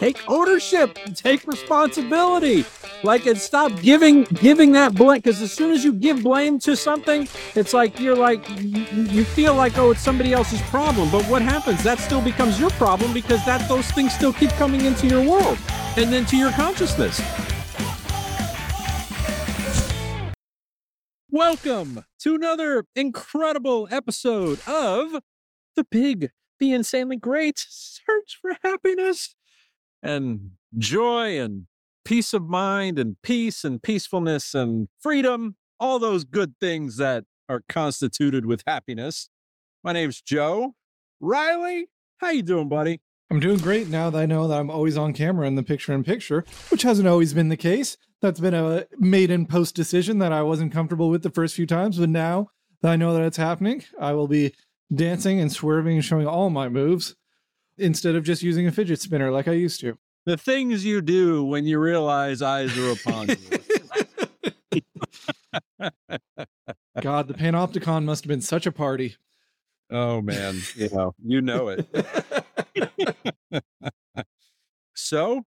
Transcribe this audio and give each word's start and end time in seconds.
take 0.00 0.18
ownership, 0.28 0.98
take 1.14 1.46
responsibility. 1.46 2.64
Like 3.02 3.26
and 3.26 3.38
stop 3.38 3.70
giving 3.80 4.24
giving 4.24 4.72
that 4.72 4.94
blame 4.94 5.18
because 5.18 5.40
as 5.40 5.52
soon 5.52 5.72
as 5.72 5.84
you 5.84 5.92
give 5.92 6.22
blame 6.22 6.58
to 6.60 6.74
something, 6.74 7.28
it's 7.54 7.72
like 7.72 8.00
you're 8.00 8.16
like 8.16 8.46
you, 8.58 8.84
you 8.84 9.24
feel 9.24 9.54
like 9.54 9.78
oh 9.78 9.90
it's 9.90 10.00
somebody 10.00 10.32
else's 10.32 10.60
problem. 10.62 11.10
But 11.10 11.24
what 11.26 11.42
happens? 11.42 11.82
That 11.82 11.98
still 11.98 12.22
becomes 12.22 12.58
your 12.58 12.70
problem 12.70 13.12
because 13.12 13.44
that 13.44 13.68
those 13.68 13.90
things 13.92 14.12
still 14.12 14.32
keep 14.32 14.50
coming 14.52 14.84
into 14.86 15.06
your 15.06 15.22
world 15.28 15.58
and 15.96 16.12
then 16.12 16.24
to 16.26 16.36
your 16.36 16.52
consciousness. 16.52 17.20
Welcome 21.30 22.04
to 22.20 22.34
another 22.34 22.86
incredible 22.96 23.86
episode 23.90 24.60
of 24.66 25.22
the 25.76 25.84
Big 25.84 26.30
Be 26.58 26.72
Insanely 26.72 27.16
Great 27.16 27.64
Search 27.68 28.38
for 28.40 28.56
Happiness 28.62 29.36
and 30.02 30.52
Joy 30.76 31.40
and 31.40 31.66
Peace 32.04 32.32
of 32.32 32.48
Mind 32.48 32.98
and 32.98 33.16
Peace 33.22 33.64
and 33.64 33.82
Peacefulness 33.82 34.54
and 34.54 34.88
Freedom, 35.00 35.56
all 35.78 35.98
those 35.98 36.24
good 36.24 36.54
things 36.60 36.96
that 36.96 37.24
are 37.48 37.62
constituted 37.68 38.46
with 38.46 38.62
happiness. 38.66 39.28
My 39.82 39.92
name's 39.92 40.20
Joe. 40.20 40.74
Riley, 41.20 41.88
how 42.18 42.30
you 42.30 42.42
doing, 42.42 42.68
buddy? 42.68 43.00
I'm 43.30 43.40
doing 43.40 43.58
great 43.58 43.88
now 43.88 44.10
that 44.10 44.18
I 44.18 44.26
know 44.26 44.48
that 44.48 44.58
I'm 44.58 44.70
always 44.70 44.96
on 44.96 45.12
camera 45.12 45.46
in 45.46 45.54
the 45.54 45.62
picture 45.62 45.92
in 45.92 46.02
picture, 46.02 46.44
which 46.70 46.82
hasn't 46.82 47.06
always 47.06 47.32
been 47.32 47.48
the 47.48 47.56
case. 47.56 47.96
That's 48.20 48.40
been 48.40 48.54
a 48.54 48.86
made 48.98 49.30
in 49.30 49.46
post 49.46 49.74
decision 49.74 50.18
that 50.18 50.32
I 50.32 50.42
wasn't 50.42 50.72
comfortable 50.72 51.10
with 51.10 51.22
the 51.22 51.30
first 51.30 51.54
few 51.54 51.66
times, 51.66 51.98
but 51.98 52.08
now 52.08 52.48
that 52.82 52.90
I 52.90 52.96
know 52.96 53.14
that 53.14 53.22
it's 53.22 53.36
happening, 53.36 53.84
I 54.00 54.12
will 54.12 54.26
be 54.26 54.52
dancing 54.92 55.40
and 55.40 55.52
swerving 55.52 55.96
and 55.96 56.04
showing 56.04 56.26
all 56.26 56.50
my 56.50 56.68
moves 56.68 57.14
instead 57.80 58.14
of 58.14 58.24
just 58.24 58.42
using 58.42 58.66
a 58.66 58.72
fidget 58.72 59.00
spinner 59.00 59.30
like 59.30 59.48
I 59.48 59.52
used 59.52 59.80
to. 59.80 59.98
The 60.26 60.36
things 60.36 60.84
you 60.84 61.00
do 61.00 61.42
when 61.42 61.64
you 61.64 61.78
realize 61.78 62.42
eyes 62.42 62.76
are 62.78 62.92
upon 62.92 63.28
you. 63.28 63.36
God, 67.00 67.28
the 67.28 67.34
Panopticon 67.34 68.04
must 68.04 68.24
have 68.24 68.28
been 68.28 68.42
such 68.42 68.66
a 68.66 68.72
party. 68.72 69.16
Oh 69.90 70.20
man, 70.20 70.60
you 70.76 70.88
know, 70.90 71.14
you 71.24 71.40
know 71.40 71.68
it. 71.68 71.86
so, 74.94 75.42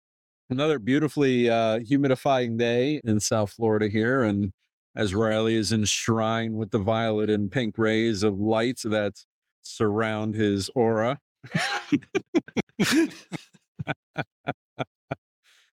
another 0.49 0.79
beautifully 0.79 1.49
uh, 1.49 1.79
humidifying 1.79 2.57
day 2.57 3.01
in 3.03 3.19
South 3.19 3.51
Florida 3.51 3.89
here, 3.89 4.23
and 4.23 4.53
as 4.95 5.13
Riley 5.13 5.55
is 5.55 5.73
enshrined 5.73 6.55
with 6.55 6.71
the 6.71 6.79
violet 6.79 7.29
and 7.29 7.51
pink 7.51 7.77
rays 7.77 8.23
of 8.23 8.39
light 8.39 8.79
that 8.85 9.25
surround 9.61 10.35
his 10.35 10.69
aura. 10.75 11.19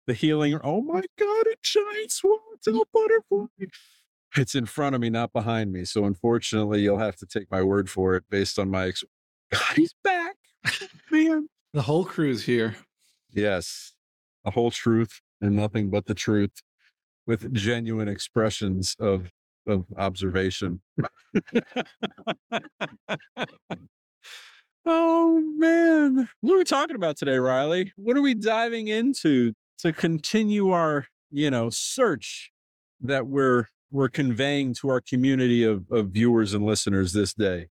The 0.06 0.14
healing. 0.14 0.58
Oh 0.62 0.80
my 0.82 1.02
God, 1.18 1.46
a 1.46 1.56
giant 1.62 2.12
swallowtail 2.12 2.86
butterfly. 2.92 3.46
It's 4.36 4.54
in 4.54 4.66
front 4.66 4.94
of 4.94 5.00
me, 5.00 5.10
not 5.10 5.32
behind 5.32 5.72
me. 5.72 5.84
So 5.84 6.04
unfortunately, 6.04 6.82
you'll 6.82 6.98
have 6.98 7.16
to 7.16 7.26
take 7.26 7.50
my 7.50 7.62
word 7.62 7.88
for 7.88 8.14
it 8.16 8.24
based 8.30 8.58
on 8.58 8.70
my. 8.70 8.88
Ex- 8.88 9.04
God, 9.50 9.76
he's 9.76 9.94
back, 10.04 10.36
man. 11.10 11.48
The 11.72 11.82
whole 11.82 12.04
crew's 12.04 12.44
here. 12.44 12.76
Yes, 13.32 13.94
the 14.44 14.50
whole 14.50 14.70
truth 14.70 15.20
and 15.40 15.56
nothing 15.56 15.90
but 15.90 16.06
the 16.06 16.14
truth, 16.14 16.62
with 17.26 17.52
genuine 17.52 18.08
expressions 18.08 18.96
of 18.98 19.30
of 19.66 19.86
observation. 19.96 20.80
oh 24.86 25.40
man, 25.58 26.28
what 26.40 26.54
are 26.54 26.58
we 26.58 26.64
talking 26.64 26.96
about 26.96 27.16
today, 27.16 27.36
Riley? 27.36 27.92
What 27.96 28.16
are 28.16 28.22
we 28.22 28.34
diving 28.34 28.88
into 28.88 29.52
to 29.78 29.92
continue 29.92 30.70
our, 30.70 31.06
you 31.30 31.50
know, 31.50 31.68
search 31.70 32.52
that 33.00 33.26
we're 33.26 33.66
we're 33.90 34.08
conveying 34.08 34.74
to 34.74 34.88
our 34.88 35.00
community 35.00 35.62
of, 35.64 35.84
of 35.90 36.08
viewers 36.08 36.54
and 36.54 36.64
listeners 36.64 37.12
this 37.12 37.34
day? 37.34 37.68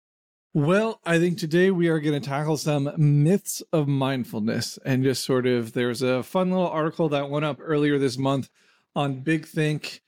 Well, 0.53 1.01
I 1.05 1.19
think 1.19 1.39
today 1.39 1.73
we 1.73 1.89
are 1.89 1.99
going 1.99 2.21
to 2.21 2.29
tackle 2.29 2.57
some 2.57 2.93
myths 2.97 3.61
of 3.73 3.89
mindfulness 3.89 4.79
and 4.85 5.03
just 5.03 5.25
sort 5.25 5.47
of 5.47 5.73
there's 5.73 6.01
a 6.01 6.23
fun 6.23 6.51
little 6.51 6.69
article 6.69 7.09
that 7.09 7.29
went 7.29 7.45
up 7.45 7.59
earlier 7.61 7.99
this 7.99 8.17
month 8.17 8.51
on 8.95 9.21
Big 9.21 9.47
Think. 9.47 10.01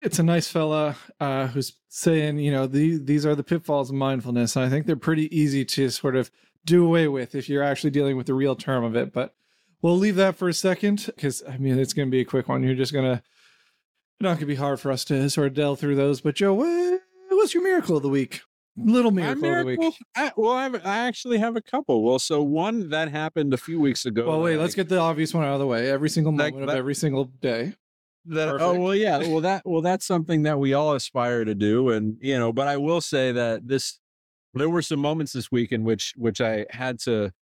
It's 0.00 0.18
a 0.18 0.22
nice 0.22 0.48
fella 0.48 0.96
uh, 1.18 1.48
who's 1.48 1.74
saying, 1.88 2.38
you 2.38 2.52
know, 2.52 2.66
the, 2.66 2.98
these 2.98 3.26
are 3.26 3.34
the 3.34 3.42
pitfalls 3.42 3.90
of 3.90 3.96
mindfulness. 3.96 4.54
And 4.54 4.64
I 4.64 4.68
think 4.68 4.86
they're 4.86 4.96
pretty 4.96 5.34
easy 5.36 5.64
to 5.64 5.90
sort 5.90 6.14
of 6.14 6.30
do 6.64 6.84
away 6.84 7.08
with 7.08 7.34
if 7.34 7.48
you're 7.48 7.62
actually 7.62 7.90
dealing 7.90 8.16
with 8.16 8.26
the 8.26 8.34
real 8.34 8.54
term 8.54 8.84
of 8.84 8.94
it. 8.94 9.12
But 9.12 9.34
we'll 9.82 9.98
leave 9.98 10.16
that 10.16 10.36
for 10.36 10.48
a 10.48 10.54
second 10.54 11.06
because, 11.06 11.42
I 11.48 11.58
mean, 11.58 11.78
it's 11.78 11.92
going 11.92 12.08
to 12.08 12.12
be 12.12 12.20
a 12.20 12.24
quick 12.24 12.48
one. 12.48 12.62
You're 12.62 12.74
just 12.74 12.92
going 12.92 13.16
to, 13.16 13.22
not 14.20 14.30
going 14.30 14.40
to 14.40 14.46
be 14.46 14.54
hard 14.54 14.80
for 14.80 14.92
us 14.92 15.04
to 15.06 15.28
sort 15.30 15.48
of 15.48 15.54
delve 15.54 15.80
through 15.80 15.96
those. 15.96 16.20
But 16.20 16.36
Joe, 16.36 16.54
what, 16.54 17.00
what's 17.30 17.54
your 17.54 17.64
miracle 17.64 17.96
of 17.96 18.02
the 18.02 18.08
week? 18.08 18.42
Little 18.76 19.10
miracle, 19.10 19.42
miracle, 19.42 19.72
of 19.72 19.78
the 19.78 19.86
week. 19.86 19.96
I, 20.14 20.32
well, 20.36 20.52
I, 20.52 20.66
I, 20.84 20.98
actually 21.08 21.38
have 21.38 21.56
a 21.56 21.60
couple. 21.60 22.04
Well, 22.04 22.20
so 22.20 22.40
one 22.42 22.90
that 22.90 23.10
happened 23.10 23.52
a 23.52 23.56
few 23.56 23.80
weeks 23.80 24.06
ago. 24.06 24.28
Well, 24.28 24.40
wait, 24.40 24.58
let's 24.58 24.76
get 24.76 24.88
the 24.88 24.98
obvious 24.98 25.34
one 25.34 25.42
out 25.42 25.54
of 25.54 25.58
the 25.58 25.66
way. 25.66 25.90
Every 25.90 26.08
single 26.08 26.30
moment 26.30 26.66
that, 26.66 26.72
of 26.72 26.78
every 26.78 26.94
single 26.94 27.24
day. 27.24 27.74
That, 28.28 28.60
oh 28.60 28.78
well, 28.78 28.94
yeah. 28.94 29.18
Well, 29.18 29.40
that 29.40 29.62
well, 29.64 29.80
that's 29.80 30.06
something 30.06 30.42
that 30.42 30.58
we 30.58 30.74
all 30.74 30.94
aspire 30.94 31.44
to 31.44 31.54
do, 31.54 31.90
and 31.90 32.18
you 32.20 32.38
know. 32.38 32.52
But 32.52 32.68
I 32.68 32.76
will 32.76 33.00
say 33.00 33.32
that 33.32 33.66
this, 33.66 33.98
there 34.52 34.68
were 34.68 34.82
some 34.82 35.00
moments 35.00 35.32
this 35.32 35.50
week 35.50 35.72
in 35.72 35.82
which 35.82 36.12
which 36.16 36.40
I 36.42 36.66
had 36.70 36.98
to, 37.00 37.32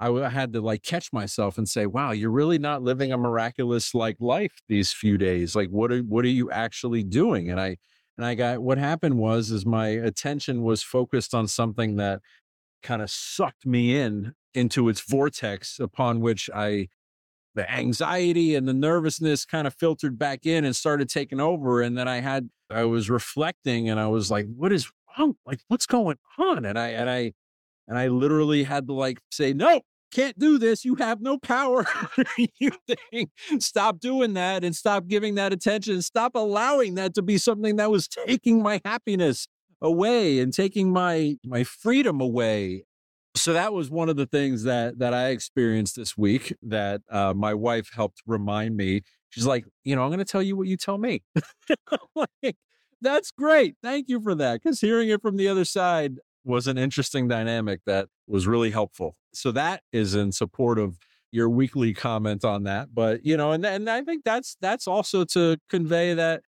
I 0.00 0.28
had 0.28 0.52
to 0.54 0.60
like 0.60 0.82
catch 0.82 1.12
myself 1.12 1.58
and 1.58 1.68
say, 1.68 1.86
"Wow, 1.86 2.10
you're 2.10 2.30
really 2.30 2.58
not 2.58 2.82
living 2.82 3.12
a 3.12 3.18
miraculous 3.18 3.94
like 3.94 4.16
life 4.18 4.52
these 4.68 4.92
few 4.92 5.16
days. 5.16 5.54
Like, 5.54 5.68
what 5.68 5.92
are 5.92 6.00
what 6.00 6.24
are 6.24 6.28
you 6.28 6.50
actually 6.50 7.04
doing?" 7.04 7.48
And 7.48 7.60
I 7.60 7.76
and 8.16 8.26
I 8.26 8.34
got 8.34 8.60
what 8.62 8.78
happened 8.78 9.18
was 9.18 9.52
is 9.52 9.64
my 9.64 9.88
attention 9.88 10.62
was 10.62 10.82
focused 10.82 11.34
on 11.34 11.46
something 11.46 11.96
that 11.96 12.20
kind 12.82 13.00
of 13.00 13.10
sucked 13.10 13.64
me 13.64 13.96
in 13.96 14.34
into 14.54 14.88
its 14.88 15.00
vortex 15.00 15.78
upon 15.78 16.20
which 16.20 16.50
I 16.54 16.88
the 17.54 17.70
anxiety 17.70 18.54
and 18.54 18.66
the 18.66 18.74
nervousness 18.74 19.44
kind 19.44 19.66
of 19.66 19.74
filtered 19.74 20.18
back 20.18 20.46
in 20.46 20.64
and 20.64 20.74
started 20.74 21.08
taking 21.08 21.40
over 21.40 21.82
and 21.82 21.96
then 21.96 22.08
I 22.08 22.20
had 22.20 22.48
I 22.70 22.84
was 22.84 23.10
reflecting 23.10 23.88
and 23.88 24.00
I 24.00 24.06
was 24.06 24.30
like 24.30 24.46
what 24.56 24.72
is 24.72 24.90
wrong 25.18 25.34
like 25.46 25.60
what's 25.68 25.86
going 25.86 26.16
on 26.38 26.64
and 26.64 26.78
I 26.78 26.88
and 26.88 27.10
I 27.10 27.32
and 27.88 27.98
I 27.98 28.08
literally 28.08 28.64
had 28.64 28.86
to 28.86 28.94
like 28.94 29.18
say 29.30 29.52
no 29.52 29.82
can't 30.12 30.38
do 30.38 30.58
this. 30.58 30.84
You 30.84 30.94
have 30.96 31.20
no 31.20 31.38
power. 31.38 31.86
you 32.58 32.70
think, 33.10 33.30
stop 33.58 33.98
doing 33.98 34.34
that 34.34 34.62
and 34.62 34.76
stop 34.76 35.06
giving 35.08 35.34
that 35.36 35.52
attention. 35.52 36.02
Stop 36.02 36.32
allowing 36.34 36.94
that 36.94 37.14
to 37.14 37.22
be 37.22 37.38
something 37.38 37.76
that 37.76 37.90
was 37.90 38.06
taking 38.06 38.62
my 38.62 38.80
happiness 38.84 39.48
away 39.80 40.38
and 40.38 40.52
taking 40.52 40.92
my 40.92 41.36
my 41.44 41.64
freedom 41.64 42.20
away. 42.20 42.84
So 43.34 43.52
that 43.54 43.72
was 43.72 43.90
one 43.90 44.08
of 44.08 44.16
the 44.16 44.26
things 44.26 44.64
that 44.64 44.98
that 44.98 45.14
I 45.14 45.28
experienced 45.28 45.96
this 45.96 46.16
week 46.16 46.54
that 46.62 47.00
uh, 47.10 47.32
my 47.34 47.54
wife 47.54 47.90
helped 47.94 48.22
remind 48.26 48.76
me. 48.76 49.02
She's 49.30 49.46
like, 49.46 49.64
you 49.84 49.96
know, 49.96 50.02
I'm 50.02 50.10
going 50.10 50.18
to 50.18 50.24
tell 50.24 50.42
you 50.42 50.56
what 50.56 50.66
you 50.66 50.76
tell 50.76 50.98
me. 50.98 51.22
like, 52.14 52.56
that's 53.00 53.30
great. 53.30 53.76
Thank 53.82 54.08
you 54.08 54.20
for 54.20 54.34
that. 54.34 54.62
Because 54.62 54.80
hearing 54.80 55.08
it 55.08 55.22
from 55.22 55.36
the 55.36 55.48
other 55.48 55.64
side, 55.64 56.18
was 56.44 56.66
an 56.66 56.78
interesting 56.78 57.28
dynamic 57.28 57.80
that 57.86 58.08
was 58.26 58.46
really 58.46 58.70
helpful. 58.70 59.14
So 59.32 59.52
that 59.52 59.82
is 59.92 60.14
in 60.14 60.32
support 60.32 60.78
of 60.78 60.98
your 61.30 61.48
weekly 61.48 61.94
comment 61.94 62.44
on 62.44 62.64
that. 62.64 62.94
But 62.94 63.24
you 63.24 63.36
know, 63.36 63.52
and 63.52 63.64
and 63.64 63.88
I 63.88 64.02
think 64.02 64.24
that's 64.24 64.56
that's 64.60 64.86
also 64.86 65.24
to 65.26 65.56
convey 65.70 66.14
that 66.14 66.42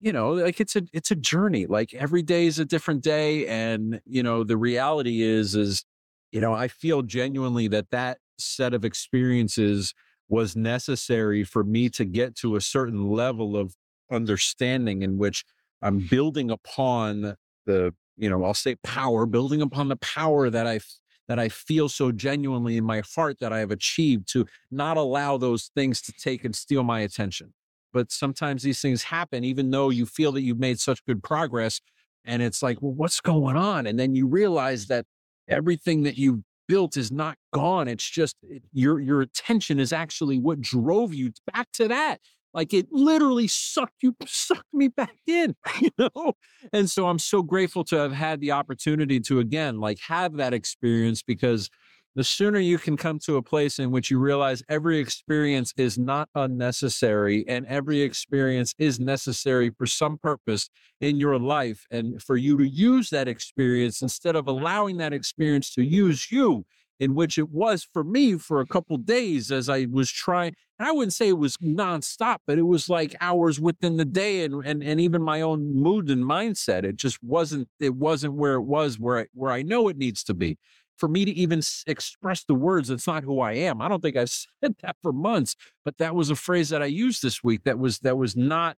you 0.00 0.12
know 0.12 0.32
like 0.32 0.60
it's 0.60 0.76
a 0.76 0.82
it's 0.92 1.10
a 1.10 1.16
journey 1.16 1.66
like 1.66 1.92
every 1.94 2.22
day 2.22 2.46
is 2.46 2.58
a 2.58 2.64
different 2.64 3.02
day 3.02 3.46
and 3.48 4.00
you 4.06 4.22
know 4.22 4.44
the 4.44 4.56
reality 4.56 5.22
is 5.22 5.56
is 5.56 5.84
you 6.32 6.40
know 6.40 6.52
i 6.52 6.68
feel 6.68 7.02
genuinely 7.02 7.68
that 7.68 7.90
that 7.90 8.18
set 8.38 8.74
of 8.74 8.84
experiences 8.84 9.94
was 10.28 10.54
necessary 10.54 11.42
for 11.42 11.64
me 11.64 11.88
to 11.88 12.04
get 12.04 12.36
to 12.36 12.56
a 12.56 12.60
certain 12.60 13.10
level 13.10 13.56
of 13.56 13.74
understanding 14.10 15.02
in 15.02 15.18
which 15.18 15.44
i'm 15.82 15.98
building 15.98 16.50
upon 16.50 17.36
the 17.66 17.92
you 18.18 18.28
know, 18.28 18.44
I'll 18.44 18.52
say 18.52 18.74
power, 18.82 19.24
building 19.24 19.62
upon 19.62 19.88
the 19.88 19.96
power 19.96 20.50
that 20.50 20.66
I 20.66 20.80
that 21.28 21.38
I 21.38 21.48
feel 21.48 21.88
so 21.88 22.10
genuinely 22.10 22.76
in 22.78 22.84
my 22.84 23.02
heart 23.14 23.38
that 23.40 23.52
I 23.52 23.58
have 23.58 23.70
achieved 23.70 24.28
to 24.32 24.46
not 24.70 24.96
allow 24.96 25.36
those 25.36 25.70
things 25.74 26.00
to 26.02 26.12
take 26.12 26.44
and 26.44 26.56
steal 26.56 26.82
my 26.82 27.00
attention. 27.00 27.52
But 27.92 28.10
sometimes 28.10 28.62
these 28.62 28.80
things 28.80 29.04
happen, 29.04 29.44
even 29.44 29.70
though 29.70 29.90
you 29.90 30.06
feel 30.06 30.32
that 30.32 30.40
you've 30.40 30.58
made 30.58 30.80
such 30.80 31.04
good 31.04 31.22
progress. 31.22 31.80
And 32.24 32.42
it's 32.42 32.62
like, 32.62 32.80
well, 32.80 32.92
what's 32.92 33.20
going 33.20 33.56
on? 33.56 33.86
And 33.86 33.98
then 33.98 34.14
you 34.14 34.26
realize 34.26 34.86
that 34.86 35.04
everything 35.48 36.02
that 36.04 36.16
you 36.16 36.44
built 36.68 36.96
is 36.96 37.10
not 37.10 37.36
gone. 37.52 37.88
It's 37.88 38.08
just 38.08 38.36
your 38.72 39.00
your 39.00 39.20
attention 39.20 39.80
is 39.80 39.92
actually 39.92 40.38
what 40.38 40.60
drove 40.60 41.14
you 41.14 41.32
back 41.52 41.68
to 41.74 41.88
that. 41.88 42.20
Like 42.54 42.72
it 42.72 42.88
literally 42.90 43.46
sucked 43.46 44.02
you, 44.02 44.14
sucked 44.26 44.72
me 44.72 44.88
back 44.88 45.16
in, 45.26 45.54
you 45.80 45.90
know? 45.98 46.32
And 46.72 46.88
so 46.88 47.08
I'm 47.08 47.18
so 47.18 47.42
grateful 47.42 47.84
to 47.84 47.96
have 47.96 48.12
had 48.12 48.40
the 48.40 48.52
opportunity 48.52 49.20
to 49.20 49.40
again, 49.40 49.80
like 49.80 49.98
have 50.08 50.36
that 50.36 50.54
experience 50.54 51.22
because 51.22 51.70
the 52.18 52.24
sooner 52.24 52.58
you 52.58 52.78
can 52.78 52.96
come 52.96 53.20
to 53.20 53.36
a 53.36 53.42
place 53.42 53.78
in 53.78 53.92
which 53.92 54.10
you 54.10 54.18
realize 54.18 54.60
every 54.68 54.98
experience 54.98 55.72
is 55.76 55.96
not 55.96 56.28
unnecessary 56.34 57.44
and 57.46 57.64
every 57.66 58.00
experience 58.00 58.74
is 58.76 58.98
necessary 58.98 59.70
for 59.70 59.86
some 59.86 60.18
purpose 60.18 60.68
in 61.00 61.20
your 61.20 61.38
life. 61.38 61.86
And 61.92 62.20
for 62.20 62.36
you 62.36 62.58
to 62.58 62.66
use 62.66 63.10
that 63.10 63.28
experience 63.28 64.02
instead 64.02 64.34
of 64.34 64.48
allowing 64.48 64.96
that 64.96 65.12
experience 65.12 65.72
to 65.74 65.84
use 65.84 66.32
you, 66.32 66.64
in 66.98 67.14
which 67.14 67.38
it 67.38 67.50
was 67.50 67.86
for 67.92 68.02
me 68.02 68.36
for 68.36 68.60
a 68.60 68.66
couple 68.66 68.96
days 68.96 69.52
as 69.52 69.68
I 69.68 69.86
was 69.88 70.10
trying. 70.10 70.56
I 70.80 70.90
wouldn't 70.90 71.12
say 71.12 71.28
it 71.28 71.38
was 71.38 71.56
nonstop, 71.58 72.38
but 72.48 72.58
it 72.58 72.62
was 72.62 72.88
like 72.88 73.14
hours 73.20 73.60
within 73.60 73.96
the 73.96 74.04
day 74.04 74.42
and, 74.42 74.66
and, 74.66 74.82
and 74.82 75.00
even 75.00 75.22
my 75.22 75.40
own 75.40 75.72
mood 75.72 76.10
and 76.10 76.24
mindset. 76.24 76.82
It 76.82 76.96
just 76.96 77.22
wasn't, 77.22 77.68
it 77.78 77.94
wasn't 77.94 78.34
where 78.34 78.54
it 78.54 78.62
was 78.62 78.98
where 78.98 79.20
I, 79.20 79.26
where 79.34 79.52
I 79.52 79.62
know 79.62 79.86
it 79.86 79.96
needs 79.96 80.24
to 80.24 80.34
be 80.34 80.58
for 80.98 81.08
me 81.08 81.24
to 81.24 81.30
even 81.32 81.62
express 81.86 82.44
the 82.44 82.54
words, 82.54 82.90
it's 82.90 83.06
not 83.06 83.24
who 83.24 83.40
I 83.40 83.52
am. 83.52 83.80
I 83.80 83.88
don't 83.88 84.02
think 84.02 84.16
I've 84.16 84.30
said 84.62 84.74
that 84.82 84.96
for 85.02 85.12
months, 85.12 85.56
but 85.84 85.98
that 85.98 86.14
was 86.14 86.30
a 86.30 86.36
phrase 86.36 86.68
that 86.70 86.82
I 86.82 86.86
used 86.86 87.22
this 87.22 87.42
week. 87.42 87.64
That 87.64 87.78
was 87.78 88.00
that 88.00 88.18
was 88.18 88.36
not. 88.36 88.76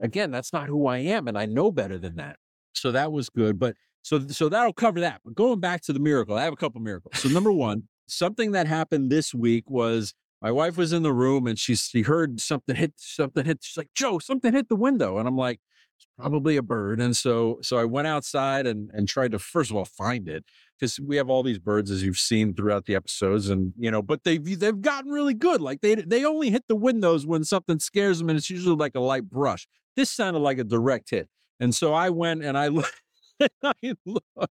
Again, 0.00 0.30
that's 0.30 0.52
not 0.52 0.68
who 0.68 0.86
I 0.86 0.98
am, 0.98 1.26
and 1.26 1.36
I 1.36 1.46
know 1.46 1.72
better 1.72 1.98
than 1.98 2.16
that. 2.16 2.36
So 2.72 2.92
that 2.92 3.10
was 3.10 3.28
good. 3.28 3.58
But 3.58 3.74
so 4.02 4.26
so 4.28 4.48
that'll 4.48 4.72
cover 4.72 5.00
that. 5.00 5.20
But 5.24 5.34
going 5.34 5.60
back 5.60 5.82
to 5.82 5.92
the 5.92 6.00
miracle, 6.00 6.36
I 6.36 6.44
have 6.44 6.52
a 6.52 6.56
couple 6.56 6.80
miracles. 6.80 7.18
So 7.18 7.28
number 7.28 7.52
one, 7.52 7.84
something 8.06 8.52
that 8.52 8.66
happened 8.66 9.10
this 9.10 9.34
week 9.34 9.68
was 9.68 10.14
my 10.40 10.52
wife 10.52 10.76
was 10.76 10.92
in 10.92 11.02
the 11.02 11.12
room 11.12 11.46
and 11.46 11.58
she 11.58 11.74
she 11.74 12.02
heard 12.02 12.40
something 12.40 12.76
hit 12.76 12.94
something 12.96 13.44
hit. 13.44 13.58
She's 13.62 13.76
like, 13.76 13.90
Joe, 13.94 14.18
something 14.18 14.52
hit 14.52 14.68
the 14.68 14.76
window, 14.76 15.18
and 15.18 15.26
I'm 15.26 15.36
like, 15.36 15.60
probably 16.18 16.56
a 16.56 16.62
bird. 16.62 17.00
And 17.00 17.16
so 17.16 17.58
so 17.62 17.78
I 17.78 17.84
went 17.84 18.06
outside 18.06 18.66
and 18.66 18.90
and 18.92 19.08
tried 19.08 19.32
to 19.32 19.38
first 19.38 19.70
of 19.70 19.76
all 19.76 19.84
find 19.84 20.28
it 20.28 20.44
because 20.78 21.00
we 21.00 21.16
have 21.16 21.28
all 21.28 21.42
these 21.42 21.58
birds 21.58 21.90
as 21.90 22.02
you've 22.02 22.18
seen 22.18 22.54
throughout 22.54 22.86
the 22.86 22.94
episodes 22.94 23.48
and 23.50 23.72
you 23.76 23.90
know 23.90 24.02
but 24.02 24.24
they've 24.24 24.58
they've 24.58 24.80
gotten 24.80 25.10
really 25.10 25.34
good 25.34 25.60
like 25.60 25.80
they 25.80 25.96
they 25.96 26.24
only 26.24 26.50
hit 26.50 26.64
the 26.68 26.76
windows 26.76 27.26
when 27.26 27.42
something 27.44 27.78
scares 27.78 28.18
them 28.18 28.28
and 28.28 28.38
it's 28.38 28.50
usually 28.50 28.76
like 28.76 28.94
a 28.94 29.00
light 29.00 29.28
brush 29.28 29.66
this 29.96 30.10
sounded 30.10 30.38
like 30.38 30.58
a 30.58 30.64
direct 30.64 31.10
hit 31.10 31.28
and 31.58 31.74
so 31.74 31.92
i 31.92 32.08
went 32.08 32.44
and 32.44 32.56
i 32.56 32.68
looked 32.68 33.02
and 33.40 33.50
I 33.62 33.94
looked, 34.04 34.52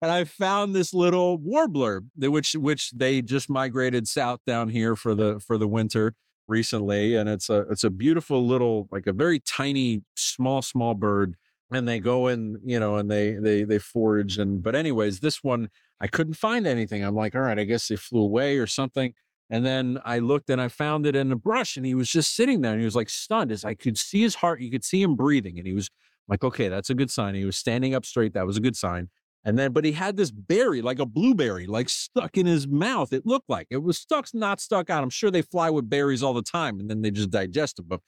and 0.00 0.10
I 0.10 0.24
found 0.24 0.74
this 0.74 0.94
little 0.94 1.38
warbler, 1.38 2.02
which 2.16 2.54
which 2.54 2.90
they 2.90 3.22
just 3.22 3.50
migrated 3.50 4.08
south 4.08 4.40
down 4.46 4.70
here 4.70 4.96
for 4.96 5.14
the 5.14 5.40
for 5.40 5.58
the 5.58 5.68
winter 5.68 6.14
recently, 6.52 7.16
and 7.16 7.28
it's 7.28 7.48
a 7.50 7.60
it's 7.70 7.84
a 7.84 7.90
beautiful 7.90 8.46
little 8.46 8.88
like 8.92 9.06
a 9.06 9.12
very 9.12 9.40
tiny 9.40 10.02
small 10.16 10.62
small 10.62 10.94
bird 10.94 11.34
and 11.72 11.88
they 11.88 11.98
go 12.00 12.28
in, 12.28 12.58
you 12.64 12.78
know, 12.78 12.96
and 12.96 13.10
they 13.10 13.32
they 13.32 13.64
they 13.64 13.78
forage 13.78 14.38
and 14.38 14.62
but 14.62 14.74
anyways, 14.76 15.20
this 15.20 15.42
one 15.42 15.68
I 16.00 16.06
couldn't 16.08 16.34
find 16.34 16.66
anything. 16.66 17.02
I'm 17.04 17.14
like, 17.14 17.34
all 17.34 17.42
right, 17.42 17.58
I 17.58 17.64
guess 17.64 17.88
they 17.88 17.96
flew 17.96 18.22
away 18.22 18.58
or 18.58 18.66
something. 18.66 19.14
And 19.50 19.64
then 19.66 19.98
I 20.04 20.18
looked 20.18 20.50
and 20.50 20.60
I 20.60 20.68
found 20.68 21.06
it 21.06 21.16
in 21.16 21.28
the 21.30 21.36
brush 21.36 21.76
and 21.76 21.86
he 21.86 21.94
was 21.94 22.10
just 22.10 22.34
sitting 22.36 22.60
there 22.60 22.72
and 22.72 22.80
he 22.80 22.84
was 22.84 22.96
like 22.96 23.10
stunned 23.10 23.52
as 23.52 23.64
I 23.64 23.74
could 23.74 23.98
see 23.98 24.22
his 24.22 24.36
heart. 24.36 24.60
You 24.60 24.70
could 24.70 24.84
see 24.84 25.02
him 25.02 25.16
breathing 25.16 25.58
and 25.58 25.66
he 25.66 25.74
was 25.74 25.90
like, 26.28 26.44
okay, 26.44 26.68
that's 26.68 26.90
a 26.90 26.94
good 26.94 27.10
sign. 27.10 27.34
He 27.34 27.44
was 27.44 27.56
standing 27.56 27.94
up 27.94 28.06
straight. 28.06 28.34
That 28.34 28.46
was 28.46 28.56
a 28.56 28.60
good 28.60 28.76
sign. 28.76 29.10
And 29.44 29.58
then, 29.58 29.72
but 29.72 29.84
he 29.84 29.92
had 29.92 30.16
this 30.16 30.30
berry, 30.30 30.82
like 30.82 31.00
a 31.00 31.06
blueberry, 31.06 31.66
like 31.66 31.88
stuck 31.88 32.36
in 32.36 32.46
his 32.46 32.68
mouth. 32.68 33.12
It 33.12 33.26
looked 33.26 33.48
like 33.48 33.66
it 33.70 33.82
was 33.82 33.98
stuck, 33.98 34.28
not 34.32 34.60
stuck 34.60 34.88
out. 34.88 35.02
I'm 35.02 35.10
sure 35.10 35.30
they 35.30 35.42
fly 35.42 35.68
with 35.68 35.90
berries 35.90 36.22
all 36.22 36.32
the 36.32 36.42
time 36.42 36.78
and 36.78 36.88
then 36.88 37.02
they 37.02 37.10
just 37.10 37.30
digest 37.30 37.76
them. 37.76 37.86
But 37.88 38.00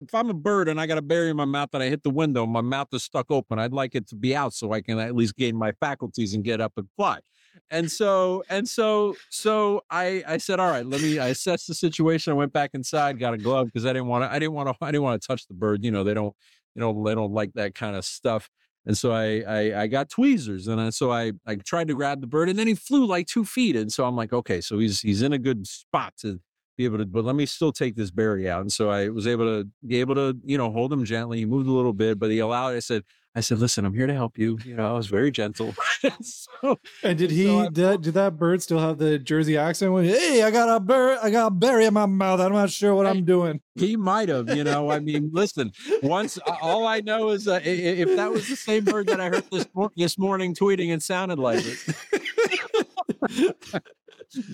if 0.00 0.14
I'm 0.14 0.30
a 0.30 0.34
bird 0.34 0.68
and 0.68 0.80
I 0.80 0.86
got 0.86 0.96
a 0.96 1.02
berry 1.02 1.28
in 1.28 1.36
my 1.36 1.44
mouth 1.44 1.70
and 1.74 1.82
I 1.82 1.88
hit 1.88 2.02
the 2.02 2.10
window, 2.10 2.46
my 2.46 2.60
mouth 2.62 2.88
is 2.92 3.02
stuck 3.02 3.30
open. 3.30 3.58
I'd 3.58 3.72
like 3.72 3.94
it 3.94 4.08
to 4.08 4.16
be 4.16 4.34
out 4.34 4.54
so 4.54 4.72
I 4.72 4.80
can 4.80 4.98
at 4.98 5.14
least 5.14 5.36
gain 5.36 5.56
my 5.56 5.72
faculties 5.72 6.34
and 6.34 6.42
get 6.42 6.60
up 6.60 6.72
and 6.76 6.88
fly. 6.96 7.18
And 7.70 7.90
so, 7.90 8.44
and 8.48 8.68
so, 8.68 9.16
so 9.30 9.82
I, 9.90 10.22
I 10.26 10.38
said, 10.38 10.60
all 10.60 10.70
right, 10.70 10.86
let 10.86 11.02
me, 11.02 11.18
I 11.18 11.28
assessed 11.28 11.66
the 11.66 11.74
situation. 11.74 12.32
I 12.32 12.34
went 12.34 12.52
back 12.52 12.70
inside, 12.74 13.18
got 13.18 13.34
a 13.34 13.38
glove 13.38 13.66
because 13.66 13.84
I 13.84 13.92
didn't 13.92 14.06
want 14.06 14.24
to, 14.24 14.32
I 14.32 14.38
didn't 14.38 14.54
want 14.54 14.68
to, 14.68 14.76
I 14.80 14.90
didn't 14.90 15.02
want 15.02 15.20
to 15.20 15.26
touch 15.26 15.46
the 15.48 15.54
bird. 15.54 15.84
You 15.84 15.90
know, 15.90 16.04
they 16.04 16.14
don't, 16.14 16.34
you 16.74 16.80
know, 16.80 17.04
they 17.04 17.14
don't 17.14 17.32
like 17.32 17.52
that 17.54 17.74
kind 17.74 17.96
of 17.96 18.04
stuff. 18.04 18.48
And 18.88 18.98
so 18.98 19.12
I, 19.12 19.44
I, 19.46 19.82
I 19.82 19.86
got 19.86 20.08
tweezers 20.08 20.66
and 20.66 20.80
I, 20.80 20.90
so 20.90 21.12
I, 21.12 21.32
I 21.46 21.56
tried 21.56 21.88
to 21.88 21.94
grab 21.94 22.20
the 22.20 22.26
bird 22.26 22.48
and 22.48 22.58
then 22.58 22.66
he 22.66 22.74
flew 22.74 23.06
like 23.06 23.26
two 23.26 23.44
feet. 23.44 23.76
And 23.76 23.92
so 23.92 24.04
I'm 24.04 24.16
like, 24.16 24.32
okay, 24.32 24.60
so 24.60 24.78
he's, 24.78 25.00
he's 25.00 25.22
in 25.22 25.32
a 25.32 25.38
good 25.38 25.66
spot 25.66 26.14
to, 26.22 26.40
be 26.78 26.84
able 26.84 26.98
to, 26.98 27.04
but 27.04 27.24
let 27.24 27.34
me 27.34 27.44
still 27.44 27.72
take 27.72 27.96
this 27.96 28.10
berry 28.10 28.48
out. 28.48 28.60
And 28.60 28.72
so 28.72 28.88
I 28.88 29.08
was 29.08 29.26
able 29.26 29.44
to 29.44 29.68
be 29.86 30.00
able 30.00 30.14
to, 30.14 30.38
you 30.44 30.56
know, 30.56 30.70
hold 30.70 30.92
him 30.92 31.04
gently. 31.04 31.38
He 31.38 31.44
moved 31.44 31.68
a 31.68 31.72
little 31.72 31.92
bit, 31.92 32.18
but 32.18 32.30
he 32.30 32.38
allowed, 32.38 32.76
I 32.76 32.78
said, 32.78 33.02
I 33.38 33.40
said, 33.40 33.60
listen, 33.60 33.84
I'm 33.84 33.94
here 33.94 34.08
to 34.08 34.14
help 34.14 34.36
you. 34.36 34.58
You 34.64 34.74
know, 34.74 34.90
I 34.90 34.94
was 34.94 35.06
very 35.06 35.30
gentle. 35.30 35.72
so, 36.20 36.80
and 37.04 37.16
did 37.16 37.30
he, 37.30 37.46
so 37.46 37.70
did, 37.70 38.02
did, 38.02 38.14
that 38.14 38.36
bird 38.36 38.60
still 38.60 38.80
have 38.80 38.98
the 38.98 39.16
Jersey 39.16 39.56
accent 39.56 39.92
when, 39.92 40.06
hey, 40.06 40.42
I 40.42 40.50
got 40.50 40.68
a 40.68 40.80
bird, 40.80 41.20
I 41.22 41.30
got 41.30 41.46
a 41.46 41.50
berry 41.52 41.84
in 41.84 41.94
my 41.94 42.06
mouth. 42.06 42.40
I'm 42.40 42.52
not 42.52 42.70
sure 42.70 42.96
what 42.96 43.06
I'm 43.06 43.24
doing. 43.24 43.60
He 43.76 43.96
might 43.96 44.28
have, 44.28 44.50
you 44.56 44.64
know, 44.64 44.90
I 44.90 44.98
mean, 44.98 45.30
listen, 45.32 45.70
once, 46.02 46.36
all 46.60 46.84
I 46.84 46.98
know 46.98 47.28
is 47.28 47.46
uh, 47.46 47.60
if 47.62 48.16
that 48.16 48.32
was 48.32 48.48
the 48.48 48.56
same 48.56 48.84
bird 48.84 49.06
that 49.06 49.20
I 49.20 49.28
heard 49.28 49.44
this, 49.52 49.68
this 49.96 50.18
morning 50.18 50.52
tweeting, 50.52 50.92
it 50.92 51.02
sounded 51.02 51.38
like 51.38 51.64
it 51.64 51.78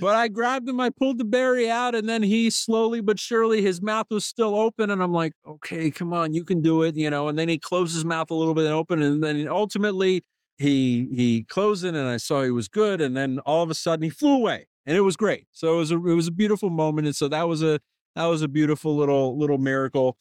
but 0.00 0.14
I 0.14 0.28
grabbed 0.28 0.68
him, 0.68 0.80
I 0.80 0.90
pulled 0.90 1.18
the 1.18 1.24
berry 1.24 1.68
out, 1.70 1.94
and 1.94 2.08
then 2.08 2.22
he 2.22 2.50
slowly 2.50 3.00
but 3.00 3.18
surely, 3.18 3.62
his 3.62 3.82
mouth 3.82 4.06
was 4.10 4.24
still 4.24 4.54
open. 4.54 4.90
And 4.90 5.02
I'm 5.02 5.12
like, 5.12 5.32
okay, 5.46 5.90
come 5.90 6.12
on, 6.12 6.32
you 6.34 6.44
can 6.44 6.62
do 6.62 6.82
it, 6.82 6.96
you 6.96 7.10
know. 7.10 7.28
And 7.28 7.38
then 7.38 7.48
he 7.48 7.58
closed 7.58 7.94
his 7.94 8.04
mouth 8.04 8.30
a 8.30 8.34
little 8.34 8.54
bit 8.54 8.64
and 8.64 8.74
open. 8.74 9.02
And 9.02 9.22
then 9.22 9.48
ultimately 9.48 10.22
he 10.56 11.08
he 11.14 11.42
closed 11.44 11.84
it 11.84 11.94
and 11.94 12.08
I 12.08 12.18
saw 12.18 12.42
he 12.42 12.50
was 12.50 12.68
good. 12.68 13.00
And 13.00 13.16
then 13.16 13.40
all 13.40 13.62
of 13.62 13.70
a 13.70 13.74
sudden 13.74 14.02
he 14.02 14.10
flew 14.10 14.36
away. 14.36 14.66
And 14.86 14.96
it 14.96 15.00
was 15.00 15.16
great. 15.16 15.46
So 15.52 15.74
it 15.74 15.78
was 15.78 15.90
a 15.90 15.96
it 15.96 16.14
was 16.14 16.28
a 16.28 16.32
beautiful 16.32 16.70
moment. 16.70 17.06
And 17.06 17.16
so 17.16 17.28
that 17.28 17.48
was 17.48 17.62
a 17.62 17.80
that 18.14 18.26
was 18.26 18.42
a 18.42 18.48
beautiful 18.48 18.96
little 18.96 19.36
little 19.38 19.58
miracle. 19.58 20.16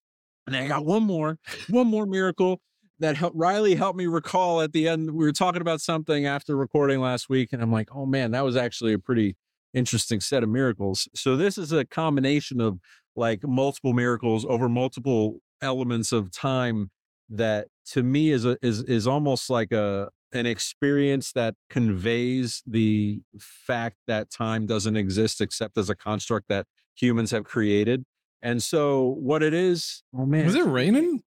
And 0.48 0.56
I 0.56 0.68
got 0.68 0.86
one 0.86 1.04
more, 1.04 1.38
one 1.70 1.88
more 1.88 2.06
miracle 2.06 2.60
that 3.00 3.18
helped 3.18 3.36
Riley 3.36 3.76
helped 3.76 3.98
me 3.98 4.06
recall 4.06 4.62
at 4.62 4.72
the 4.74 4.88
end. 4.88 5.12
We 5.12 5.26
were 5.26 5.32
talking 5.32 5.62
about 5.62 5.82
something 5.82 6.26
after 6.26 6.56
recording 6.56 7.00
last 7.00 7.30
week, 7.30 7.50
and 7.52 7.62
I'm 7.62 7.72
like, 7.72 7.90
oh 7.94 8.06
man, 8.06 8.32
that 8.32 8.44
was 8.44 8.56
actually 8.56 8.94
a 8.94 9.00
pretty 9.00 9.36
interesting 9.74 10.20
set 10.20 10.44
of 10.44 10.50
miracles. 10.50 11.08
So 11.16 11.36
this 11.36 11.58
is 11.58 11.72
a 11.72 11.86
combination 11.86 12.62
of 12.62 12.80
like 13.16 13.44
multiple 13.44 13.94
miracles 13.94 14.46
over 14.46 14.70
multiple 14.70 15.40
elements 15.62 16.12
of 16.12 16.32
time 16.32 16.92
that 17.30 17.68
to 17.86 18.04
me 18.04 18.32
is 18.32 18.46
a 18.46 18.58
is 18.62 18.84
is 18.84 19.08
almost 19.08 19.50
like 19.50 19.72
a 19.72 20.10
an 20.34 20.46
experience 20.46 21.32
that 21.34 21.56
conveys 21.70 22.64
the 22.66 23.22
fact 23.40 23.98
that 24.08 24.32
time 24.32 24.66
doesn't 24.66 24.98
exist 24.98 25.42
except 25.42 25.78
as 25.78 25.90
a 25.90 25.96
construct 25.96 26.48
that 26.50 26.66
humans 26.96 27.32
have 27.32 27.44
created. 27.44 28.04
And 28.42 28.62
so 28.62 29.16
what 29.20 29.44
it 29.44 29.54
is, 29.54 30.04
oh 30.16 30.26
man. 30.26 30.46
Was 30.46 30.56
it 30.56 30.66
raining? 30.66 31.22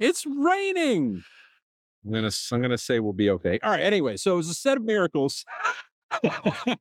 It's 0.00 0.24
raining. 0.26 1.22
I'm 2.04 2.12
gonna 2.12 2.30
I'm 2.50 2.62
gonna 2.62 2.78
say 2.78 2.98
we'll 2.98 3.12
be 3.12 3.30
okay. 3.30 3.58
All 3.62 3.70
right. 3.70 3.80
Anyway, 3.80 4.16
so 4.16 4.34
it 4.34 4.36
was 4.38 4.48
a 4.48 4.54
set 4.54 4.78
of 4.78 4.82
miracles. 4.82 5.44
it 6.22 6.78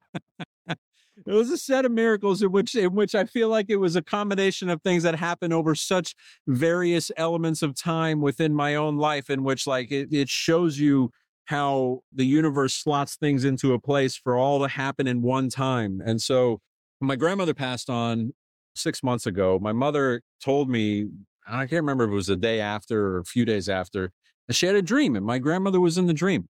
was 1.25 1.51
a 1.51 1.57
set 1.57 1.85
of 1.85 1.91
miracles 1.91 2.41
in 2.41 2.51
which 2.51 2.75
in 2.75 2.95
which 2.95 3.13
I 3.13 3.25
feel 3.25 3.49
like 3.49 3.65
it 3.69 3.75
was 3.75 3.97
a 3.97 4.01
combination 4.01 4.69
of 4.69 4.81
things 4.81 5.03
that 5.03 5.15
happened 5.15 5.53
over 5.53 5.75
such 5.75 6.15
various 6.47 7.11
elements 7.17 7.61
of 7.61 7.75
time 7.75 8.21
within 8.21 8.53
my 8.55 8.75
own 8.75 8.97
life 8.97 9.29
in 9.29 9.43
which 9.43 9.67
like 9.67 9.91
it, 9.91 10.07
it 10.13 10.29
shows 10.29 10.79
you 10.79 11.11
how 11.45 12.01
the 12.13 12.25
universe 12.25 12.73
slots 12.73 13.15
things 13.17 13.43
into 13.43 13.73
a 13.73 13.79
place 13.79 14.15
for 14.15 14.37
all 14.37 14.61
to 14.61 14.67
happen 14.67 15.07
in 15.07 15.21
one 15.21 15.49
time. 15.49 16.01
And 16.05 16.21
so 16.21 16.61
my 17.01 17.15
grandmother 17.15 17.53
passed 17.53 17.89
on 17.89 18.33
six 18.75 19.03
months 19.03 19.25
ago. 19.25 19.59
My 19.59 19.73
mother 19.73 20.21
told 20.41 20.69
me, 20.69 21.07
I 21.49 21.67
can't 21.67 21.81
remember 21.81 22.05
if 22.05 22.11
it 22.11 22.13
was 22.15 22.29
a 22.29 22.35
day 22.35 22.59
after 22.61 23.15
or 23.15 23.19
a 23.19 23.25
few 23.25 23.45
days 23.45 23.69
after, 23.69 24.11
she 24.51 24.65
had 24.65 24.75
a 24.75 24.81
dream 24.81 25.15
and 25.15 25.25
my 25.25 25.39
grandmother 25.39 25.79
was 25.79 25.97
in 25.97 26.07
the 26.07 26.13
dream 26.13 26.47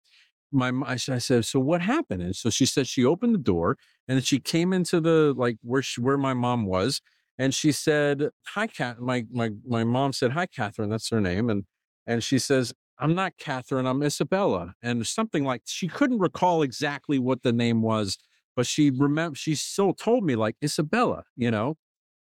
my 0.53 0.73
I 0.87 0.97
said, 0.97 1.45
so 1.45 1.61
what 1.61 1.83
happened? 1.83 2.23
And 2.23 2.35
so 2.37 2.51
she 2.51 2.67
said 2.67 2.87
she 2.87 3.05
opened 3.05 3.35
the 3.35 3.39
door 3.39 3.77
and 4.07 4.17
then 4.17 4.23
she 4.23 4.39
came 4.39 4.73
into 4.73 5.01
the 5.01 5.35
like 5.37 5.59
where 5.63 5.83
she, 5.83 6.01
where 6.01 6.17
my 6.19 6.35
mom 6.35 6.67
was, 6.67 7.01
and 7.39 7.55
she 7.55 7.73
said, 7.73 8.31
"Hi, 8.49 8.67
Cat." 8.67 9.01
My 9.01 9.27
my 9.31 9.51
my 9.67 9.85
mom 9.85 10.13
said, 10.13 10.33
"Hi, 10.33 10.47
Catherine." 10.47 10.91
That's 10.91 11.11
her 11.11 11.21
name, 11.21 11.51
and 11.51 11.65
and 12.07 12.25
she 12.25 12.39
says, 12.39 12.73
"I'm 12.99 13.15
not 13.15 13.35
Catherine. 13.39 13.87
I'm 13.87 14.03
Isabella," 14.03 14.75
and 14.83 15.07
something 15.07 15.45
like 15.45 15.63
she 15.67 15.89
couldn't 15.89 16.19
recall 16.19 16.63
exactly 16.63 17.19
what 17.19 17.43
the 17.43 17.53
name 17.53 17.83
was, 17.83 18.17
but 18.57 18.67
she 18.67 18.91
remember 18.91 19.37
she 19.37 19.55
still 19.55 19.93
told 19.95 20.25
me 20.25 20.37
like 20.37 20.57
Isabella, 20.63 21.25
you 21.37 21.51
know. 21.51 21.77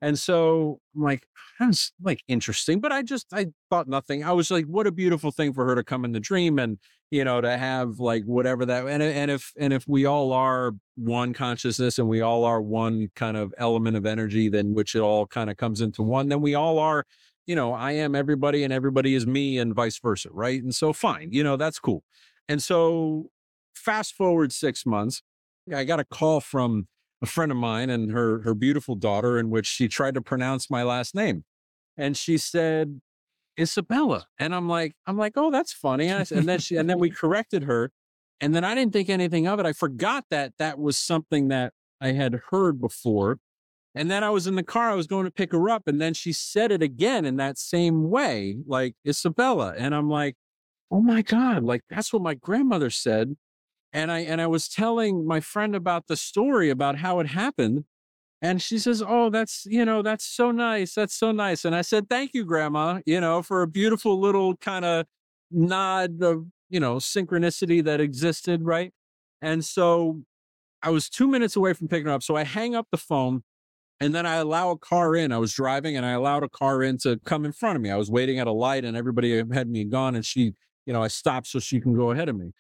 And 0.04 0.18
so 0.18 0.80
I'm 0.94 1.02
like, 1.02 1.26
that's 1.58 1.90
like 2.02 2.22
interesting, 2.28 2.78
but 2.78 2.92
I 2.92 3.00
just 3.00 3.26
I 3.32 3.46
thought 3.70 3.88
nothing. 3.88 4.22
I 4.22 4.32
was 4.32 4.50
like, 4.50 4.66
what 4.66 4.86
a 4.86 4.92
beautiful 4.92 5.30
thing 5.30 5.54
for 5.54 5.64
her 5.64 5.74
to 5.74 5.82
come 5.82 6.04
in 6.04 6.12
the 6.12 6.20
dream 6.20 6.58
and 6.58 6.78
you 7.10 7.24
know 7.24 7.40
to 7.40 7.56
have 7.56 8.00
like 8.00 8.22
whatever 8.24 8.66
that 8.66 8.86
and 8.86 9.02
and 9.02 9.30
if 9.30 9.52
and 9.58 9.72
if 9.72 9.88
we 9.88 10.04
all 10.04 10.32
are 10.32 10.72
one 10.96 11.32
consciousness 11.32 11.98
and 11.98 12.06
we 12.06 12.20
all 12.20 12.44
are 12.44 12.60
one 12.60 13.08
kind 13.16 13.38
of 13.38 13.54
element 13.56 13.96
of 13.96 14.04
energy, 14.04 14.50
then 14.50 14.74
which 14.74 14.94
it 14.94 15.00
all 15.00 15.26
kind 15.26 15.48
of 15.48 15.56
comes 15.56 15.80
into 15.80 16.02
one, 16.02 16.28
then 16.28 16.42
we 16.42 16.54
all 16.54 16.78
are, 16.78 17.06
you 17.46 17.56
know, 17.56 17.72
I 17.72 17.92
am 17.92 18.14
everybody 18.14 18.62
and 18.62 18.74
everybody 18.74 19.14
is 19.14 19.26
me 19.26 19.56
and 19.56 19.74
vice 19.74 19.98
versa, 19.98 20.28
right? 20.32 20.62
And 20.62 20.74
so 20.74 20.92
fine, 20.92 21.30
you 21.32 21.42
know, 21.42 21.56
that's 21.56 21.78
cool. 21.78 22.02
And 22.46 22.62
so 22.62 23.30
fast 23.74 24.12
forward 24.14 24.52
six 24.52 24.84
months, 24.84 25.22
I 25.74 25.84
got 25.84 25.98
a 25.98 26.04
call 26.04 26.42
from 26.42 26.88
a 27.24 27.26
friend 27.26 27.50
of 27.50 27.58
mine 27.58 27.90
and 27.90 28.12
her 28.12 28.42
her 28.42 28.54
beautiful 28.54 28.94
daughter, 28.94 29.38
in 29.38 29.50
which 29.50 29.66
she 29.66 29.88
tried 29.88 30.14
to 30.14 30.20
pronounce 30.20 30.70
my 30.70 30.82
last 30.82 31.14
name, 31.14 31.44
and 31.96 32.16
she 32.16 32.36
said 32.38 33.00
Isabella, 33.58 34.26
and 34.38 34.54
I'm 34.54 34.68
like, 34.68 34.92
I'm 35.06 35.16
like, 35.16 35.32
oh, 35.36 35.50
that's 35.50 35.72
funny, 35.72 36.08
and, 36.08 36.26
I, 36.30 36.36
and 36.36 36.48
then 36.48 36.58
she 36.60 36.76
and 36.76 36.88
then 36.88 36.98
we 36.98 37.10
corrected 37.22 37.64
her, 37.64 37.90
and 38.40 38.54
then 38.54 38.62
I 38.62 38.74
didn't 38.74 38.92
think 38.92 39.08
anything 39.08 39.46
of 39.48 39.58
it. 39.58 39.66
I 39.66 39.72
forgot 39.72 40.24
that 40.30 40.52
that 40.58 40.78
was 40.78 40.98
something 40.98 41.48
that 41.48 41.72
I 42.00 42.12
had 42.12 42.40
heard 42.50 42.80
before. 42.80 43.38
And 43.96 44.10
then 44.10 44.24
I 44.24 44.30
was 44.30 44.48
in 44.48 44.56
the 44.56 44.64
car, 44.64 44.90
I 44.90 44.94
was 44.94 45.06
going 45.06 45.24
to 45.24 45.30
pick 45.30 45.52
her 45.52 45.70
up, 45.70 45.84
and 45.86 46.00
then 46.00 46.14
she 46.14 46.32
said 46.32 46.72
it 46.72 46.82
again 46.82 47.24
in 47.24 47.36
that 47.36 47.56
same 47.56 48.10
way, 48.10 48.58
like 48.66 48.96
Isabella. 49.06 49.74
And 49.78 49.94
I'm 49.94 50.10
like, 50.10 50.34
oh 50.90 51.00
my 51.00 51.22
God, 51.22 51.62
like 51.62 51.82
that's 51.88 52.12
what 52.12 52.22
my 52.22 52.34
grandmother 52.34 52.90
said. 52.90 53.36
And 53.94 54.10
I 54.10 54.20
and 54.20 54.40
I 54.40 54.48
was 54.48 54.68
telling 54.68 55.26
my 55.26 55.40
friend 55.40 55.76
about 55.76 56.08
the 56.08 56.16
story 56.16 56.68
about 56.68 56.98
how 56.98 57.20
it 57.20 57.28
happened. 57.28 57.84
And 58.42 58.60
she 58.60 58.78
says, 58.78 59.02
Oh, 59.06 59.30
that's, 59.30 59.66
you 59.66 59.84
know, 59.84 60.02
that's 60.02 60.26
so 60.26 60.50
nice. 60.50 60.94
That's 60.94 61.14
so 61.14 61.32
nice. 61.32 61.64
And 61.64 61.74
I 61.74 61.82
said, 61.82 62.10
Thank 62.10 62.34
you, 62.34 62.44
Grandma, 62.44 63.00
you 63.06 63.20
know, 63.20 63.40
for 63.42 63.62
a 63.62 63.68
beautiful 63.68 64.20
little 64.20 64.56
kind 64.56 64.84
of 64.84 65.06
nod 65.50 66.22
of, 66.22 66.46
you 66.68 66.80
know, 66.80 66.96
synchronicity 66.96 67.82
that 67.84 68.00
existed. 68.00 68.62
Right. 68.64 68.92
And 69.40 69.64
so 69.64 70.24
I 70.82 70.90
was 70.90 71.08
two 71.08 71.28
minutes 71.28 71.56
away 71.56 71.72
from 71.72 71.88
picking 71.88 72.06
her 72.06 72.12
up. 72.12 72.22
So 72.22 72.36
I 72.36 72.44
hang 72.44 72.74
up 72.74 72.88
the 72.90 72.98
phone 72.98 73.44
and 74.00 74.14
then 74.14 74.26
I 74.26 74.34
allow 74.34 74.70
a 74.70 74.78
car 74.78 75.16
in. 75.16 75.32
I 75.32 75.38
was 75.38 75.52
driving 75.54 75.96
and 75.96 76.04
I 76.04 76.10
allowed 76.10 76.42
a 76.42 76.48
car 76.48 76.82
in 76.82 76.98
to 76.98 77.18
come 77.24 77.44
in 77.44 77.52
front 77.52 77.76
of 77.76 77.82
me. 77.82 77.90
I 77.90 77.96
was 77.96 78.10
waiting 78.10 78.38
at 78.40 78.46
a 78.46 78.52
light 78.52 78.84
and 78.84 78.96
everybody 78.96 79.36
had 79.52 79.68
me 79.68 79.84
gone. 79.84 80.16
And 80.16 80.26
she, 80.26 80.52
you 80.84 80.92
know, 80.92 81.02
I 81.02 81.08
stopped 81.08 81.46
so 81.46 81.60
she 81.60 81.80
can 81.80 81.94
go 81.94 82.10
ahead 82.10 82.28
of 82.28 82.36
me. 82.36 82.52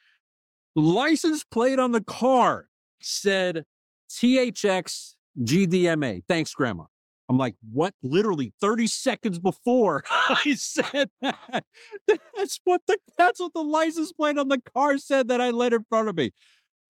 License 0.76 1.44
plate 1.44 1.78
on 1.78 1.92
the 1.92 2.02
car 2.02 2.68
said 3.00 3.64
THX 4.10 5.14
GDMA. 5.42 6.22
Thanks, 6.28 6.52
Grandma. 6.54 6.84
I'm 7.28 7.38
like, 7.38 7.54
what? 7.72 7.94
Literally 8.02 8.52
30 8.60 8.86
seconds 8.86 9.38
before 9.38 10.04
I 10.10 10.54
said 10.56 11.08
that. 11.22 11.64
That's 12.36 12.60
what 12.64 12.82
the 12.86 12.98
that's 13.16 13.40
what 13.40 13.52
the 13.54 13.62
license 13.62 14.12
plate 14.12 14.38
on 14.38 14.48
the 14.48 14.60
car 14.74 14.98
said 14.98 15.28
that 15.28 15.40
I 15.40 15.50
let 15.50 15.72
in 15.72 15.84
front 15.88 16.08
of 16.08 16.16
me. 16.16 16.32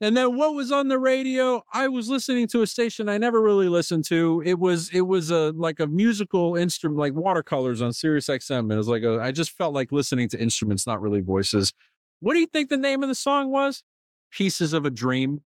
And 0.00 0.16
then 0.16 0.36
what 0.36 0.54
was 0.54 0.72
on 0.72 0.88
the 0.88 0.98
radio? 0.98 1.62
I 1.72 1.86
was 1.88 2.08
listening 2.08 2.48
to 2.48 2.62
a 2.62 2.66
station 2.66 3.08
I 3.08 3.16
never 3.16 3.40
really 3.40 3.68
listened 3.68 4.04
to. 4.06 4.42
It 4.44 4.58
was 4.58 4.90
it 4.90 5.02
was 5.02 5.30
a 5.30 5.52
like 5.52 5.78
a 5.78 5.86
musical 5.86 6.56
instrument, 6.56 6.98
like 6.98 7.14
watercolors 7.14 7.80
on 7.80 7.92
Sirius 7.92 8.26
XM. 8.26 8.72
It 8.72 8.76
was 8.76 8.88
like 8.88 9.04
a 9.04 9.20
I 9.20 9.30
just 9.30 9.52
felt 9.52 9.72
like 9.72 9.92
listening 9.92 10.28
to 10.30 10.40
instruments, 10.40 10.86
not 10.86 11.00
really 11.00 11.20
voices. 11.20 11.72
What 12.20 12.34
do 12.34 12.40
you 12.40 12.46
think 12.46 12.68
the 12.68 12.76
name 12.76 13.02
of 13.02 13.08
the 13.08 13.14
song 13.14 13.50
was? 13.50 13.82
Pieces 14.30 14.72
of 14.72 14.84
a 14.84 14.90
Dream. 14.90 15.42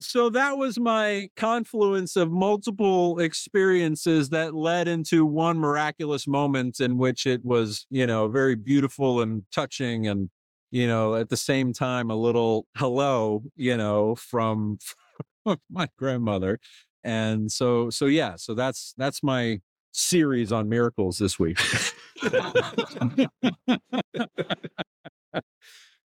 so 0.00 0.30
that 0.30 0.56
was 0.56 0.78
my 0.78 1.28
confluence 1.36 2.16
of 2.16 2.30
multiple 2.30 3.18
experiences 3.18 4.28
that 4.30 4.54
led 4.54 4.88
into 4.88 5.24
one 5.24 5.58
miraculous 5.58 6.26
moment 6.26 6.80
in 6.80 6.98
which 6.98 7.26
it 7.26 7.44
was, 7.44 7.86
you 7.90 8.06
know, 8.06 8.28
very 8.28 8.54
beautiful 8.54 9.20
and 9.20 9.44
touching 9.52 10.06
and 10.06 10.30
you 10.72 10.86
know, 10.86 11.14
at 11.14 11.28
the 11.28 11.36
same 11.36 11.72
time, 11.72 12.10
a 12.10 12.16
little 12.16 12.66
hello, 12.76 13.44
you 13.56 13.76
know, 13.76 14.16
from, 14.16 14.78
from 15.44 15.58
my 15.70 15.86
grandmother. 15.98 16.58
And 17.04 17.52
so, 17.52 17.90
so 17.90 18.06
yeah, 18.06 18.36
so 18.36 18.54
that's, 18.54 18.94
that's 18.96 19.22
my 19.22 19.60
series 19.92 20.50
on 20.52 20.68
miracles 20.68 21.18
this 21.18 21.38
week. 21.38 21.60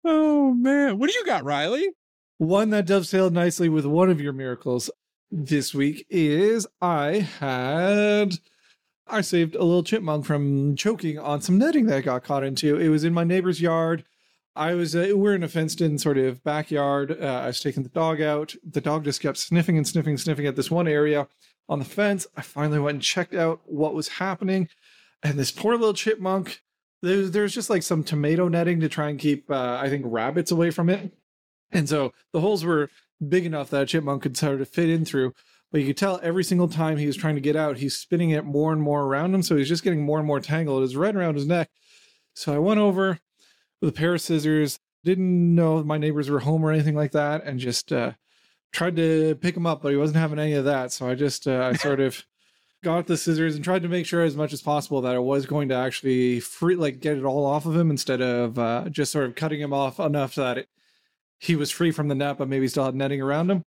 oh 0.04 0.54
man. 0.54 0.98
What 0.98 1.10
do 1.10 1.18
you 1.18 1.24
got, 1.24 1.44
Riley? 1.44 1.90
One 2.38 2.70
that 2.70 2.86
dovetailed 2.86 3.32
nicely 3.32 3.68
with 3.68 3.86
one 3.86 4.10
of 4.10 4.20
your 4.20 4.32
miracles 4.32 4.90
this 5.30 5.74
week 5.74 6.06
is 6.10 6.66
I 6.80 7.28
had 7.40 8.34
I 9.08 9.20
saved 9.20 9.54
a 9.54 9.62
little 9.62 9.84
chipmunk 9.84 10.24
from 10.24 10.74
choking 10.74 11.18
on 11.18 11.40
some 11.40 11.58
netting 11.58 11.86
that 11.86 11.98
I 11.98 12.00
got 12.00 12.24
caught 12.24 12.44
into. 12.44 12.76
It 12.76 12.88
was 12.88 13.04
in 13.04 13.14
my 13.14 13.24
neighbor's 13.24 13.60
yard. 13.60 14.04
I 14.56 14.74
was 14.74 14.96
uh, 14.96 15.12
we're 15.14 15.34
in 15.34 15.42
a 15.42 15.48
fenced 15.48 15.80
in 15.80 15.98
sort 15.98 16.18
of 16.18 16.42
backyard. 16.42 17.16
Uh, 17.20 17.24
I 17.26 17.46
was 17.46 17.60
taking 17.60 17.82
the 17.82 17.88
dog 17.90 18.20
out. 18.20 18.54
The 18.68 18.80
dog 18.80 19.04
just 19.04 19.20
kept 19.20 19.36
sniffing 19.36 19.76
and 19.76 19.86
sniffing, 19.86 20.12
and 20.12 20.20
sniffing 20.20 20.46
at 20.46 20.56
this 20.56 20.70
one 20.70 20.88
area 20.88 21.28
on 21.68 21.78
the 21.78 21.84
fence. 21.84 22.26
I 22.36 22.42
finally 22.42 22.78
went 22.78 22.94
and 22.96 23.02
checked 23.02 23.34
out 23.34 23.60
what 23.66 23.94
was 23.94 24.08
happening, 24.08 24.68
and 25.22 25.38
this 25.38 25.52
poor 25.52 25.76
little 25.76 25.94
chipmunk. 25.94 26.62
There's 27.02 27.30
there's 27.32 27.54
just 27.54 27.70
like 27.70 27.82
some 27.82 28.02
tomato 28.02 28.48
netting 28.48 28.80
to 28.80 28.88
try 28.88 29.10
and 29.10 29.18
keep 29.18 29.50
uh, 29.50 29.78
I 29.80 29.88
think 29.90 30.04
rabbits 30.08 30.50
away 30.50 30.70
from 30.70 30.88
it, 30.88 31.12
and 31.70 31.88
so 31.88 32.12
the 32.32 32.40
holes 32.40 32.64
were 32.64 32.90
big 33.26 33.46
enough 33.46 33.70
that 33.70 33.82
a 33.82 33.86
chipmunk 33.86 34.22
could 34.22 34.36
sort 34.36 34.60
of 34.60 34.68
fit 34.68 34.88
in 34.88 35.04
through. 35.04 35.34
But 35.72 35.80
you 35.80 35.88
could 35.88 35.96
tell 35.96 36.20
every 36.22 36.44
single 36.44 36.68
time 36.68 36.96
he 36.96 37.06
was 37.06 37.16
trying 37.16 37.34
to 37.34 37.40
get 37.40 37.56
out, 37.56 37.78
he's 37.78 37.96
spinning 37.96 38.30
it 38.30 38.44
more 38.44 38.72
and 38.72 38.80
more 38.80 39.02
around 39.02 39.34
him. 39.34 39.42
So 39.42 39.56
he's 39.56 39.68
just 39.68 39.82
getting 39.82 40.02
more 40.02 40.18
and 40.18 40.26
more 40.26 40.40
tangled. 40.40 40.84
It's 40.84 40.94
right 40.94 41.14
around 41.14 41.34
his 41.34 41.46
neck. 41.46 41.70
So 42.34 42.54
I 42.54 42.58
went 42.58 42.78
over, 42.80 43.18
with 43.80 43.90
a 43.90 43.92
pair 43.92 44.14
of 44.14 44.20
scissors. 44.20 44.78
Didn't 45.04 45.54
know 45.54 45.82
my 45.84 45.98
neighbors 45.98 46.28
were 46.28 46.40
home 46.40 46.64
or 46.64 46.72
anything 46.72 46.96
like 46.96 47.12
that, 47.12 47.44
and 47.44 47.60
just 47.60 47.92
uh, 47.92 48.12
tried 48.72 48.96
to 48.96 49.36
pick 49.36 49.56
him 49.56 49.66
up, 49.66 49.82
but 49.82 49.90
he 49.90 49.96
wasn't 49.96 50.18
having 50.18 50.38
any 50.38 50.54
of 50.54 50.64
that. 50.64 50.92
So 50.92 51.08
I 51.08 51.14
just 51.14 51.46
uh, 51.46 51.70
I 51.72 51.76
sort 51.76 52.00
of 52.00 52.24
got 52.84 53.06
the 53.06 53.16
scissors 53.16 53.54
and 53.54 53.64
tried 53.64 53.82
to 53.82 53.88
make 53.88 54.06
sure 54.06 54.22
as 54.22 54.36
much 54.36 54.52
as 54.52 54.62
possible 54.62 55.00
that 55.02 55.14
I 55.14 55.18
was 55.18 55.46
going 55.46 55.68
to 55.68 55.74
actually 55.74 56.40
free 56.40 56.76
like 56.76 57.00
get 57.00 57.16
it 57.16 57.24
all 57.24 57.46
off 57.46 57.66
of 57.66 57.76
him 57.76 57.90
instead 57.90 58.20
of 58.20 58.58
uh, 58.58 58.88
just 58.90 59.12
sort 59.12 59.26
of 59.26 59.34
cutting 59.34 59.60
him 59.60 59.72
off 59.72 59.98
enough 59.98 60.34
that 60.34 60.58
it, 60.58 60.68
he 61.38 61.56
was 61.56 61.70
free 61.70 61.90
from 61.90 62.08
the 62.08 62.14
net, 62.14 62.38
but 62.38 62.48
maybe 62.48 62.68
still 62.68 62.84
had 62.84 62.94
netting 62.94 63.22
around 63.22 63.50
him. 63.50 63.62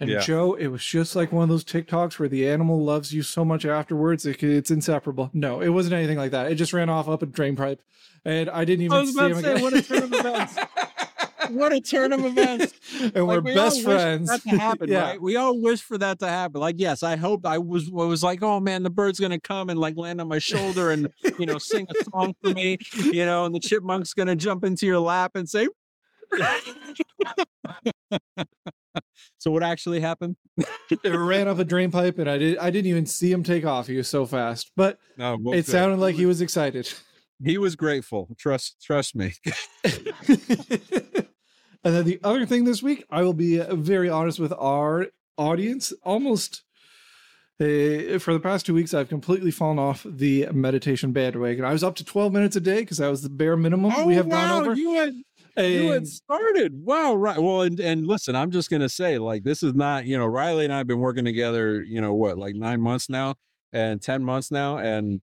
And 0.00 0.10
yeah. 0.10 0.20
Joe, 0.20 0.54
it 0.54 0.68
was 0.68 0.84
just 0.84 1.14
like 1.14 1.30
one 1.30 1.44
of 1.44 1.48
those 1.48 1.64
TikToks 1.64 2.18
where 2.18 2.28
the 2.28 2.48
animal 2.48 2.82
loves 2.82 3.14
you 3.14 3.22
so 3.22 3.44
much 3.44 3.64
afterwards, 3.64 4.26
it, 4.26 4.42
it's 4.42 4.70
inseparable. 4.70 5.30
No, 5.32 5.60
it 5.60 5.68
wasn't 5.68 5.94
anything 5.94 6.18
like 6.18 6.32
that. 6.32 6.50
It 6.50 6.56
just 6.56 6.72
ran 6.72 6.90
off 6.90 7.08
up 7.08 7.22
a 7.22 7.26
drain 7.26 7.54
pipe, 7.54 7.80
and 8.24 8.50
I 8.50 8.64
didn't 8.64 8.84
even 8.84 8.98
I 8.98 9.04
see 9.04 9.18
him 9.18 9.40
say, 9.40 9.52
again. 9.52 9.62
What 9.62 9.72
a 9.72 9.82
turn 9.82 10.02
of 10.02 10.12
events! 10.12 10.56
what 11.50 11.72
a 11.72 11.80
turn 11.80 12.12
of 12.12 12.24
events! 12.24 12.74
and 13.00 13.14
like, 13.14 13.24
we're 13.24 13.40
we 13.40 13.54
best 13.54 13.82
friends. 13.82 14.30
that 14.30 14.42
to 14.42 14.48
happen, 14.50 14.88
yeah. 14.90 15.10
right? 15.10 15.22
We 15.22 15.36
all 15.36 15.60
wish 15.60 15.80
for 15.80 15.96
that 15.98 16.18
to 16.18 16.28
happen. 16.28 16.60
Like, 16.60 16.76
yes, 16.78 17.04
I 17.04 17.14
hope 17.14 17.46
I 17.46 17.58
was 17.58 17.88
I 17.88 18.04
was 18.04 18.24
like, 18.24 18.42
oh 18.42 18.58
man, 18.58 18.82
the 18.82 18.90
bird's 18.90 19.20
gonna 19.20 19.38
come 19.38 19.70
and 19.70 19.78
like 19.78 19.96
land 19.96 20.20
on 20.20 20.26
my 20.26 20.40
shoulder 20.40 20.90
and 20.90 21.08
you 21.38 21.46
know 21.46 21.58
sing 21.58 21.86
a 21.88 22.04
song 22.10 22.34
for 22.42 22.50
me, 22.50 22.78
you 22.96 23.24
know, 23.24 23.44
and 23.44 23.54
the 23.54 23.60
chipmunk's 23.60 24.12
gonna 24.12 24.34
jump 24.34 24.64
into 24.64 24.86
your 24.86 24.98
lap 24.98 25.36
and 25.36 25.48
say. 25.48 25.68
so 29.38 29.50
what 29.50 29.62
actually 29.62 30.00
happened? 30.00 30.36
it 30.90 31.04
ran 31.04 31.48
off 31.48 31.58
a 31.58 31.64
drain 31.64 31.90
pipe, 31.90 32.18
and 32.18 32.28
I 32.28 32.38
did. 32.38 32.58
I 32.58 32.70
didn't 32.70 32.90
even 32.90 33.06
see 33.06 33.30
him 33.30 33.42
take 33.42 33.64
off. 33.64 33.86
He 33.86 33.96
was 33.96 34.08
so 34.08 34.26
fast, 34.26 34.70
but 34.76 34.98
no, 35.16 35.36
well, 35.40 35.54
it 35.54 35.66
good. 35.66 35.72
sounded 35.72 35.98
like 35.98 36.14
he 36.14 36.26
was 36.26 36.40
excited. 36.40 36.92
He 37.42 37.58
was 37.58 37.76
grateful. 37.76 38.28
Trust, 38.38 38.82
trust 38.82 39.14
me. 39.14 39.34
and 39.84 39.98
then 41.82 42.04
the 42.04 42.20
other 42.22 42.46
thing 42.46 42.64
this 42.64 42.82
week, 42.82 43.04
I 43.10 43.22
will 43.22 43.34
be 43.34 43.60
uh, 43.60 43.74
very 43.74 44.08
honest 44.08 44.38
with 44.38 44.52
our 44.52 45.08
audience. 45.36 45.92
Almost 46.04 46.62
uh, 47.60 48.18
for 48.18 48.32
the 48.32 48.40
past 48.42 48.66
two 48.66 48.74
weeks, 48.74 48.94
I've 48.94 49.08
completely 49.08 49.50
fallen 49.50 49.78
off 49.78 50.06
the 50.08 50.48
meditation 50.52 51.12
bandwagon. 51.12 51.64
I 51.64 51.72
was 51.72 51.84
up 51.84 51.96
to 51.96 52.04
12 52.04 52.32
minutes 52.32 52.56
a 52.56 52.60
day 52.60 52.80
because 52.80 52.98
that 52.98 53.08
was 53.08 53.22
the 53.22 53.30
bare 53.30 53.56
minimum 53.56 53.92
oh, 53.94 54.06
we 54.06 54.14
have 54.14 54.26
wow, 54.26 54.60
gone 54.60 54.62
over. 54.62 54.74
You 54.74 54.94
had 54.94 55.14
and, 55.56 55.72
you 55.72 55.90
had 55.90 56.06
started. 56.06 56.72
Wow, 56.84 57.14
right. 57.14 57.38
Well, 57.38 57.62
and 57.62 57.78
and 57.80 58.06
listen, 58.06 58.34
I'm 58.36 58.50
just 58.50 58.70
gonna 58.70 58.88
say, 58.88 59.18
like, 59.18 59.44
this 59.44 59.62
is 59.62 59.74
not, 59.74 60.06
you 60.06 60.18
know, 60.18 60.26
Riley 60.26 60.64
and 60.64 60.72
I 60.72 60.78
have 60.78 60.86
been 60.86 61.00
working 61.00 61.24
together, 61.24 61.82
you 61.82 62.00
know, 62.00 62.14
what, 62.14 62.38
like 62.38 62.54
nine 62.54 62.80
months 62.80 63.08
now 63.08 63.34
and 63.72 64.00
10 64.00 64.24
months 64.24 64.50
now. 64.50 64.78
And 64.78 65.20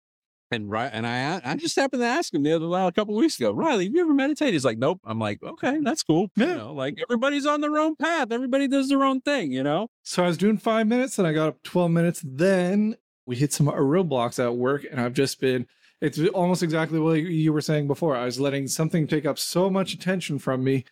and 0.53 0.69
right, 0.69 0.89
and 0.91 1.07
I 1.07 1.39
I 1.43 1.55
just 1.55 1.77
happened 1.77 2.01
to 2.01 2.07
ask 2.07 2.33
him 2.33 2.43
the 2.43 2.53
other 2.53 2.65
a 2.65 2.91
couple 2.91 3.15
weeks 3.15 3.39
ago, 3.39 3.51
Riley, 3.51 3.85
have 3.85 3.93
you 3.93 4.01
ever 4.01 4.13
meditated? 4.13 4.53
He's 4.53 4.65
like, 4.65 4.77
Nope. 4.77 4.99
I'm 5.05 5.19
like, 5.19 5.41
okay, 5.41 5.79
that's 5.81 6.03
cool. 6.03 6.29
Yeah. 6.35 6.47
You 6.47 6.55
know, 6.55 6.73
like 6.73 6.99
everybody's 7.01 7.45
on 7.45 7.61
their 7.61 7.77
own 7.77 7.95
path. 7.95 8.31
Everybody 8.31 8.67
does 8.67 8.89
their 8.89 9.03
own 9.03 9.21
thing, 9.21 9.51
you 9.51 9.63
know. 9.63 9.87
So 10.03 10.23
I 10.23 10.27
was 10.27 10.37
doing 10.37 10.57
five 10.57 10.87
minutes 10.87 11.17
and 11.17 11.27
I 11.27 11.33
got 11.33 11.47
up 11.47 11.63
12 11.63 11.91
minutes. 11.91 12.21
Then 12.25 12.97
we 13.25 13.37
hit 13.37 13.53
some 13.53 13.69
uh, 13.69 13.73
roadblocks 13.73 14.43
at 14.43 14.55
work, 14.55 14.85
and 14.89 14.99
I've 14.99 15.13
just 15.13 15.39
been 15.39 15.67
it's 16.01 16.19
almost 16.29 16.63
exactly 16.63 16.99
what 16.99 17.21
you 17.21 17.53
were 17.53 17.61
saying 17.61 17.87
before. 17.87 18.15
I 18.15 18.25
was 18.25 18.39
letting 18.39 18.67
something 18.67 19.07
take 19.07 19.25
up 19.25 19.37
so 19.37 19.69
much 19.69 19.93
attention 19.93 20.39
from 20.39 20.63
me 20.63 20.83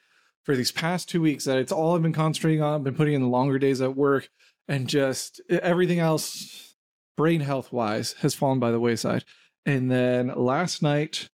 for 0.43 0.55
these 0.55 0.71
past 0.71 1.09
two 1.09 1.21
weeks 1.21 1.45
that 1.45 1.57
it's 1.57 1.71
all 1.71 1.95
I've 1.95 2.03
been 2.03 2.13
concentrating 2.13 2.61
on. 2.61 2.75
I've 2.75 2.83
been 2.83 2.95
putting 2.95 3.15
in 3.15 3.21
the 3.21 3.27
longer 3.27 3.57
days 3.57 3.81
at 3.81 3.95
work 3.95 4.29
and 4.67 4.87
just 4.87 5.41
everything 5.49 5.99
else, 5.99 6.75
brain 7.17 7.41
health 7.41 7.73
wise, 7.73 8.13
has 8.21 8.35
fallen 8.35 8.59
by 8.59 8.71
the 8.71 8.79
wayside. 8.79 9.25
And 9.65 9.89
then 9.91 10.31
last 10.35 10.81
night, 10.83 11.29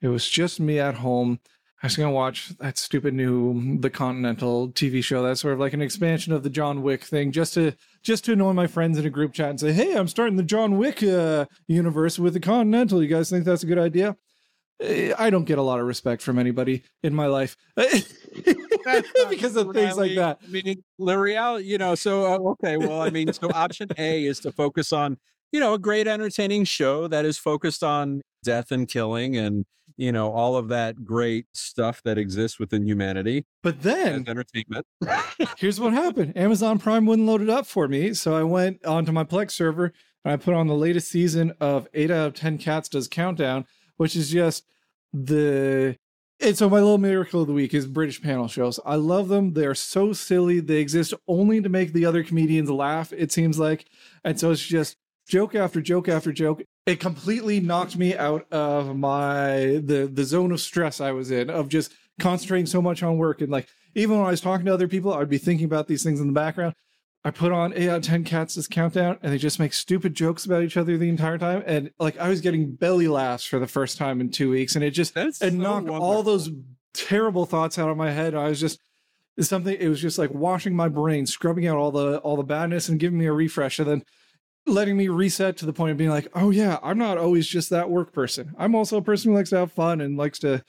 it 0.00 0.08
was 0.08 0.28
just 0.28 0.58
me 0.58 0.78
at 0.78 0.96
home. 0.96 1.40
I 1.82 1.86
was 1.86 1.96
gonna 1.96 2.10
watch 2.10 2.48
that 2.58 2.78
stupid 2.78 3.14
new 3.14 3.78
The 3.78 3.90
Continental 3.90 4.70
TV 4.70 5.04
show. 5.04 5.22
That's 5.22 5.40
sort 5.40 5.54
of 5.54 5.60
like 5.60 5.74
an 5.74 5.82
expansion 5.82 6.32
of 6.32 6.42
the 6.42 6.50
John 6.50 6.82
Wick 6.82 7.04
thing, 7.04 7.30
just 7.30 7.54
to 7.54 7.74
just 8.02 8.24
to 8.24 8.32
annoy 8.32 8.52
my 8.52 8.66
friends 8.66 8.98
in 8.98 9.06
a 9.06 9.10
group 9.10 9.32
chat 9.32 9.50
and 9.50 9.60
say, 9.60 9.72
"Hey, 9.72 9.94
I'm 9.94 10.08
starting 10.08 10.36
the 10.36 10.42
John 10.42 10.78
Wick 10.78 11.02
uh, 11.02 11.46
universe 11.66 12.18
with 12.18 12.34
The 12.34 12.40
Continental. 12.40 13.02
You 13.02 13.08
guys 13.08 13.30
think 13.30 13.44
that's 13.44 13.62
a 13.62 13.66
good 13.66 13.78
idea?" 13.78 14.16
Eh, 14.80 15.12
I 15.18 15.30
don't 15.30 15.44
get 15.44 15.58
a 15.58 15.62
lot 15.62 15.80
of 15.80 15.86
respect 15.86 16.22
from 16.22 16.38
anybody 16.38 16.84
in 17.02 17.14
my 17.14 17.26
life. 17.26 17.56
because 19.30 19.56
of 19.56 19.72
things 19.72 19.96
like 19.96 20.14
that. 20.14 20.38
I 20.42 20.48
mean, 20.48 20.82
the 20.98 21.18
reality, 21.18 21.66
you 21.66 21.78
know. 21.78 21.94
So 21.94 22.26
uh, 22.26 22.38
okay, 22.52 22.76
well, 22.76 23.00
I 23.00 23.10
mean, 23.10 23.32
so 23.32 23.50
option 23.54 23.88
A 23.98 24.24
is 24.24 24.40
to 24.40 24.52
focus 24.52 24.92
on, 24.92 25.18
you 25.52 25.60
know, 25.60 25.74
a 25.74 25.78
great 25.78 26.06
entertaining 26.06 26.64
show 26.64 27.08
that 27.08 27.24
is 27.24 27.38
focused 27.38 27.82
on 27.82 28.22
death 28.44 28.70
and 28.70 28.88
killing 28.88 29.36
and 29.36 29.64
you 29.98 30.12
know 30.12 30.32
all 30.32 30.56
of 30.56 30.68
that 30.68 31.04
great 31.04 31.46
stuff 31.52 32.02
that 32.04 32.16
exists 32.16 32.58
within 32.58 32.86
humanity. 32.86 33.44
But 33.62 33.82
then 33.82 34.24
entertainment. 34.26 34.86
here's 35.58 35.78
what 35.78 35.92
happened: 35.92 36.34
Amazon 36.36 36.78
Prime 36.78 37.04
wouldn't 37.04 37.28
load 37.28 37.42
it 37.42 37.50
up 37.50 37.66
for 37.66 37.86
me, 37.86 38.14
so 38.14 38.34
I 38.34 38.44
went 38.44 38.86
onto 38.86 39.12
my 39.12 39.24
Plex 39.24 39.50
server 39.50 39.92
and 40.24 40.32
I 40.32 40.36
put 40.36 40.54
on 40.54 40.66
the 40.66 40.74
latest 40.74 41.10
season 41.10 41.52
of 41.60 41.88
Eight 41.92 42.10
Out 42.10 42.28
of 42.28 42.34
Ten 42.34 42.56
Cats 42.58 42.88
Does 42.88 43.08
Countdown, 43.08 43.66
which 43.96 44.16
is 44.16 44.30
just 44.30 44.64
the 45.12 45.96
and 46.40 46.56
so 46.56 46.70
my 46.70 46.76
little 46.76 46.98
miracle 46.98 47.40
of 47.40 47.48
the 47.48 47.52
week 47.52 47.74
is 47.74 47.86
British 47.86 48.22
panel 48.22 48.46
shows. 48.46 48.78
I 48.86 48.94
love 48.94 49.28
them. 49.28 49.54
They 49.54 49.66
are 49.66 49.74
so 49.74 50.12
silly. 50.12 50.60
They 50.60 50.76
exist 50.76 51.12
only 51.26 51.60
to 51.60 51.68
make 51.68 51.92
the 51.92 52.04
other 52.04 52.22
comedians 52.22 52.70
laugh, 52.70 53.12
it 53.12 53.32
seems 53.32 53.58
like. 53.58 53.86
And 54.22 54.38
so 54.38 54.52
it's 54.52 54.64
just 54.64 54.96
joke 55.26 55.56
after 55.56 55.80
joke 55.80 56.08
after 56.08 56.32
joke. 56.32 56.62
It 56.88 57.00
completely 57.00 57.60
knocked 57.60 57.96
me 57.96 58.16
out 58.16 58.50
of 58.50 58.96
my 58.96 59.80
the 59.84 60.10
the 60.12 60.24
zone 60.24 60.52
of 60.52 60.60
stress 60.60 61.00
I 61.00 61.12
was 61.12 61.30
in 61.30 61.50
of 61.50 61.68
just 61.68 61.92
concentrating 62.18 62.66
so 62.66 62.82
much 62.82 63.02
on 63.02 63.18
work 63.18 63.40
and 63.40 63.52
like 63.52 63.68
even 63.94 64.18
when 64.18 64.26
I 64.26 64.30
was 64.30 64.40
talking 64.40 64.66
to 64.66 64.74
other 64.74 64.88
people, 64.88 65.12
I'd 65.12 65.28
be 65.28 65.38
thinking 65.38 65.64
about 65.64 65.88
these 65.88 66.02
things 66.02 66.20
in 66.20 66.26
the 66.26 66.32
background. 66.32 66.74
I 67.24 67.30
put 67.30 67.52
on 67.52 67.72
eight 67.74 67.88
out 67.88 67.98
of 67.98 68.02
ten 68.04 68.24
cats 68.24 68.54
this 68.54 68.68
countdown, 68.68 69.18
and 69.22 69.32
they 69.32 69.38
just 69.38 69.58
make 69.58 69.72
stupid 69.72 70.14
jokes 70.14 70.46
about 70.46 70.62
each 70.62 70.76
other 70.76 70.96
the 70.96 71.08
entire 71.08 71.36
time. 71.36 71.62
And 71.66 71.90
like 71.98 72.16
I 72.18 72.28
was 72.28 72.40
getting 72.40 72.74
belly 72.74 73.08
laughs 73.08 73.44
for 73.44 73.58
the 73.58 73.66
first 73.66 73.98
time 73.98 74.20
in 74.20 74.30
two 74.30 74.50
weeks, 74.50 74.76
and 74.76 74.84
it 74.84 74.92
just 74.92 75.14
That's 75.14 75.42
it 75.42 75.50
so 75.50 75.56
knocked 75.56 75.88
all 75.88 76.22
those 76.22 76.48
terrible 76.94 77.44
thoughts 77.44 77.78
out 77.78 77.90
of 77.90 77.96
my 77.96 78.12
head. 78.12 78.34
I 78.34 78.48
was 78.48 78.60
just 78.60 78.80
it's 79.36 79.48
something. 79.48 79.76
It 79.78 79.88
was 79.88 80.00
just 80.00 80.18
like 80.18 80.30
washing 80.30 80.74
my 80.74 80.88
brain, 80.88 81.26
scrubbing 81.26 81.66
out 81.66 81.76
all 81.76 81.90
the 81.90 82.18
all 82.18 82.36
the 82.36 82.44
badness, 82.44 82.88
and 82.88 83.00
giving 83.00 83.18
me 83.18 83.26
a 83.26 83.32
refresh, 83.32 83.78
and 83.78 83.88
then 83.88 84.04
letting 84.68 84.96
me 84.96 85.08
reset 85.08 85.56
to 85.58 85.66
the 85.66 85.72
point 85.72 85.92
of 85.92 85.96
being 85.96 86.10
like, 86.10 86.28
oh 86.34 86.50
yeah, 86.50 86.78
I'm 86.82 86.98
not 86.98 87.18
always 87.18 87.46
just 87.46 87.70
that 87.70 87.90
work 87.90 88.12
person. 88.12 88.54
I'm 88.58 88.74
also 88.74 88.96
a 88.96 89.02
person 89.02 89.30
who 89.30 89.36
likes 89.36 89.50
to 89.50 89.56
have 89.58 89.72
fun 89.72 90.00
and 90.00 90.16
likes 90.16 90.38
to 90.40 90.62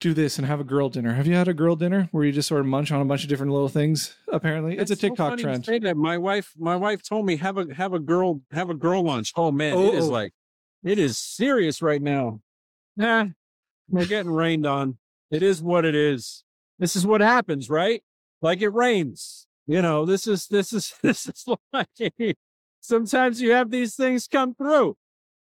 do 0.00 0.12
this 0.12 0.38
and 0.38 0.46
have 0.46 0.60
a 0.60 0.64
girl 0.64 0.88
dinner. 0.88 1.14
Have 1.14 1.26
you 1.26 1.34
had 1.34 1.48
a 1.48 1.54
girl 1.54 1.76
dinner 1.76 2.08
where 2.12 2.24
you 2.24 2.32
just 2.32 2.48
sort 2.48 2.60
of 2.60 2.66
munch 2.66 2.90
on 2.92 3.00
a 3.00 3.04
bunch 3.04 3.22
of 3.22 3.28
different 3.28 3.52
little 3.52 3.68
things? 3.68 4.16
Apparently, 4.32 4.76
it's 4.76 4.90
a 4.90 4.94
That's 4.94 5.00
so 5.00 5.08
TikTok 5.08 5.30
funny 5.30 5.42
trend. 5.42 5.64
say 5.64 5.78
that. 5.80 5.96
My 5.96 6.18
wife, 6.18 6.52
my 6.58 6.76
wife 6.76 7.02
told 7.08 7.26
me 7.26 7.36
have 7.36 7.56
a 7.58 7.72
have 7.74 7.92
a 7.94 7.98
girl 8.00 8.40
have 8.52 8.70
a 8.70 8.74
girl 8.74 9.02
lunch. 9.04 9.32
Oh 9.36 9.50
man, 9.52 9.76
it 9.78 9.94
is 9.94 10.06
Oh. 10.08 10.10
like 10.12 10.32
it 10.82 10.98
is 10.98 11.16
serious 11.16 11.80
right 11.80 12.02
now. 12.02 12.40
Nah, 12.96 13.26
we're 13.88 14.06
getting 14.06 14.30
rained 14.32 14.66
on. 14.66 14.98
It 15.30 15.42
is 15.42 15.62
what 15.62 15.84
it 15.84 15.94
is. 15.94 16.44
This 16.78 16.96
is 16.96 17.06
what 17.06 17.20
happens, 17.20 17.70
right? 17.70 18.02
Like 18.42 18.60
it 18.62 18.68
rains. 18.70 19.46
You 19.66 19.80
know, 19.80 20.04
this 20.04 20.26
is 20.26 20.46
this 20.48 20.72
is 20.72 20.92
this 21.02 21.26
is 21.26 21.46
like 21.72 21.88
sometimes 22.84 23.40
you 23.40 23.52
have 23.52 23.70
these 23.70 23.96
things 23.96 24.28
come 24.28 24.54
through. 24.54 24.96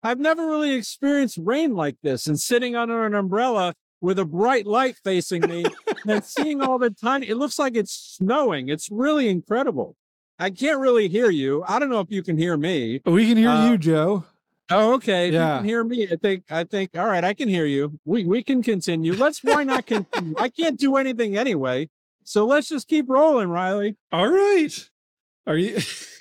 I've 0.02 0.18
never 0.20 0.46
really 0.46 0.72
experienced 0.74 1.38
rain 1.42 1.74
like 1.74 1.96
this 2.02 2.26
and 2.26 2.38
sitting 2.40 2.74
under 2.76 3.04
an 3.04 3.14
umbrella 3.14 3.74
with 4.00 4.18
a 4.18 4.24
bright 4.24 4.66
light 4.66 4.96
facing 5.04 5.42
me 5.46 5.64
and 6.06 6.24
seeing 6.36 6.62
all 6.62 6.78
the 6.78 6.90
tiny 6.90 7.28
it 7.28 7.36
looks 7.36 7.58
like 7.58 7.76
it's 7.76 7.92
snowing. 7.92 8.68
It's 8.68 8.88
really 8.90 9.28
incredible. 9.28 9.96
I 10.38 10.48
can't 10.50 10.80
really 10.80 11.08
hear 11.08 11.28
you. 11.30 11.62
I 11.68 11.78
don't 11.78 11.90
know 11.90 12.00
if 12.00 12.10
you 12.10 12.22
can 12.22 12.38
hear 12.38 12.56
me. 12.56 13.02
We 13.04 13.26
can 13.28 13.36
hear 13.36 13.50
Uh, 13.50 13.70
you, 13.70 13.76
Joe. 13.78 14.24
Oh, 14.70 14.94
okay. 14.94 15.28
If 15.28 15.34
Yeah. 15.34 15.54
you 15.56 15.58
can 15.60 15.68
hear 15.68 15.84
me. 15.84 16.08
I 16.10 16.16
think 16.16 16.44
I 16.50 16.64
think 16.64 16.96
all 16.96 17.06
right, 17.06 17.24
I 17.24 17.34
can 17.34 17.48
hear 17.48 17.66
you. 17.66 17.98
We 18.06 18.24
we 18.24 18.42
can 18.42 18.62
continue. 18.62 19.12
Let's 19.12 19.44
why 19.44 19.64
not 19.64 19.84
continue? 19.84 20.34
I 20.38 20.48
can't 20.48 20.78
do 20.78 20.96
anything 20.96 21.36
anyway. 21.36 21.90
So 22.24 22.46
let's 22.46 22.68
just 22.68 22.88
keep 22.88 23.06
rolling, 23.08 23.48
Riley. 23.48 23.96
All 24.12 24.28
right. 24.28 24.88
Are 25.46 25.56
you? 25.58 25.78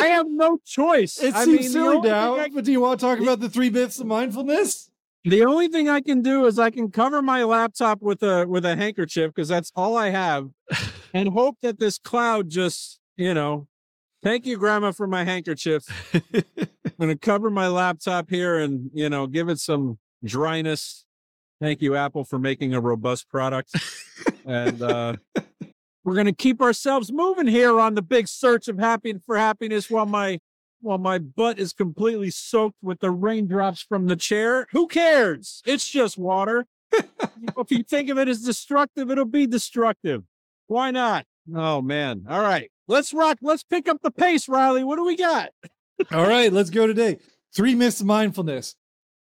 I 0.00 0.06
have 0.06 0.26
no 0.28 0.58
choice. 0.64 1.22
It 1.22 1.34
I 1.34 1.44
seems 1.44 1.60
mean, 1.60 1.70
silly 1.70 2.00
now, 2.00 2.46
but 2.52 2.64
do 2.64 2.72
you 2.72 2.80
want 2.80 3.00
to 3.00 3.06
talk 3.06 3.20
about 3.20 3.40
the 3.40 3.48
three 3.48 3.70
myths 3.70 4.00
of 4.00 4.06
mindfulness? 4.06 4.90
The 5.24 5.44
only 5.44 5.68
thing 5.68 5.88
I 5.88 6.00
can 6.00 6.22
do 6.22 6.46
is 6.46 6.58
I 6.58 6.70
can 6.70 6.90
cover 6.90 7.20
my 7.20 7.44
laptop 7.44 8.00
with 8.00 8.22
a 8.22 8.46
with 8.46 8.64
a 8.64 8.76
handkerchief 8.76 9.34
because 9.34 9.48
that's 9.48 9.72
all 9.74 9.96
I 9.96 10.10
have, 10.10 10.48
and 11.14 11.30
hope 11.30 11.58
that 11.62 11.78
this 11.78 11.98
cloud 11.98 12.48
just 12.48 13.00
you 13.16 13.34
know. 13.34 13.66
Thank 14.22 14.46
you, 14.46 14.56
Grandma, 14.56 14.90
for 14.90 15.06
my 15.06 15.24
handkerchief. 15.24 15.84
I'm 16.14 16.92
gonna 16.98 17.16
cover 17.16 17.50
my 17.50 17.68
laptop 17.68 18.30
here 18.30 18.58
and 18.58 18.90
you 18.94 19.08
know 19.08 19.26
give 19.26 19.48
it 19.48 19.58
some 19.58 19.98
dryness. 20.24 21.04
Thank 21.60 21.82
you, 21.82 21.96
Apple, 21.96 22.24
for 22.24 22.38
making 22.38 22.74
a 22.74 22.80
robust 22.80 23.28
product, 23.28 23.74
and 24.46 24.80
uh, 24.80 25.16
we're 26.08 26.14
gonna 26.14 26.32
keep 26.32 26.62
ourselves 26.62 27.12
moving 27.12 27.46
here 27.46 27.78
on 27.78 27.94
the 27.94 28.00
big 28.00 28.28
search 28.28 28.66
of 28.66 28.78
happy 28.78 29.14
for 29.26 29.36
happiness 29.36 29.90
while 29.90 30.06
my 30.06 30.40
while 30.80 30.96
my 30.96 31.18
butt 31.18 31.58
is 31.58 31.74
completely 31.74 32.30
soaked 32.30 32.78
with 32.80 33.00
the 33.00 33.10
raindrops 33.10 33.82
from 33.82 34.06
the 34.06 34.16
chair. 34.16 34.66
Who 34.70 34.86
cares? 34.86 35.62
It's 35.66 35.86
just 35.86 36.16
water. 36.16 36.64
if 36.92 37.70
you 37.70 37.82
think 37.82 38.08
of 38.08 38.16
it 38.16 38.26
as 38.26 38.40
destructive, 38.40 39.10
it'll 39.10 39.26
be 39.26 39.46
destructive. 39.46 40.22
Why 40.66 40.90
not? 40.92 41.26
Oh 41.54 41.82
man. 41.82 42.24
All 42.26 42.40
right. 42.40 42.70
Let's 42.86 43.12
rock. 43.12 43.36
Let's 43.42 43.62
pick 43.62 43.86
up 43.86 44.00
the 44.00 44.10
pace, 44.10 44.48
Riley. 44.48 44.84
What 44.84 44.96
do 44.96 45.04
we 45.04 45.14
got? 45.14 45.50
All 46.10 46.26
right, 46.26 46.50
let's 46.50 46.70
go 46.70 46.86
today. 46.86 47.18
Three 47.54 47.74
myths 47.74 48.00
of 48.00 48.06
mindfulness. 48.06 48.76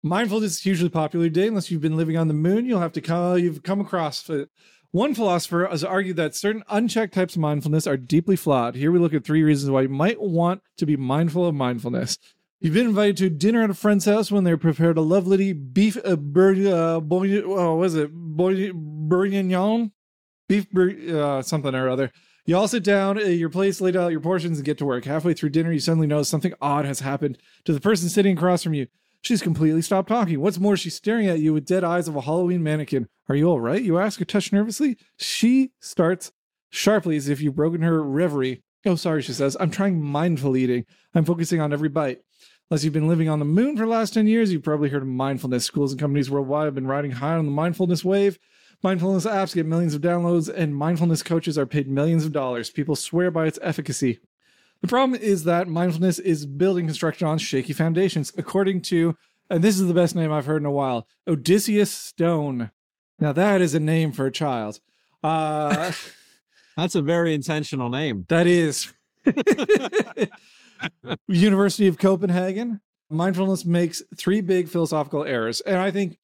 Mindfulness 0.04 0.58
is 0.58 0.62
hugely 0.62 0.90
popular 0.90 1.26
today. 1.26 1.48
Unless 1.48 1.72
you've 1.72 1.82
been 1.82 1.98
living 1.98 2.16
on 2.16 2.28
the 2.28 2.36
moon, 2.36 2.68
you'll 2.68 2.80
have 2.80 2.94
to 2.94 3.02
come, 3.02 3.40
you've 3.40 3.64
come 3.64 3.82
across 3.82 4.30
it. 4.30 4.52
One 4.96 5.14
philosopher 5.14 5.68
has 5.70 5.84
argued 5.84 6.16
that 6.16 6.36
certain 6.36 6.64
unchecked 6.70 7.14
types 7.14 7.36
of 7.36 7.42
mindfulness 7.42 7.86
are 7.86 7.98
deeply 7.98 8.38
flawed. 8.38 8.76
Here 8.76 8.94
we 8.94 8.98
look 8.98 9.14
at 9.14 9.26
three 9.26 9.44
reasons 9.44 9.70
why 9.70 9.82
you 9.82 9.90
might 9.90 10.22
want 10.22 10.62
to 10.78 10.86
be 10.86 10.96
mindful 10.96 11.46
of 11.46 11.54
mindfulness. 11.54 12.18
You've 12.62 12.76
been 12.76 12.88
invited 12.88 13.18
to 13.18 13.30
dinner 13.30 13.62
at 13.62 13.70
a 13.70 13.74
friend's 13.74 14.06
house 14.06 14.32
when 14.32 14.46
they 14.46 14.56
prepared 14.56 14.98
a 14.98 15.02
lovely 15.02 15.52
beef 15.52 15.98
uh, 16.06 16.16
bur- 16.16 16.74
uh, 16.74 17.02
boy, 17.02 17.42
oh, 17.42 17.76
what 17.76 17.88
is 17.88 17.96
it? 17.96 18.10
Bourguignon? 18.14 19.92
Beef, 20.48 20.72
bur- 20.72 20.96
uh, 21.14 21.42
something 21.42 21.76
or 21.76 21.90
other. 21.90 22.10
You 22.46 22.56
all 22.56 22.70
sit 22.70 22.86
down 22.86 23.18
at 23.18 23.32
your 23.32 23.50
place, 23.50 23.82
lay 23.82 23.94
out 23.98 24.14
your 24.14 24.22
portions, 24.22 24.60
and 24.60 24.66
get 24.66 24.78
to 24.78 24.86
work. 24.86 25.04
Halfway 25.04 25.34
through 25.34 25.50
dinner, 25.50 25.74
you 25.74 25.80
suddenly 25.82 26.08
notice 26.08 26.30
something 26.30 26.54
odd 26.62 26.86
has 26.86 27.02
happened 27.02 27.38
to 27.66 27.74
the 27.74 27.82
person 27.82 28.08
sitting 28.08 28.38
across 28.38 28.64
from 28.64 28.74
you. 28.74 28.88
She's 29.26 29.42
completely 29.42 29.82
stopped 29.82 30.08
talking. 30.08 30.40
What's 30.40 30.60
more, 30.60 30.78
she's 30.78 30.94
staring 30.94 31.26
at 31.26 31.40
you 31.40 31.52
with 31.52 31.66
dead 31.66 31.84
eyes 31.84 32.08
of 32.08 32.16
a 32.16 32.22
Halloween 32.22 32.62
mannequin. 32.62 33.08
Are 33.28 33.36
you 33.36 33.50
all 33.50 33.60
right? 33.60 33.82
You 33.82 33.98
ask 33.98 34.20
her, 34.20 34.26
touch 34.26 34.54
nervously. 34.54 34.98
She 35.18 35.72
starts 35.82 36.32
sharply 36.70 37.18
as 37.18 37.28
if 37.28 37.42
you've 37.42 37.56
broken 37.56 37.82
her 37.82 38.04
reverie. 38.04 38.62
Oh, 38.86 38.94
sorry, 38.94 39.24
she 39.24 39.34
says. 39.34 39.58
I'm 39.60 39.72
trying 39.72 40.00
mindful 40.00 40.56
eating. 40.56 40.86
I'm 41.16 41.26
focusing 41.26 41.60
on 41.60 41.74
every 41.74 41.90
bite. 41.90 42.20
Unless 42.70 42.84
you've 42.84 42.94
been 42.94 43.08
living 43.08 43.28
on 43.28 43.40
the 43.40 43.46
moon 43.46 43.76
for 43.76 43.86
the 43.86 43.90
last 43.90 44.14
10 44.14 44.28
years, 44.28 44.54
you've 44.54 44.62
probably 44.62 44.90
heard 44.90 45.02
of 45.02 45.08
mindfulness. 45.08 45.66
Schools 45.66 45.92
and 45.92 46.00
companies 46.00 46.30
worldwide 46.30 46.66
have 46.66 46.76
been 46.76 46.86
riding 46.86 47.10
high 47.10 47.34
on 47.34 47.46
the 47.46 47.52
mindfulness 47.52 48.06
wave. 48.06 48.38
Mindfulness 48.84 49.26
apps 49.26 49.56
get 49.56 49.66
millions 49.66 49.96
of 49.96 50.02
downloads, 50.02 50.54
and 50.54 50.76
mindfulness 50.76 51.24
coaches 51.24 51.58
are 51.58 51.66
paid 51.66 51.88
millions 51.88 52.26
of 52.26 52.32
dollars. 52.32 52.70
People 52.70 52.96
swear 52.96 53.32
by 53.32 53.48
its 53.48 53.58
efficacy. 53.64 54.20
The 54.82 54.88
problem 54.88 55.20
is 55.20 55.44
that 55.46 55.68
mindfulness 55.68 56.20
is 56.20 56.46
building 56.46 56.86
construction 56.86 57.28
on 57.28 57.38
shaky 57.38 57.74
foundations, 57.74 58.32
according 58.38 58.82
to, 58.84 59.18
and 59.50 59.64
this 59.64 59.80
is 59.80 59.88
the 59.88 59.94
best 59.94 60.16
name 60.16 60.32
I've 60.32 60.46
heard 60.46 60.62
in 60.62 60.66
a 60.66 60.72
while, 60.72 61.08
Odysseus 61.28 61.92
Stone. 61.92 62.72
Now, 63.20 63.32
that 63.32 63.62
is 63.62 63.74
a 63.74 63.80
name 63.80 64.12
for 64.12 64.26
a 64.26 64.32
child. 64.32 64.80
Uh, 65.24 65.92
That's 66.78 66.96
a 66.96 67.02
very 67.02 67.34
intentional 67.34 67.90
name. 67.90 68.26
that 68.28 68.48
is 68.48 68.94
University 71.28 71.88
of 71.88 71.98
Copenhagen. 71.98 72.82
Mindfulness 73.10 73.66
makes 73.66 74.04
three 74.18 74.42
big 74.42 74.68
philosophical 74.68 75.24
errors. 75.24 75.62
And 75.62 75.78
I 75.78 75.92
think 75.92 76.18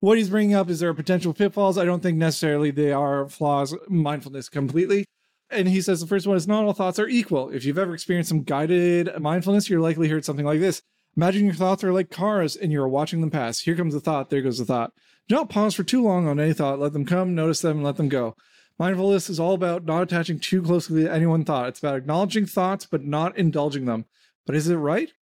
what 0.00 0.16
he's 0.18 0.30
bringing 0.30 0.54
up 0.54 0.70
is 0.70 0.80
there 0.80 0.88
are 0.88 0.94
potential 0.94 1.34
pitfalls. 1.34 1.76
I 1.76 1.84
don't 1.84 2.02
think 2.02 2.16
necessarily 2.16 2.70
they 2.70 2.92
are 2.92 3.28
flaws, 3.28 3.74
mindfulness 3.88 4.48
completely. 4.48 5.04
And 5.52 5.68
he 5.68 5.80
says 5.80 6.00
the 6.00 6.06
first 6.06 6.26
one 6.26 6.36
is 6.36 6.48
not 6.48 6.64
all 6.64 6.72
thoughts 6.72 6.98
are 6.98 7.08
equal. 7.08 7.50
If 7.50 7.64
you've 7.64 7.78
ever 7.78 7.94
experienced 7.94 8.28
some 8.28 8.42
guided 8.42 9.20
mindfulness, 9.20 9.68
you're 9.68 9.80
likely 9.80 10.08
heard 10.08 10.24
something 10.24 10.46
like 10.46 10.60
this. 10.60 10.82
Imagine 11.16 11.44
your 11.44 11.54
thoughts 11.54 11.84
are 11.84 11.92
like 11.92 12.10
cars 12.10 12.56
and 12.56 12.72
you're 12.72 12.88
watching 12.88 13.20
them 13.20 13.30
pass. 13.30 13.60
Here 13.60 13.76
comes 13.76 13.92
the 13.92 14.00
thought, 14.00 14.30
there 14.30 14.40
goes 14.40 14.58
the 14.58 14.64
thought. 14.64 14.92
Do 15.28 15.34
not 15.34 15.50
pause 15.50 15.74
for 15.74 15.84
too 15.84 16.02
long 16.02 16.26
on 16.26 16.40
any 16.40 16.54
thought. 16.54 16.78
Let 16.78 16.94
them 16.94 17.04
come, 17.04 17.34
notice 17.34 17.60
them, 17.60 17.78
and 17.78 17.84
let 17.84 17.96
them 17.96 18.08
go. 18.08 18.34
Mindfulness 18.78 19.28
is 19.28 19.38
all 19.38 19.52
about 19.52 19.84
not 19.84 20.02
attaching 20.02 20.40
too 20.40 20.62
closely 20.62 21.04
to 21.04 21.12
any 21.12 21.26
one 21.26 21.44
thought. 21.44 21.68
It's 21.68 21.78
about 21.80 21.96
acknowledging 21.96 22.46
thoughts, 22.46 22.86
but 22.86 23.04
not 23.04 23.36
indulging 23.36 23.84
them. 23.84 24.06
But 24.46 24.56
is 24.56 24.68
it 24.68 24.76
right? 24.76 25.12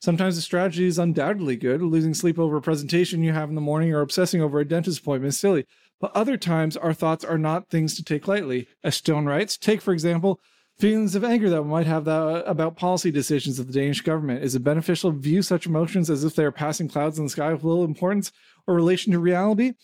Sometimes 0.00 0.36
the 0.36 0.42
strategy 0.42 0.86
is 0.86 0.98
undoubtedly 0.98 1.56
good. 1.56 1.82
Losing 1.82 2.14
sleep 2.14 2.38
over 2.38 2.56
a 2.56 2.62
presentation 2.62 3.22
you 3.22 3.32
have 3.32 3.50
in 3.50 3.56
the 3.56 3.60
morning 3.60 3.92
or 3.92 4.00
obsessing 4.00 4.40
over 4.40 4.60
a 4.60 4.64
dentist 4.64 5.00
appointment 5.00 5.34
is 5.34 5.40
silly. 5.40 5.66
But 6.00 6.16
other 6.16 6.36
times, 6.36 6.76
our 6.76 6.94
thoughts 6.94 7.24
are 7.24 7.38
not 7.38 7.68
things 7.68 7.94
to 7.96 8.02
take 8.02 8.26
lightly. 8.26 8.66
As 8.82 8.96
Stone 8.96 9.26
writes, 9.26 9.56
take, 9.56 9.82
for 9.82 9.92
example, 9.92 10.40
feelings 10.78 11.14
of 11.14 11.22
anger 11.22 11.50
that 11.50 11.62
we 11.62 11.68
might 11.68 11.86
have 11.86 12.06
that, 12.06 12.22
uh, 12.22 12.42
about 12.46 12.76
policy 12.76 13.10
decisions 13.10 13.58
of 13.58 13.66
the 13.66 13.72
Danish 13.72 14.00
government. 14.00 14.42
Is 14.42 14.54
it 14.54 14.64
beneficial 14.64 15.12
to 15.12 15.18
view 15.18 15.42
such 15.42 15.66
emotions 15.66 16.08
as 16.08 16.24
if 16.24 16.34
they 16.34 16.44
are 16.44 16.50
passing 16.50 16.88
clouds 16.88 17.18
in 17.18 17.26
the 17.26 17.30
sky 17.30 17.52
with 17.52 17.64
little 17.64 17.84
importance 17.84 18.32
or 18.66 18.74
relation 18.74 19.12
to 19.12 19.18
reality? 19.18 19.74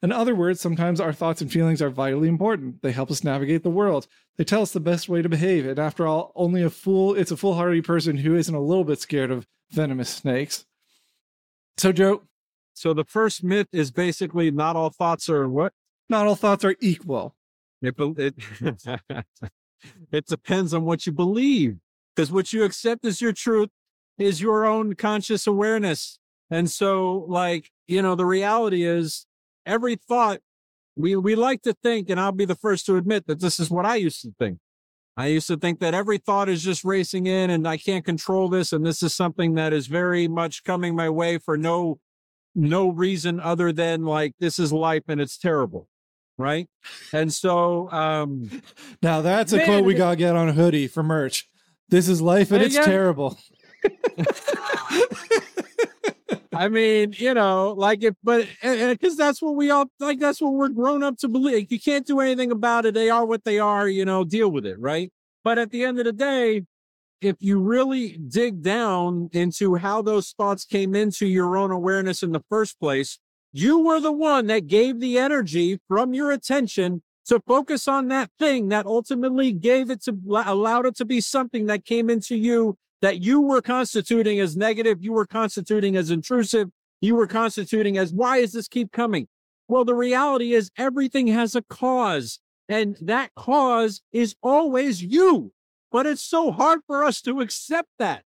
In 0.00 0.12
other 0.12 0.34
words, 0.34 0.60
sometimes 0.60 1.00
our 1.00 1.12
thoughts 1.12 1.40
and 1.40 1.50
feelings 1.50 1.82
are 1.82 1.90
vitally 1.90 2.28
important. 2.28 2.82
They 2.82 2.92
help 2.92 3.10
us 3.10 3.24
navigate 3.24 3.62
the 3.62 3.70
world. 3.70 4.06
They 4.36 4.44
tell 4.44 4.62
us 4.62 4.72
the 4.72 4.78
best 4.78 5.08
way 5.08 5.22
to 5.22 5.28
behave. 5.28 5.66
And 5.66 5.78
after 5.78 6.06
all, 6.06 6.30
only 6.36 6.62
a 6.62 6.70
fool, 6.70 7.14
it's 7.14 7.30
a 7.30 7.36
foolhardy 7.36 7.80
person 7.80 8.18
who 8.18 8.36
isn't 8.36 8.54
a 8.54 8.60
little 8.60 8.84
bit 8.84 9.00
scared 9.00 9.30
of 9.30 9.46
venomous 9.70 10.10
snakes. 10.10 10.66
So, 11.78 11.90
Joe. 11.90 12.22
So 12.74 12.92
the 12.92 13.04
first 13.04 13.42
myth 13.42 13.68
is 13.72 13.90
basically 13.90 14.50
not 14.50 14.76
all 14.76 14.90
thoughts 14.90 15.28
are 15.28 15.48
what? 15.48 15.72
Not 16.08 16.26
all 16.26 16.34
thoughts 16.34 16.64
are 16.64 16.74
equal. 16.80 17.34
It, 17.80 17.94
it, 17.98 18.34
it 20.12 20.26
depends 20.26 20.74
on 20.74 20.84
what 20.84 21.06
you 21.06 21.12
believe. 21.12 21.78
Because 22.14 22.30
what 22.30 22.52
you 22.52 22.64
accept 22.64 23.04
as 23.04 23.20
your 23.20 23.32
truth 23.32 23.70
is 24.18 24.40
your 24.40 24.66
own 24.66 24.94
conscious 24.94 25.46
awareness. 25.46 26.18
And 26.50 26.70
so, 26.70 27.24
like, 27.28 27.70
you 27.86 28.02
know, 28.02 28.14
the 28.14 28.26
reality 28.26 28.84
is 28.84 29.26
every 29.66 29.96
thought 29.96 30.40
we 30.96 31.16
we 31.16 31.34
like 31.34 31.62
to 31.62 31.72
think, 31.72 32.08
and 32.08 32.20
I'll 32.20 32.30
be 32.32 32.44
the 32.44 32.54
first 32.54 32.86
to 32.86 32.96
admit 32.96 33.26
that 33.26 33.40
this 33.40 33.58
is 33.58 33.70
what 33.70 33.84
I 33.84 33.96
used 33.96 34.22
to 34.22 34.32
think. 34.38 34.58
I 35.16 35.28
used 35.28 35.46
to 35.46 35.56
think 35.56 35.80
that 35.80 35.94
every 35.94 36.18
thought 36.18 36.48
is 36.48 36.62
just 36.62 36.84
racing 36.84 37.26
in 37.26 37.50
and 37.50 37.68
I 37.68 37.76
can't 37.76 38.04
control 38.04 38.48
this. 38.48 38.72
And 38.72 38.84
this 38.84 39.02
is 39.02 39.14
something 39.14 39.54
that 39.54 39.72
is 39.72 39.86
very 39.86 40.26
much 40.26 40.64
coming 40.64 40.96
my 40.96 41.08
way 41.08 41.38
for 41.38 41.56
no 41.56 42.00
no 42.54 42.88
reason 42.88 43.40
other 43.40 43.72
than 43.72 44.04
like 44.04 44.34
this 44.38 44.58
is 44.58 44.72
life 44.72 45.04
and 45.08 45.20
it's 45.20 45.38
terrible. 45.38 45.88
Right. 46.36 46.68
And 47.12 47.32
so 47.32 47.90
um 47.90 48.50
now 49.02 49.22
that's 49.22 49.52
a 49.52 49.58
man, 49.58 49.66
quote 49.66 49.84
we 49.84 49.94
gotta 49.94 50.16
get 50.16 50.36
on 50.36 50.48
a 50.48 50.52
hoodie 50.52 50.88
for 50.88 51.02
merch. 51.02 51.48
This 51.88 52.08
is 52.08 52.20
life 52.20 52.50
and 52.50 52.62
it's 52.62 52.74
terrible. 52.74 53.38
I 56.54 56.68
mean, 56.68 57.14
you 57.18 57.34
know, 57.34 57.74
like 57.76 58.02
if, 58.04 58.14
but 58.22 58.46
because 58.62 59.16
that's 59.16 59.42
what 59.42 59.56
we 59.56 59.70
all 59.70 59.86
like, 59.98 60.20
that's 60.20 60.40
what 60.40 60.52
we're 60.54 60.68
grown 60.68 61.02
up 61.02 61.18
to 61.18 61.28
believe. 61.28 61.70
You 61.70 61.80
can't 61.80 62.06
do 62.06 62.20
anything 62.20 62.52
about 62.52 62.86
it. 62.86 62.94
They 62.94 63.10
are 63.10 63.26
what 63.26 63.44
they 63.44 63.58
are, 63.58 63.88
you 63.88 64.04
know, 64.04 64.24
deal 64.24 64.50
with 64.50 64.64
it, 64.64 64.78
right? 64.78 65.12
But 65.42 65.58
at 65.58 65.70
the 65.70 65.84
end 65.84 65.98
of 65.98 66.04
the 66.04 66.12
day, 66.12 66.62
if 67.24 67.36
you 67.40 67.58
really 67.58 68.18
dig 68.18 68.62
down 68.62 69.30
into 69.32 69.76
how 69.76 70.02
those 70.02 70.32
thoughts 70.36 70.64
came 70.64 70.94
into 70.94 71.26
your 71.26 71.56
own 71.56 71.70
awareness 71.70 72.22
in 72.22 72.32
the 72.32 72.44
first 72.48 72.78
place, 72.78 73.18
you 73.52 73.78
were 73.78 74.00
the 74.00 74.12
one 74.12 74.46
that 74.48 74.66
gave 74.66 75.00
the 75.00 75.16
energy 75.16 75.78
from 75.88 76.12
your 76.12 76.30
attention 76.30 77.02
to 77.26 77.40
focus 77.46 77.88
on 77.88 78.08
that 78.08 78.30
thing 78.38 78.68
that 78.68 78.84
ultimately 78.84 79.52
gave 79.52 79.90
it 79.90 80.02
to 80.02 80.14
allowed 80.44 80.86
it 80.86 80.96
to 80.96 81.04
be 81.04 81.20
something 81.20 81.66
that 81.66 81.84
came 81.84 82.10
into 82.10 82.36
you 82.36 82.76
that 83.00 83.22
you 83.22 83.40
were 83.40 83.62
constituting 83.62 84.40
as 84.40 84.56
negative, 84.56 85.02
you 85.02 85.12
were 85.12 85.26
constituting 85.26 85.96
as 85.96 86.10
intrusive, 86.10 86.68
you 87.00 87.14
were 87.14 87.26
constituting 87.26 87.98
as 87.98 88.12
why 88.12 88.40
does 88.40 88.52
this 88.52 88.68
keep 88.68 88.92
coming? 88.92 89.28
Well, 89.68 89.84
the 89.84 89.94
reality 89.94 90.52
is 90.52 90.70
everything 90.76 91.26
has 91.28 91.54
a 91.54 91.62
cause, 91.62 92.40
and 92.68 92.96
that 93.00 93.30
cause 93.34 94.02
is 94.12 94.34
always 94.42 95.02
you. 95.02 95.52
But 95.94 96.06
it's 96.06 96.24
so 96.24 96.50
hard 96.50 96.80
for 96.88 97.04
us 97.04 97.22
to 97.22 97.40
accept 97.40 97.88
that. 98.00 98.24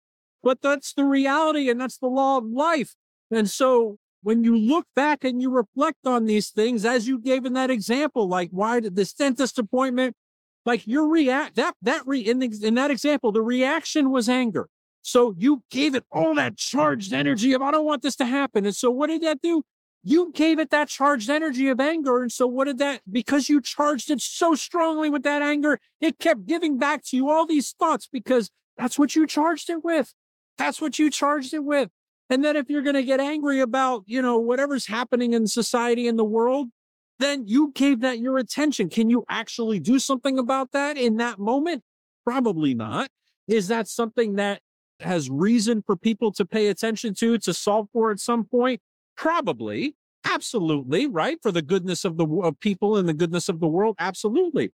But 0.43 0.63
that's 0.63 0.95
the 0.95 1.05
reality, 1.05 1.69
and 1.69 1.79
that's 1.79 1.99
the 1.99 2.07
law 2.07 2.39
of 2.39 2.47
life. 2.47 2.95
And 3.31 3.51
so 3.51 3.99
when 4.23 4.45
you 4.45 4.57
look 4.57 4.87
back 4.97 5.25
and 5.25 5.43
you 5.43 5.51
reflect 5.51 6.07
on 6.07 6.25
these 6.25 6.49
things, 6.49 6.87
as 6.87 7.07
you 7.07 7.19
gave 7.19 7.45
in 7.45 7.53
that 7.53 7.71
example, 7.71 8.27
like 8.27 8.49
why 8.51 8.81
did 8.81 8.97
this 8.97 9.13
dentist 9.13 9.59
appointment? 9.59 10.17
Like 10.65 10.87
your 10.87 11.07
react 11.07 11.57
that 11.57 11.75
that 11.83 12.07
re 12.07 12.21
in, 12.21 12.39
the, 12.39 12.51
in 12.63 12.77
that 12.77 12.91
example, 12.91 13.31
the 13.31 13.43
reaction 13.43 14.11
was 14.11 14.27
anger. 14.27 14.67
So 15.03 15.35
you 15.37 15.63
gave 15.71 15.95
it 15.95 16.05
all 16.11 16.35
that 16.37 16.57
charged 16.57 17.13
energy 17.13 17.53
of 17.53 17.61
I 17.61 17.73
don't 17.73 17.85
want 17.85 18.01
this 18.01 18.17
to 18.17 18.25
happen. 18.25 18.65
And 18.65 18.75
so 18.75 18.91
what 18.91 19.09
did 19.09 19.21
that 19.21 19.43
do? 19.43 19.65
You 20.03 20.33
gave 20.33 20.59
it 20.59 20.71
that 20.71 20.89
charged 20.89 21.29
energy 21.29 21.69
of 21.69 21.79
anger. 21.79 22.23
And 22.23 22.33
so 22.33 22.47
what 22.47 22.65
did 22.65 22.79
that 22.79 23.03
because 23.11 23.49
you 23.49 23.61
charged 23.61 24.11
it 24.11 24.21
so 24.21 24.55
strongly 24.55 25.11
with 25.11 25.23
that 25.25 25.43
anger, 25.43 25.79
it 26.01 26.19
kept 26.19 26.47
giving 26.47 26.79
back 26.79 27.05
to 27.07 27.17
you 27.17 27.29
all 27.31 27.47
these 27.47 27.73
thoughts 27.73 28.09
because 28.11 28.51
that's 28.79 28.99
what 28.99 29.15
you 29.15 29.27
charged 29.27 29.69
it 29.69 29.85
with. 29.85 30.15
That's 30.57 30.81
what 30.81 30.99
you 30.99 31.11
charged 31.11 31.53
it 31.53 31.65
with. 31.65 31.91
And 32.31 32.45
then 32.45 32.57
if 32.57 32.71
you're 32.71 32.83
going 32.83 32.95
to 32.95 33.03
get 33.03 33.21
angry 33.21 33.61
about, 33.61 34.05
you 34.07 34.23
know, 34.23 34.39
whatever's 34.39 34.87
happening 34.87 35.33
in 35.33 35.47
society 35.47 36.07
in 36.07 36.17
the 36.17 36.25
world, 36.25 36.69
then 37.19 37.47
you 37.47 37.73
gave 37.75 38.01
that 38.01 38.21
your 38.21 38.39
attention. 38.39 38.89
Can 38.89 39.11
you 39.11 39.25
actually 39.29 39.81
do 39.81 39.99
something 39.99 40.39
about 40.39 40.73
that 40.73 40.97
in 40.97 41.19
that 41.19 41.39
moment? 41.39 41.83
Probably 42.25 42.73
not. 42.73 43.11
Is 43.49 43.69
that 43.69 43.89
something 43.89 44.37
that 44.37 44.61
has 45.01 45.29
reason 45.29 45.83
for 45.83 45.97
people 45.97 46.33
to 46.33 46.47
pay 46.47 46.69
attention 46.69 47.15
to, 47.15 47.37
to 47.39 47.53
solve 47.53 47.89
for 47.93 48.11
at 48.11 48.21
some 48.21 48.45
point? 48.45 48.81
Probably. 49.21 49.97
Absolutely. 50.25 51.07
Right. 51.07 51.37
For 51.43 51.53
the 51.53 51.61
goodness 51.61 52.07
of 52.07 52.17
the 52.17 52.27
of 52.27 52.59
people 52.59 52.97
and 52.97 53.07
the 53.07 53.13
goodness 53.13 53.51
of 53.51 53.61
the 53.61 53.69
world. 53.69 53.97
Absolutely. 53.99 54.73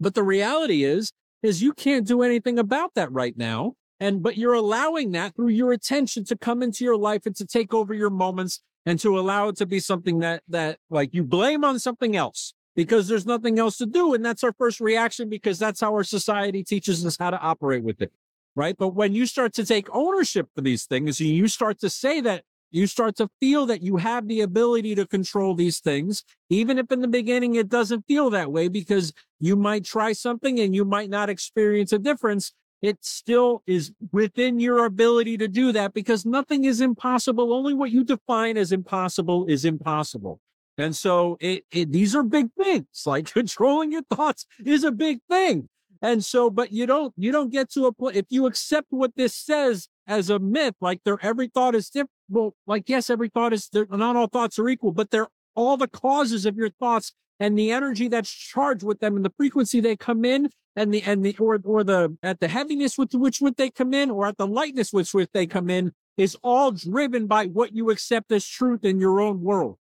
But 0.00 0.14
the 0.14 0.22
reality 0.22 0.82
is, 0.82 1.12
is 1.42 1.62
you 1.62 1.74
can't 1.74 2.06
do 2.06 2.22
anything 2.22 2.58
about 2.58 2.94
that 2.94 3.12
right 3.12 3.36
now. 3.36 3.74
And, 4.00 4.22
but 4.22 4.38
you're 4.38 4.54
allowing 4.54 5.12
that 5.12 5.36
through 5.36 5.48
your 5.48 5.72
attention 5.72 6.24
to 6.24 6.36
come 6.36 6.62
into 6.62 6.84
your 6.84 6.96
life 6.96 7.26
and 7.26 7.36
to 7.36 7.46
take 7.46 7.74
over 7.74 7.92
your 7.92 8.08
moments 8.08 8.62
and 8.86 8.98
to 9.00 9.18
allow 9.18 9.48
it 9.48 9.56
to 9.56 9.66
be 9.66 9.78
something 9.78 10.20
that 10.20 10.42
that 10.48 10.78
like 10.88 11.12
you 11.12 11.22
blame 11.22 11.62
on 11.62 11.78
something 11.78 12.16
else 12.16 12.54
because 12.74 13.08
there's 13.08 13.26
nothing 13.26 13.58
else 13.58 13.76
to 13.76 13.86
do 13.86 14.14
and 14.14 14.24
that's 14.24 14.42
our 14.42 14.52
first 14.52 14.80
reaction 14.80 15.28
because 15.28 15.58
that's 15.58 15.80
how 15.80 15.92
our 15.92 16.02
society 16.02 16.64
teaches 16.64 17.04
us 17.06 17.16
how 17.16 17.30
to 17.30 17.38
operate 17.38 17.84
with 17.84 18.02
it 18.02 18.12
right 18.56 18.76
but 18.76 18.88
when 18.88 19.12
you 19.12 19.24
start 19.24 19.52
to 19.54 19.64
take 19.64 19.86
ownership 19.94 20.48
for 20.54 20.62
these 20.62 20.84
things 20.84 21.20
you 21.20 21.46
start 21.46 21.78
to 21.78 21.88
say 21.88 22.20
that 22.20 22.42
you 22.72 22.86
start 22.86 23.16
to 23.16 23.28
feel 23.40 23.66
that 23.66 23.82
you 23.82 23.96
have 23.96 24.26
the 24.26 24.40
ability 24.40 24.94
to 24.94 25.06
control 25.06 25.54
these 25.54 25.78
things 25.78 26.24
even 26.50 26.78
if 26.78 26.90
in 26.90 27.00
the 27.00 27.08
beginning 27.08 27.54
it 27.54 27.68
doesn't 27.68 28.06
feel 28.06 28.30
that 28.30 28.50
way 28.50 28.68
because 28.68 29.12
you 29.38 29.54
might 29.56 29.84
try 29.84 30.12
something 30.12 30.58
and 30.58 30.74
you 30.74 30.84
might 30.84 31.10
not 31.10 31.30
experience 31.30 31.92
a 31.92 31.98
difference 31.98 32.52
it 32.82 32.98
still 33.04 33.62
is 33.64 33.92
within 34.10 34.58
your 34.58 34.84
ability 34.84 35.38
to 35.38 35.46
do 35.46 35.70
that 35.70 35.94
because 35.94 36.26
nothing 36.26 36.64
is 36.64 36.80
impossible. 36.80 37.54
Only 37.54 37.74
what 37.74 37.92
you 37.92 38.02
define 38.02 38.56
as 38.56 38.72
impossible 38.72 39.46
is 39.46 39.64
impossible. 39.64 40.40
And 40.76 40.94
so 40.94 41.36
it, 41.40 41.64
it, 41.70 41.92
these 41.92 42.16
are 42.16 42.24
big 42.24 42.48
things. 42.60 42.86
Like 43.06 43.32
controlling 43.32 43.92
your 43.92 44.02
thoughts 44.02 44.46
is 44.64 44.82
a 44.82 44.90
big 44.90 45.20
thing. 45.30 45.68
And 46.02 46.24
so, 46.24 46.50
but 46.50 46.72
you 46.72 46.86
don't, 46.86 47.14
you 47.16 47.30
don't 47.30 47.50
get 47.50 47.70
to 47.72 47.86
a 47.86 47.92
point, 47.92 48.16
if 48.16 48.26
you 48.28 48.46
accept 48.46 48.88
what 48.90 49.14
this 49.14 49.34
says 49.34 49.88
as 50.06 50.30
a 50.30 50.38
myth, 50.38 50.74
like 50.80 51.00
there, 51.04 51.18
every 51.22 51.48
thought 51.48 51.74
is 51.74 51.88
different. 51.88 52.10
Well, 52.28 52.54
like, 52.66 52.88
yes, 52.88 53.10
every 53.10 53.28
thought 53.28 53.52
is, 53.52 53.68
not 53.72 54.16
all 54.16 54.26
thoughts 54.26 54.58
are 54.58 54.68
equal, 54.68 54.92
but 54.92 55.10
they're 55.10 55.28
all 55.54 55.76
the 55.76 55.88
causes 55.88 56.46
of 56.46 56.56
your 56.56 56.70
thoughts 56.70 57.12
and 57.38 57.58
the 57.58 57.72
energy 57.72 58.08
that's 58.08 58.30
charged 58.30 58.82
with 58.82 59.00
them 59.00 59.16
and 59.16 59.24
the 59.24 59.32
frequency 59.36 59.80
they 59.80 59.96
come 59.96 60.24
in 60.24 60.48
and 60.76 60.92
the 60.92 61.02
and 61.02 61.24
the 61.24 61.36
or 61.38 61.60
or 61.64 61.84
the 61.84 62.16
at 62.22 62.40
the 62.40 62.48
heaviness 62.48 62.96
with 62.96 63.12
which 63.12 63.40
would 63.40 63.56
they 63.56 63.70
come 63.70 63.92
in 63.92 64.10
or 64.10 64.26
at 64.26 64.38
the 64.38 64.46
lightness 64.46 64.92
with 64.92 65.12
which 65.12 65.28
they 65.34 65.46
come 65.46 65.68
in 65.68 65.92
is 66.16 66.36
all 66.42 66.70
driven 66.70 67.26
by 67.26 67.46
what 67.46 67.74
you 67.74 67.90
accept 67.90 68.30
as 68.32 68.46
truth 68.46 68.84
in 68.84 68.98
your 69.00 69.20
own 69.20 69.42
world. 69.42 69.76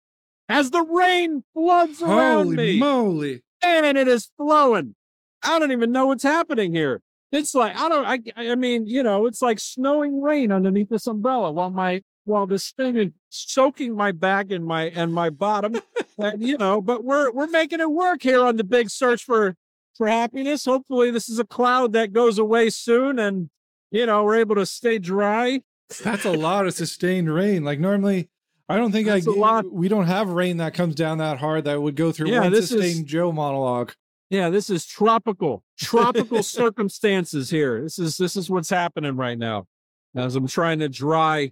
As 0.49 0.71
the 0.71 0.83
rain 0.83 1.43
floods 1.53 2.01
around 2.01 2.45
Holy 2.45 2.55
me, 2.55 2.79
moly, 2.79 3.43
and 3.61 3.97
it 3.97 4.07
is 4.07 4.29
flowing. 4.37 4.95
I 5.43 5.59
don't 5.59 5.71
even 5.71 5.91
know 5.91 6.07
what's 6.07 6.23
happening 6.23 6.73
here. 6.73 7.01
It's 7.31 7.53
like 7.53 7.77
I 7.77 7.89
don't. 7.89 8.05
I 8.05 8.51
I 8.51 8.55
mean, 8.55 8.87
you 8.87 9.03
know, 9.03 9.25
it's 9.25 9.41
like 9.41 9.59
snowing 9.59 10.21
rain 10.21 10.51
underneath 10.51 10.89
this 10.89 11.07
umbrella 11.07 11.51
while 11.51 11.69
my 11.69 12.01
while 12.23 12.45
this 12.45 12.71
thing 12.71 12.95
is 12.95 13.09
soaking 13.29 13.95
my 13.95 14.11
back 14.11 14.51
and 14.51 14.65
my 14.65 14.83
and 14.83 15.13
my 15.13 15.29
bottom. 15.29 15.75
and, 16.17 16.41
you 16.41 16.57
know, 16.57 16.81
but 16.81 17.03
we're 17.03 17.31
we're 17.31 17.47
making 17.47 17.79
it 17.79 17.91
work 17.91 18.21
here 18.23 18.43
on 18.43 18.57
the 18.57 18.63
big 18.63 18.89
search 18.89 19.23
for 19.23 19.55
for 19.95 20.07
happiness. 20.07 20.65
Hopefully, 20.65 21.11
this 21.11 21.27
is 21.27 21.39
a 21.39 21.45
cloud 21.45 21.93
that 21.93 22.13
goes 22.13 22.37
away 22.37 22.69
soon, 22.69 23.19
and 23.19 23.49
you 23.91 24.05
know 24.05 24.23
we're 24.23 24.39
able 24.39 24.55
to 24.55 24.65
stay 24.65 24.99
dry. 24.99 25.61
That's 26.03 26.25
a 26.25 26.31
lot 26.31 26.67
of 26.67 26.73
sustained 26.73 27.33
rain. 27.33 27.63
Like 27.63 27.79
normally, 27.79 28.29
I 28.69 28.77
don't 28.77 28.91
think 28.91 29.07
That's 29.07 29.27
I 29.27 29.61
we 29.61 29.87
don't 29.87 30.07
have 30.07 30.29
rain 30.29 30.57
that 30.57 30.73
comes 30.73 30.95
down 30.95 31.17
that 31.19 31.39
hard 31.39 31.65
that 31.65 31.81
would 31.81 31.95
go 31.95 32.11
through 32.11 32.29
yeah, 32.31 32.41
one 32.41 32.55
sustained 32.55 33.05
is, 33.05 33.11
Joe 33.11 33.31
monologue. 33.31 33.93
Yeah, 34.29 34.49
this 34.49 34.69
is 34.69 34.85
tropical, 34.85 35.63
tropical 35.79 36.43
circumstances 36.43 37.49
here. 37.49 37.81
This 37.81 37.97
is 37.97 38.17
this 38.17 38.35
is 38.35 38.49
what's 38.49 38.69
happening 38.69 39.15
right 39.15 39.37
now 39.37 39.67
as 40.15 40.35
I'm 40.35 40.47
trying 40.47 40.79
to 40.79 40.89
dry 40.89 41.51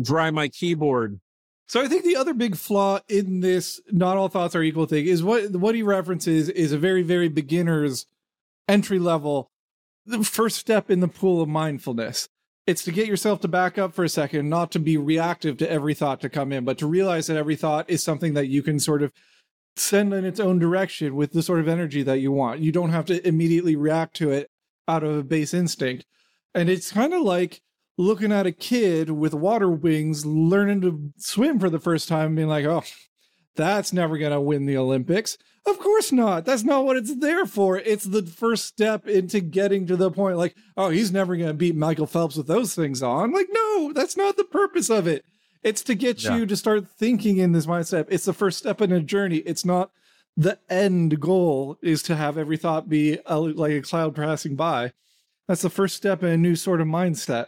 dry 0.00 0.30
my 0.30 0.48
keyboard. 0.48 1.20
So 1.68 1.80
I 1.80 1.86
think 1.86 2.04
the 2.04 2.16
other 2.16 2.34
big 2.34 2.56
flaw 2.56 2.98
in 3.08 3.40
this 3.40 3.80
not 3.92 4.16
all 4.16 4.28
thoughts 4.28 4.56
are 4.56 4.62
equal 4.62 4.86
thing 4.86 5.06
is 5.06 5.22
what 5.22 5.52
what 5.52 5.74
he 5.74 5.82
references 5.82 6.48
is 6.48 6.72
a 6.72 6.78
very 6.78 7.02
very 7.02 7.28
beginner's 7.28 8.06
entry 8.68 8.98
level 8.98 9.50
the 10.06 10.24
first 10.24 10.56
step 10.56 10.90
in 10.90 11.00
the 11.00 11.08
pool 11.08 11.42
of 11.42 11.48
mindfulness. 11.48 12.28
It's 12.66 12.82
to 12.84 12.92
get 12.92 13.06
yourself 13.06 13.40
to 13.40 13.48
back 13.48 13.78
up 13.78 13.94
for 13.94 14.04
a 14.04 14.08
second, 14.08 14.48
not 14.48 14.70
to 14.72 14.78
be 14.78 14.96
reactive 14.96 15.56
to 15.58 15.70
every 15.70 15.94
thought 15.94 16.20
to 16.20 16.28
come 16.28 16.52
in, 16.52 16.64
but 16.64 16.78
to 16.78 16.86
realize 16.86 17.26
that 17.26 17.36
every 17.36 17.56
thought 17.56 17.88
is 17.88 18.02
something 18.02 18.34
that 18.34 18.48
you 18.48 18.62
can 18.62 18.78
sort 18.78 19.02
of 19.02 19.12
send 19.76 20.12
in 20.12 20.24
its 20.24 20.40
own 20.40 20.58
direction 20.58 21.16
with 21.16 21.32
the 21.32 21.42
sort 21.42 21.60
of 21.60 21.68
energy 21.68 22.02
that 22.02 22.20
you 22.20 22.32
want. 22.32 22.60
You 22.60 22.72
don't 22.72 22.90
have 22.90 23.06
to 23.06 23.26
immediately 23.26 23.76
react 23.76 24.14
to 24.16 24.30
it 24.30 24.50
out 24.88 25.02
of 25.02 25.16
a 25.16 25.22
base 25.22 25.54
instinct. 25.54 26.04
And 26.54 26.68
it's 26.68 26.92
kind 26.92 27.14
of 27.14 27.22
like 27.22 27.62
looking 27.96 28.32
at 28.32 28.46
a 28.46 28.52
kid 28.52 29.10
with 29.10 29.34
water 29.34 29.70
wings 29.70 30.26
learning 30.26 30.80
to 30.80 31.12
swim 31.18 31.58
for 31.58 31.70
the 31.70 31.78
first 31.78 32.08
time, 32.08 32.28
and 32.28 32.36
being 32.36 32.48
like, 32.48 32.64
oh, 32.64 32.82
That's 33.56 33.92
never 33.92 34.16
going 34.16 34.32
to 34.32 34.40
win 34.40 34.66
the 34.66 34.76
Olympics. 34.76 35.36
Of 35.66 35.78
course 35.78 36.12
not. 36.12 36.44
That's 36.46 36.64
not 36.64 36.84
what 36.84 36.96
it's 36.96 37.14
there 37.16 37.44
for. 37.44 37.78
It's 37.78 38.04
the 38.04 38.22
first 38.22 38.64
step 38.64 39.06
into 39.06 39.40
getting 39.40 39.86
to 39.86 39.96
the 39.96 40.10
point 40.10 40.38
like, 40.38 40.56
oh, 40.76 40.88
he's 40.88 41.12
never 41.12 41.36
going 41.36 41.48
to 41.48 41.54
beat 41.54 41.76
Michael 41.76 42.06
Phelps 42.06 42.36
with 42.36 42.46
those 42.46 42.74
things 42.74 43.02
on. 43.02 43.32
Like, 43.32 43.48
no, 43.50 43.92
that's 43.92 44.16
not 44.16 44.36
the 44.36 44.44
purpose 44.44 44.88
of 44.88 45.06
it. 45.06 45.24
It's 45.62 45.82
to 45.84 45.94
get 45.94 46.22
yeah. 46.24 46.36
you 46.36 46.46
to 46.46 46.56
start 46.56 46.88
thinking 46.88 47.38
in 47.38 47.52
this 47.52 47.66
mindset. 47.66 48.06
It's 48.08 48.24
the 48.24 48.32
first 48.32 48.58
step 48.58 48.80
in 48.80 48.92
a 48.92 49.00
journey. 49.00 49.38
It's 49.38 49.64
not 49.64 49.90
the 50.36 50.58
end 50.68 51.20
goal 51.20 51.76
is 51.82 52.02
to 52.04 52.16
have 52.16 52.38
every 52.38 52.56
thought 52.56 52.88
be 52.88 53.18
a, 53.26 53.38
like 53.38 53.72
a 53.72 53.82
cloud 53.82 54.14
passing 54.14 54.56
by. 54.56 54.92
That's 55.48 55.62
the 55.62 55.70
first 55.70 55.96
step 55.96 56.22
in 56.22 56.30
a 56.30 56.36
new 56.36 56.56
sort 56.56 56.80
of 56.80 56.86
mindset. 56.86 57.46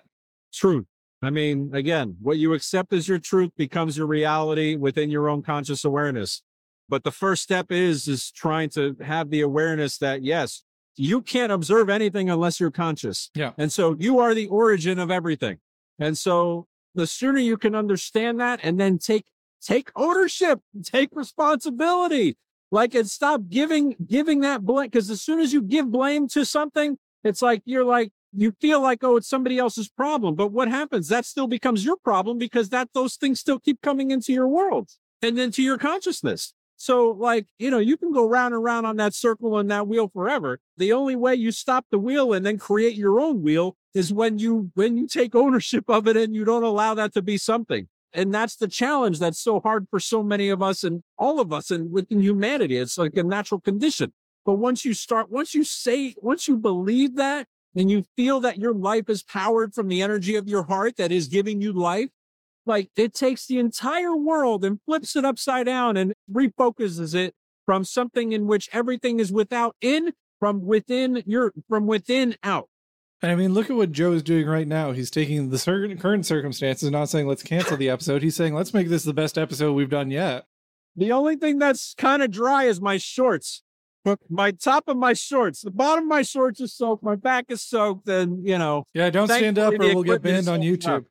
Truth. 0.53 0.87
I 1.23 1.31
mean, 1.31 1.71
again, 1.73 2.17
what 2.21 2.39
you 2.39 2.53
accept 2.53 2.93
as 2.93 3.07
your 3.07 3.19
truth 3.19 3.53
becomes 3.57 3.97
your 3.97 4.09
reality 4.09 4.75
within 4.75 5.11
your 5.11 5.29
own 5.29 5.43
conscious 5.43 5.85
awareness. 5.85 6.43
But 6.89 7.05
the 7.05 7.13
first 7.13 7.43
step 7.43 7.71
is 7.71 8.09
is 8.09 8.31
trying 8.31 8.71
to 8.71 8.97
have 9.01 9.31
the 9.31 9.41
awareness 9.41 9.99
that 9.99 10.23
yes, 10.23 10.65
you 10.97 11.23
can't 11.23 11.53
observe 11.53 11.89
anything 11.89 12.29
unless 12.29 12.61
you're 12.61 12.73
conscious. 12.73 13.31
Yeah. 13.35 13.53
And 13.57 13.73
so 13.73 13.97
you 13.99 14.19
are 14.19 14.35
the 14.35 14.49
origin 14.49 14.99
of 14.99 15.11
everything. 15.11 15.59
And 15.99 16.19
so 16.19 16.67
the 16.95 17.07
sooner 17.07 17.39
you 17.39 17.57
can 17.57 17.75
understand 17.75 18.41
that 18.41 18.61
and 18.63 18.79
then 18.79 18.99
take 18.99 19.27
take 19.61 19.91
ownership, 19.95 20.61
take 20.83 21.11
responsibility. 21.13 22.37
Like 22.71 22.95
and 22.95 23.09
stop 23.09 23.43
giving 23.49 23.97
giving 24.07 24.41
that 24.41 24.63
blame 24.63 24.87
because 24.87 25.11
as 25.11 25.23
soon 25.23 25.41
as 25.41 25.53
you 25.53 25.63
give 25.63 25.91
blame 25.91 26.27
to 26.29 26.45
something, 26.45 26.97
it's 27.23 27.43
like 27.43 27.63
you're 27.65 27.85
like 27.85 28.13
you 28.35 28.55
feel 28.61 28.81
like 28.81 29.05
oh 29.05 29.17
it's 29.17 29.29
somebody 29.29 29.59
else's 29.59 29.89
problem. 29.89 30.35
But 30.35 30.53
what 30.53 30.69
happens? 30.69 31.09
That 31.09 31.27
still 31.27 31.47
becomes 31.47 31.85
your 31.85 31.97
problem 31.97 32.39
because 32.39 32.71
that 32.71 32.89
those 32.95 33.17
things 33.17 33.41
still 33.41 33.59
keep 33.59 33.83
coming 33.83 34.11
into 34.11 34.33
your 34.33 34.49
world 34.49 34.89
and 35.21 35.39
into 35.39 35.63
your 35.63 35.79
consciousness 35.79 36.55
so 36.83 37.11
like 37.13 37.47
you 37.61 37.71
know 37.71 37.79
you 37.79 37.97
can 37.97 38.13
go 38.13 38.29
round 38.29 38.55
and 38.55 38.65
round 38.65 38.87
on 38.87 38.97
that 38.97 39.15
circle 39.15 39.57
and 39.57 39.71
that 39.71 39.87
wheel 39.87 40.09
forever. 40.09 40.59
The 40.79 40.93
only 40.93 41.15
way 41.15 41.37
you 41.37 41.53
stop 41.53 41.87
the 41.93 41.99
wheel 41.99 42.33
and 42.33 42.45
then 42.45 42.59
create 42.59 42.97
your 42.97 43.21
own 43.21 43.41
wheel 43.41 43.77
is 43.95 44.13
when 44.13 44.41
you 44.41 44.73
when 44.75 44.97
you 44.97 45.07
take 45.07 45.33
ownership 45.45 45.85
of 45.89 46.09
it 46.09 46.17
and 46.17 46.35
you 46.35 46.45
don't 46.45 46.65
allow 46.65 46.95
that 46.95 47.15
to 47.15 47.23
be 47.23 47.39
something. 47.39 47.87
And 48.13 48.35
that's 48.35 48.57
the 48.57 48.67
challenge 48.67 49.21
that's 49.21 49.39
so 49.39 49.61
hard 49.61 49.87
for 49.91 50.01
so 50.01 50.25
many 50.25 50.49
of 50.49 50.61
us 50.61 50.83
and 50.83 51.05
all 51.17 51.39
of 51.39 51.53
us 51.53 51.71
and 51.71 51.93
within 51.93 52.21
humanity. 52.21 52.77
It's 52.77 52.99
like 52.99 53.17
a 53.17 53.23
natural 53.23 53.61
condition. 53.61 54.13
But 54.45 54.55
once 54.55 54.85
you 54.85 54.93
start 54.93 55.31
once 55.31 55.55
you 55.55 55.63
say 55.63 56.17
once 56.21 56.49
you 56.49 56.57
believe 56.57 57.15
that 57.15 57.47
and 57.77 57.93
you 57.93 58.03
feel 58.17 58.41
that 58.41 58.59
your 58.59 58.75
life 58.75 59.09
is 59.09 59.23
powered 59.23 59.73
from 59.73 59.87
the 59.87 60.03
energy 60.03 60.35
of 60.35 60.49
your 60.49 60.65
heart 60.65 60.97
that 60.97 61.13
is 61.13 61.29
giving 61.29 61.63
you 61.63 61.73
life, 61.73 62.11
like 62.67 62.91
it 62.97 63.15
takes 63.15 63.47
the 63.47 63.59
entire 63.59 64.17
world 64.17 64.65
and 64.65 64.81
flips 64.87 65.17
it 65.17 65.25
upside 65.25 65.67
down 65.67 65.97
and 65.97 66.15
refocuses 66.33 67.15
it 67.15 67.35
from 67.67 67.85
something 67.85 68.33
in 68.33 68.47
which 68.47 68.69
everything 68.73 69.21
is 69.21 69.33
without 69.33 69.77
in 69.81 70.13
from 70.41 70.65
within 70.65 71.23
your 71.27 71.53
from 71.69 71.87
within 71.87 72.37
out. 72.43 72.69
I 73.25 73.37
mean, 73.37 73.55
look 73.55 73.71
at 73.71 73.77
what 73.77 73.93
Joe 73.93 74.13
is 74.13 74.25
doing 74.25 74.47
right 74.49 74.67
now. 74.67 74.91
He's 74.91 75.11
taking 75.11 75.51
the 75.51 75.59
certain 75.59 75.97
current 75.97 76.27
circumstances, 76.27 76.91
not 76.91 77.09
saying 77.09 77.29
let's 77.29 77.45
cancel 77.45 77.77
the 77.77 77.89
episode. 77.89 78.23
He's 78.23 78.35
saying 78.35 78.55
let's 78.55 78.75
make 78.75 78.89
this 78.89 79.05
the 79.05 79.15
best 79.15 79.39
episode 79.39 79.75
we've 79.75 79.89
done 79.89 80.11
yet. 80.11 80.45
The 80.97 81.13
only 81.13 81.37
thing 81.37 81.59
that's 81.59 81.95
kind 81.95 82.23
of 82.23 82.31
dry 82.31 82.65
is 82.65 82.81
my 82.81 82.97
shorts 82.97 83.63
my 84.29 84.51
top 84.51 84.85
of 84.89 84.97
my 84.97 85.13
shorts, 85.13 85.63
the 85.63 85.71
bottom 85.71 86.05
of 86.05 86.09
my 86.09 86.23
shorts 86.23 86.61
is 86.61 86.75
soaked, 86.75 87.03
my 87.03 87.15
back 87.15 87.47
is 87.49 87.63
soaked, 87.63 88.09
and 88.09 88.47
you 88.47 88.59
know. 88.59 88.85
Yeah, 88.95 89.11
don't 89.11 89.29
stand 89.29 89.59
up 89.59 89.75
or 89.75 89.79
we'll 89.79 90.03
get 90.03 90.23
banned 90.23 90.49
on 90.49 90.61
YouTube. 90.61 91.05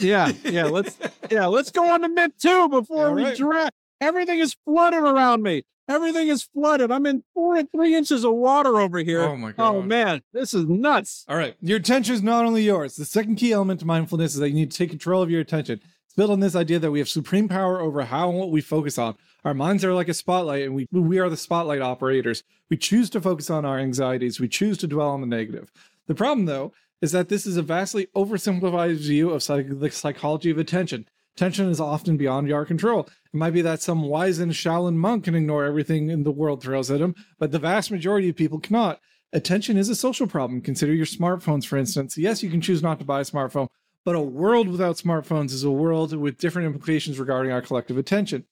Yeah, 0.00 0.32
yeah, 0.44 0.64
let's 0.64 0.98
yeah, 1.30 1.46
let's 1.46 1.70
go 1.70 1.88
on 1.88 2.02
to 2.02 2.08
Myth 2.08 2.32
two 2.40 2.68
before 2.68 3.08
All 3.08 3.14
we 3.14 3.24
right. 3.24 3.36
draft. 3.36 3.72
Everything 4.00 4.38
is 4.38 4.56
flooded 4.64 5.00
around 5.00 5.42
me. 5.42 5.62
Everything 5.88 6.26
is 6.28 6.42
flooded. 6.42 6.90
I'm 6.90 7.06
in 7.06 7.22
four 7.32 7.56
and 7.56 7.70
three 7.70 7.94
inches 7.94 8.24
of 8.24 8.34
water 8.34 8.80
over 8.80 8.98
here. 8.98 9.22
Oh 9.22 9.36
my 9.36 9.52
god. 9.52 9.74
Oh 9.74 9.82
man, 9.82 10.22
this 10.32 10.52
is 10.52 10.66
nuts. 10.66 11.24
All 11.28 11.36
right. 11.36 11.54
Your 11.60 11.78
attention 11.78 12.14
is 12.14 12.22
not 12.22 12.44
only 12.44 12.62
yours. 12.62 12.96
The 12.96 13.04
second 13.04 13.36
key 13.36 13.52
element 13.52 13.80
to 13.80 13.86
mindfulness 13.86 14.34
is 14.34 14.40
that 14.40 14.48
you 14.48 14.56
need 14.56 14.72
to 14.72 14.76
take 14.76 14.90
control 14.90 15.22
of 15.22 15.30
your 15.30 15.40
attention. 15.40 15.80
It's 16.04 16.14
built 16.16 16.30
on 16.30 16.40
this 16.40 16.56
idea 16.56 16.80
that 16.80 16.90
we 16.90 16.98
have 16.98 17.08
supreme 17.08 17.48
power 17.48 17.80
over 17.80 18.04
how 18.04 18.30
and 18.30 18.38
what 18.38 18.50
we 18.50 18.60
focus 18.60 18.98
on. 18.98 19.14
Our 19.44 19.54
minds 19.54 19.84
are 19.84 19.94
like 19.94 20.08
a 20.08 20.14
spotlight, 20.14 20.64
and 20.64 20.74
we, 20.74 20.88
we 20.90 21.20
are 21.20 21.30
the 21.30 21.36
spotlight 21.36 21.80
operators. 21.80 22.42
We 22.68 22.76
choose 22.76 23.08
to 23.10 23.20
focus 23.20 23.48
on 23.48 23.64
our 23.64 23.78
anxieties, 23.78 24.40
we 24.40 24.48
choose 24.48 24.76
to 24.78 24.88
dwell 24.88 25.10
on 25.10 25.20
the 25.20 25.26
negative. 25.28 25.70
The 26.08 26.16
problem, 26.16 26.46
though, 26.46 26.72
is 27.02 27.12
that 27.12 27.28
this 27.28 27.46
is 27.46 27.56
a 27.56 27.62
vastly 27.62 28.08
oversimplified 28.16 28.96
view 28.96 29.30
of 29.30 29.42
psych- 29.42 29.78
the 29.78 29.90
psychology 29.90 30.50
of 30.50 30.58
attention. 30.58 31.06
Attention 31.36 31.68
is 31.68 31.80
often 31.80 32.16
beyond 32.16 32.50
our 32.50 32.64
control. 32.64 33.00
It 33.00 33.36
might 33.36 33.50
be 33.50 33.60
that 33.60 33.82
some 33.82 34.02
wise 34.02 34.38
and 34.38 34.52
Shaolin 34.52 34.94
monk 34.94 35.24
can 35.24 35.34
ignore 35.34 35.64
everything 35.64 36.08
in 36.08 36.22
the 36.22 36.30
world 36.30 36.62
throws 36.62 36.90
at 36.90 37.02
him, 37.02 37.14
but 37.38 37.52
the 37.52 37.58
vast 37.58 37.90
majority 37.90 38.30
of 38.30 38.36
people 38.36 38.58
cannot. 38.58 39.00
Attention 39.32 39.76
is 39.76 39.90
a 39.90 39.94
social 39.94 40.26
problem. 40.26 40.62
Consider 40.62 40.94
your 40.94 41.04
smartphones, 41.04 41.66
for 41.66 41.76
instance. 41.76 42.16
Yes, 42.16 42.42
you 42.42 42.48
can 42.48 42.62
choose 42.62 42.82
not 42.82 42.98
to 43.00 43.04
buy 43.04 43.20
a 43.20 43.24
smartphone, 43.24 43.68
but 44.02 44.14
a 44.14 44.20
world 44.20 44.68
without 44.68 44.96
smartphones 44.96 45.52
is 45.52 45.64
a 45.64 45.70
world 45.70 46.16
with 46.16 46.38
different 46.38 46.66
implications 46.66 47.18
regarding 47.18 47.52
our 47.52 47.60
collective 47.60 47.98
attention. 47.98 48.44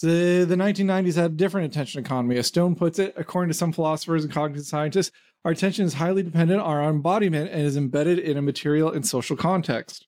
The, 0.00 0.46
the 0.48 0.54
1990s 0.54 1.16
had 1.16 1.32
a 1.32 1.34
different 1.34 1.72
attention 1.72 2.00
economy. 2.00 2.38
As 2.38 2.46
Stone 2.46 2.76
puts 2.76 2.98
it, 2.98 3.12
according 3.16 3.50
to 3.50 3.58
some 3.58 3.72
philosophers 3.72 4.24
and 4.24 4.32
cognitive 4.32 4.66
scientists, 4.66 5.10
our 5.44 5.52
attention 5.52 5.86
is 5.86 5.94
highly 5.94 6.22
dependent 6.22 6.60
on 6.60 6.76
our 6.76 6.90
embodiment 6.90 7.50
and 7.50 7.62
is 7.62 7.76
embedded 7.76 8.18
in 8.18 8.36
a 8.36 8.42
material 8.42 8.90
and 8.90 9.06
social 9.06 9.36
context. 9.36 10.06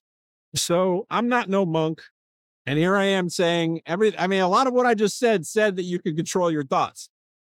So 0.55 1.07
I'm 1.11 1.29
not 1.29 1.49
no 1.49 1.65
monk. 1.65 2.03
And 2.67 2.79
here 2.79 2.97
I 2.97 3.05
am 3.05 3.29
saying 3.29 3.81
every, 3.87 4.17
I 4.19 4.27
mean, 4.27 4.41
a 4.41 4.49
lot 4.49 4.67
of 4.67 4.75
what 4.75 4.87
I 4.87 4.95
just 4.95 5.19
said 5.19 5.47
said 5.47 5.77
that 5.77 5.85
you 5.85 5.99
could 5.99 6.17
control 6.17 6.51
your 6.51 6.65
thoughts, 6.65 7.09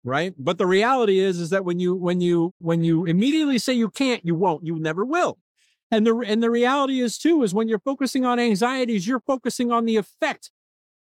right? 0.03 0.33
But 0.37 0.57
the 0.57 0.65
reality 0.65 1.19
is, 1.19 1.39
is 1.39 1.49
that 1.51 1.65
when 1.65 1.79
you, 1.79 1.95
when 1.95 2.21
you, 2.21 2.53
when 2.59 2.83
you 2.83 3.05
immediately 3.05 3.59
say 3.59 3.73
you 3.73 3.89
can't, 3.89 4.25
you 4.25 4.35
won't, 4.35 4.65
you 4.65 4.79
never 4.79 5.03
will. 5.05 5.37
And 5.91 6.07
the, 6.07 6.17
and 6.25 6.41
the 6.41 6.49
reality 6.49 7.01
is 7.01 7.17
too, 7.17 7.43
is 7.43 7.53
when 7.53 7.67
you're 7.67 7.79
focusing 7.79 8.25
on 8.25 8.39
anxieties, 8.39 9.07
you're 9.07 9.19
focusing 9.19 9.71
on 9.71 9.85
the 9.85 9.97
effect 9.97 10.49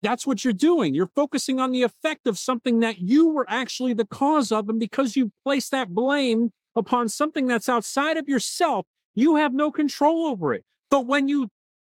that's 0.01 0.25
what 0.25 0.43
you're 0.43 0.53
doing. 0.53 0.93
You're 0.93 1.11
focusing 1.15 1.59
on 1.59 1.71
the 1.71 1.83
effect 1.83 2.27
of 2.27 2.37
something 2.37 2.79
that 2.79 2.99
you 2.99 3.29
were 3.29 3.45
actually 3.47 3.93
the 3.93 4.05
cause 4.05 4.51
of. 4.51 4.67
And 4.69 4.79
because 4.79 5.15
you 5.15 5.31
place 5.43 5.69
that 5.69 5.89
blame 5.89 6.51
upon 6.75 7.09
something 7.09 7.47
that's 7.47 7.69
outside 7.69 8.17
of 8.17 8.27
yourself, 8.27 8.85
you 9.13 9.35
have 9.35 9.53
no 9.53 9.71
control 9.71 10.27
over 10.27 10.53
it. 10.53 10.63
But 10.89 11.05
when 11.05 11.27
you, 11.27 11.49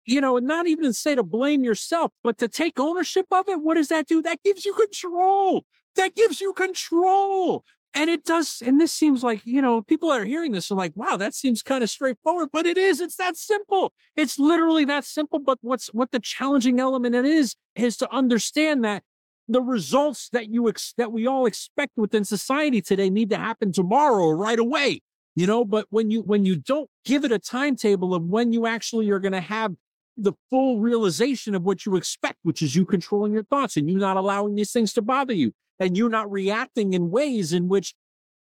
you 0.04 0.20
know, 0.20 0.38
not 0.38 0.66
even 0.66 0.92
say 0.92 1.14
to 1.14 1.22
blame 1.22 1.64
yourself, 1.64 2.12
but 2.22 2.38
to 2.38 2.48
take 2.48 2.80
ownership 2.80 3.26
of 3.30 3.48
it, 3.48 3.60
what 3.60 3.74
does 3.74 3.88
that 3.88 4.06
do? 4.06 4.22
That 4.22 4.42
gives 4.42 4.64
you 4.64 4.74
control. 4.74 5.64
That 5.96 6.14
gives 6.14 6.40
you 6.40 6.52
control. 6.52 7.64
And 7.94 8.08
it 8.08 8.24
does, 8.24 8.62
and 8.64 8.80
this 8.80 8.90
seems 8.92 9.22
like, 9.22 9.42
you 9.44 9.60
know, 9.60 9.82
people 9.82 10.08
that 10.08 10.22
are 10.22 10.24
hearing 10.24 10.52
this 10.52 10.70
are 10.70 10.74
like, 10.74 10.92
wow, 10.94 11.18
that 11.18 11.34
seems 11.34 11.62
kind 11.62 11.84
of 11.84 11.90
straightforward, 11.90 12.48
but 12.50 12.64
it 12.64 12.78
is. 12.78 13.02
It's 13.02 13.16
that 13.16 13.36
simple. 13.36 13.92
It's 14.16 14.38
literally 14.38 14.86
that 14.86 15.04
simple. 15.04 15.38
But 15.38 15.58
what's 15.60 15.88
what 15.88 16.10
the 16.10 16.18
challenging 16.18 16.80
element 16.80 17.14
it 17.14 17.26
is, 17.26 17.54
is 17.76 17.98
to 17.98 18.10
understand 18.10 18.82
that 18.84 19.02
the 19.48 19.62
results 19.62 20.28
that 20.30 20.50
you 20.50 20.68
ex- 20.68 20.94
that 20.96 21.12
we 21.12 21.26
all 21.26 21.46
expect 21.46 21.92
within 21.96 22.24
society 22.24 22.80
today 22.80 23.10
need 23.10 23.30
to 23.30 23.36
happen 23.36 23.72
tomorrow 23.72 24.24
or 24.24 24.36
right 24.36 24.58
away. 24.58 25.00
You 25.34 25.46
know, 25.46 25.64
but 25.64 25.86
when 25.90 26.10
you 26.10 26.20
when 26.22 26.44
you 26.44 26.56
don't 26.56 26.90
give 27.04 27.24
it 27.24 27.32
a 27.32 27.38
timetable 27.38 28.14
of 28.14 28.24
when 28.24 28.52
you 28.52 28.66
actually 28.66 29.10
are 29.10 29.18
going 29.18 29.32
to 29.32 29.40
have 29.40 29.74
the 30.16 30.34
full 30.50 30.78
realization 30.78 31.54
of 31.54 31.62
what 31.62 31.86
you 31.86 31.96
expect, 31.96 32.38
which 32.42 32.60
is 32.60 32.76
you 32.76 32.84
controlling 32.84 33.32
your 33.32 33.44
thoughts 33.44 33.76
and 33.76 33.90
you 33.90 33.96
not 33.96 34.18
allowing 34.18 34.54
these 34.54 34.72
things 34.72 34.92
to 34.92 35.02
bother 35.02 35.32
you 35.32 35.52
and 35.78 35.96
you 35.96 36.08
not 36.08 36.30
reacting 36.30 36.92
in 36.92 37.10
ways 37.10 37.52
in 37.52 37.68
which 37.68 37.94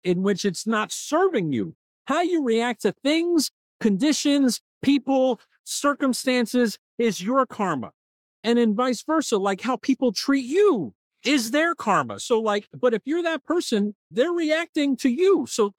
in 0.03 0.21
which 0.21 0.45
it's 0.45 0.67
not 0.67 0.91
serving 0.91 1.53
you. 1.53 1.75
How 2.05 2.21
you 2.21 2.43
react 2.43 2.81
to 2.81 2.93
things, 3.03 3.51
conditions, 3.79 4.59
people, 4.81 5.39
circumstances 5.63 6.77
is 6.97 7.21
your 7.21 7.45
karma. 7.45 7.91
And 8.43 8.58
in 8.58 8.75
vice 8.75 9.04
versa, 9.04 9.38
like 9.38 9.62
how 9.62 9.77
people 9.77 10.12
treat 10.12 10.45
you 10.45 10.93
is 11.23 11.51
their 11.51 11.75
karma. 11.75 12.19
So 12.19 12.39
like, 12.39 12.67
but 12.73 12.93
if 12.93 13.01
you're 13.06 13.23
that 13.23 13.43
person, 13.43 13.95
they're 14.10 14.32
reacting 14.32 14.97
to 14.97 15.10
you. 15.10 15.45
So, 15.47 15.73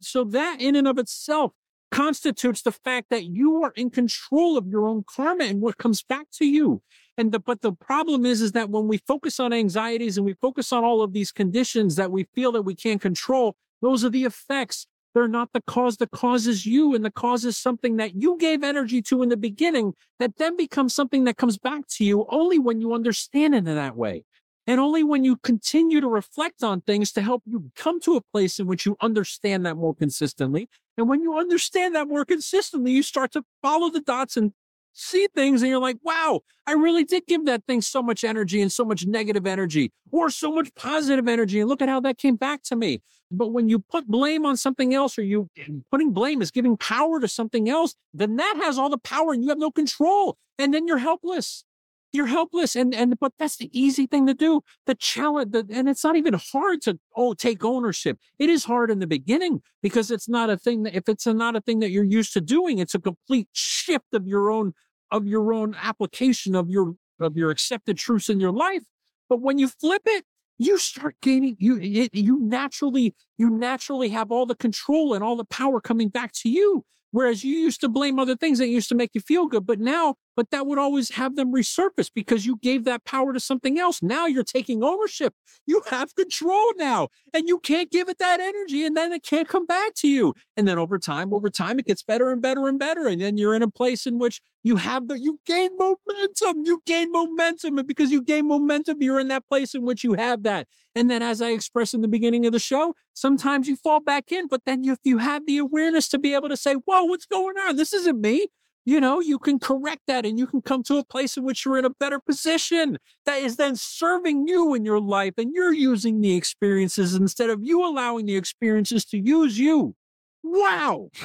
so 0.00 0.24
that 0.24 0.60
in 0.60 0.76
and 0.76 0.88
of 0.88 0.98
itself 0.98 1.52
constitutes 1.90 2.62
the 2.62 2.72
fact 2.72 3.08
that 3.10 3.24
you 3.24 3.62
are 3.62 3.72
in 3.76 3.90
control 3.90 4.56
of 4.56 4.66
your 4.66 4.88
own 4.88 5.04
karma 5.08 5.44
and 5.44 5.60
what 5.60 5.78
comes 5.78 6.02
back 6.02 6.26
to 6.32 6.44
you. 6.44 6.82
And 7.16 7.32
the, 7.32 7.38
but 7.38 7.62
the 7.62 7.72
problem 7.72 8.26
is, 8.26 8.42
is 8.42 8.52
that 8.52 8.70
when 8.70 8.88
we 8.88 8.98
focus 8.98 9.40
on 9.40 9.52
anxieties 9.52 10.16
and 10.16 10.26
we 10.26 10.34
focus 10.34 10.72
on 10.72 10.84
all 10.84 11.02
of 11.02 11.12
these 11.12 11.32
conditions 11.32 11.96
that 11.96 12.10
we 12.10 12.26
feel 12.34 12.52
that 12.52 12.62
we 12.62 12.74
can't 12.74 13.00
control, 13.00 13.56
those 13.80 14.04
are 14.04 14.10
the 14.10 14.24
effects. 14.24 14.86
They're 15.16 15.26
not 15.26 15.54
the 15.54 15.62
cause. 15.62 15.96
The 15.96 16.08
cause 16.08 16.46
is 16.46 16.66
you. 16.66 16.94
And 16.94 17.02
the 17.02 17.10
cause 17.10 17.46
is 17.46 17.56
something 17.56 17.96
that 17.96 18.14
you 18.14 18.36
gave 18.36 18.62
energy 18.62 19.00
to 19.00 19.22
in 19.22 19.30
the 19.30 19.36
beginning 19.38 19.94
that 20.18 20.36
then 20.36 20.58
becomes 20.58 20.94
something 20.94 21.24
that 21.24 21.38
comes 21.38 21.56
back 21.56 21.86
to 21.92 22.04
you 22.04 22.26
only 22.28 22.58
when 22.58 22.82
you 22.82 22.92
understand 22.92 23.54
it 23.54 23.66
in 23.66 23.76
that 23.76 23.96
way. 23.96 24.24
And 24.66 24.78
only 24.78 25.02
when 25.02 25.24
you 25.24 25.36
continue 25.36 26.02
to 26.02 26.06
reflect 26.06 26.62
on 26.62 26.82
things 26.82 27.12
to 27.12 27.22
help 27.22 27.44
you 27.46 27.70
come 27.74 27.98
to 28.00 28.16
a 28.16 28.20
place 28.30 28.58
in 28.58 28.66
which 28.66 28.84
you 28.84 28.94
understand 29.00 29.64
that 29.64 29.78
more 29.78 29.94
consistently. 29.94 30.68
And 30.98 31.08
when 31.08 31.22
you 31.22 31.38
understand 31.38 31.94
that 31.94 32.08
more 32.08 32.26
consistently, 32.26 32.92
you 32.92 33.02
start 33.02 33.32
to 33.32 33.44
follow 33.62 33.88
the 33.88 34.02
dots 34.02 34.36
and 34.36 34.52
see 34.96 35.28
things 35.34 35.62
and 35.62 35.70
you're 35.70 35.80
like, 35.80 35.98
wow, 36.02 36.40
I 36.66 36.72
really 36.72 37.04
did 37.04 37.24
give 37.26 37.44
that 37.46 37.64
thing 37.66 37.80
so 37.80 38.02
much 38.02 38.24
energy 38.24 38.60
and 38.60 38.72
so 38.72 38.84
much 38.84 39.06
negative 39.06 39.46
energy 39.46 39.92
or 40.10 40.30
so 40.30 40.50
much 40.50 40.74
positive 40.74 41.28
energy. 41.28 41.60
And 41.60 41.68
look 41.68 41.82
at 41.82 41.88
how 41.88 42.00
that 42.00 42.18
came 42.18 42.36
back 42.36 42.62
to 42.64 42.76
me. 42.76 43.02
But 43.30 43.48
when 43.48 43.68
you 43.68 43.78
put 43.78 44.06
blame 44.06 44.46
on 44.46 44.56
something 44.56 44.94
else 44.94 45.18
or 45.18 45.22
you 45.22 45.48
putting 45.90 46.12
blame 46.12 46.42
is 46.42 46.50
giving 46.50 46.76
power 46.76 47.20
to 47.20 47.28
something 47.28 47.68
else, 47.68 47.94
then 48.14 48.36
that 48.36 48.60
has 48.62 48.78
all 48.78 48.88
the 48.88 48.98
power 48.98 49.32
and 49.32 49.42
you 49.42 49.50
have 49.50 49.58
no 49.58 49.70
control. 49.70 50.38
And 50.58 50.72
then 50.72 50.86
you're 50.86 50.98
helpless 50.98 51.64
you're 52.12 52.26
helpless 52.26 52.74
and 52.74 52.94
and 52.94 53.18
but 53.20 53.32
that's 53.38 53.56
the 53.56 53.70
easy 53.78 54.06
thing 54.06 54.26
to 54.26 54.34
do 54.34 54.62
the 54.86 54.94
challenge 54.94 55.52
the, 55.52 55.66
and 55.70 55.88
it's 55.88 56.02
not 56.02 56.16
even 56.16 56.34
hard 56.52 56.80
to 56.82 56.98
oh 57.16 57.34
take 57.34 57.64
ownership 57.64 58.18
it 58.38 58.48
is 58.48 58.64
hard 58.64 58.90
in 58.90 58.98
the 58.98 59.06
beginning 59.06 59.60
because 59.82 60.10
it's 60.10 60.28
not 60.28 60.48
a 60.48 60.56
thing 60.56 60.82
that 60.82 60.94
if 60.94 61.08
it's 61.08 61.26
not 61.26 61.54
a 61.54 61.60
thing 61.60 61.80
that 61.80 61.90
you're 61.90 62.04
used 62.04 62.32
to 62.32 62.40
doing 62.40 62.78
it's 62.78 62.94
a 62.94 62.98
complete 62.98 63.48
shift 63.52 64.14
of 64.14 64.26
your 64.26 64.50
own 64.50 64.72
of 65.10 65.26
your 65.26 65.52
own 65.52 65.74
application 65.80 66.54
of 66.54 66.70
your 66.70 66.94
of 67.20 67.36
your 67.36 67.50
accepted 67.50 67.96
truths 67.96 68.28
in 68.28 68.40
your 68.40 68.52
life 68.52 68.82
but 69.28 69.40
when 69.40 69.58
you 69.58 69.68
flip 69.68 70.02
it 70.06 70.24
you 70.58 70.78
start 70.78 71.14
gaining 71.22 71.56
you 71.58 71.78
it, 71.80 72.14
you 72.14 72.38
naturally 72.40 73.14
you 73.38 73.50
naturally 73.50 74.08
have 74.08 74.30
all 74.30 74.46
the 74.46 74.54
control 74.56 75.14
and 75.14 75.22
all 75.22 75.36
the 75.36 75.44
power 75.44 75.80
coming 75.80 76.08
back 76.08 76.32
to 76.32 76.48
you 76.48 76.84
Whereas 77.16 77.42
you 77.42 77.56
used 77.56 77.80
to 77.80 77.88
blame 77.88 78.18
other 78.18 78.36
things 78.36 78.58
that 78.58 78.68
used 78.68 78.90
to 78.90 78.94
make 78.94 79.12
you 79.14 79.22
feel 79.22 79.46
good, 79.46 79.64
but 79.64 79.80
now, 79.80 80.16
but 80.36 80.50
that 80.50 80.66
would 80.66 80.78
always 80.78 81.10
have 81.10 81.34
them 81.34 81.52
resurface 81.52 82.10
because 82.14 82.44
you 82.44 82.58
gave 82.62 82.84
that 82.84 83.04
power 83.04 83.32
to 83.32 83.40
something 83.40 83.78
else. 83.78 84.02
Now 84.02 84.26
you're 84.26 84.44
taking 84.44 84.84
ownership. 84.84 85.34
You 85.66 85.82
have 85.90 86.14
control 86.14 86.72
now, 86.76 87.08
and 87.32 87.48
you 87.48 87.58
can't 87.58 87.90
give 87.90 88.08
it 88.08 88.18
that 88.18 88.38
energy, 88.38 88.84
and 88.84 88.96
then 88.96 89.12
it 89.12 89.24
can't 89.24 89.48
come 89.48 89.66
back 89.66 89.94
to 89.96 90.08
you. 90.08 90.34
And 90.56 90.68
then 90.68 90.78
over 90.78 90.98
time, 90.98 91.32
over 91.32 91.48
time, 91.48 91.78
it 91.78 91.86
gets 91.86 92.02
better 92.02 92.30
and 92.30 92.42
better 92.42 92.68
and 92.68 92.78
better. 92.78 93.06
And 93.08 93.20
then 93.20 93.38
you're 93.38 93.54
in 93.54 93.62
a 93.62 93.70
place 93.70 94.06
in 94.06 94.18
which 94.18 94.40
you 94.62 94.76
have 94.76 95.08
the, 95.08 95.18
you 95.18 95.40
gain 95.46 95.70
momentum. 95.78 96.64
You 96.64 96.82
gain 96.86 97.10
momentum. 97.10 97.78
And 97.78 97.88
because 97.88 98.10
you 98.10 98.22
gain 98.22 98.46
momentum, 98.48 98.98
you're 99.00 99.20
in 99.20 99.28
that 99.28 99.46
place 99.48 99.74
in 99.74 99.82
which 99.82 100.04
you 100.04 100.14
have 100.14 100.42
that. 100.42 100.68
And 100.94 101.10
then, 101.10 101.22
as 101.22 101.40
I 101.40 101.50
expressed 101.50 101.94
in 101.94 102.02
the 102.02 102.08
beginning 102.08 102.46
of 102.46 102.52
the 102.52 102.58
show, 102.58 102.94
sometimes 103.14 103.68
you 103.68 103.76
fall 103.76 104.00
back 104.00 104.30
in, 104.32 104.48
but 104.48 104.62
then 104.66 104.84
if 104.84 104.98
you 105.04 105.18
have 105.18 105.46
the 105.46 105.58
awareness 105.58 106.08
to 106.08 106.18
be 106.18 106.34
able 106.34 106.48
to 106.48 106.56
say, 106.56 106.74
whoa, 106.74 107.04
what's 107.04 107.26
going 107.26 107.56
on? 107.58 107.76
This 107.76 107.92
isn't 107.92 108.20
me. 108.20 108.48
You 108.88 109.00
know, 109.00 109.18
you 109.18 109.40
can 109.40 109.58
correct 109.58 110.02
that 110.06 110.24
and 110.24 110.38
you 110.38 110.46
can 110.46 110.62
come 110.62 110.84
to 110.84 110.98
a 110.98 111.04
place 111.04 111.36
in 111.36 111.42
which 111.42 111.64
you're 111.64 111.76
in 111.76 111.84
a 111.84 111.90
better 111.90 112.20
position 112.20 112.98
that 113.24 113.42
is 113.42 113.56
then 113.56 113.74
serving 113.74 114.46
you 114.46 114.74
in 114.74 114.84
your 114.84 115.00
life 115.00 115.34
and 115.38 115.52
you're 115.52 115.72
using 115.72 116.20
the 116.20 116.36
experiences 116.36 117.12
instead 117.12 117.50
of 117.50 117.64
you 117.64 117.84
allowing 117.84 118.26
the 118.26 118.36
experiences 118.36 119.04
to 119.06 119.18
use 119.18 119.58
you. 119.58 119.96
Wow. 120.44 121.10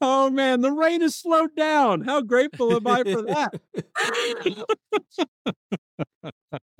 oh 0.00 0.30
man, 0.30 0.62
the 0.62 0.72
rain 0.72 1.02
has 1.02 1.16
slowed 1.16 1.54
down. 1.54 2.00
How 2.00 2.22
grateful 2.22 2.74
am 2.74 2.86
I 2.86 3.02
for 3.02 3.20
that? 3.20 3.60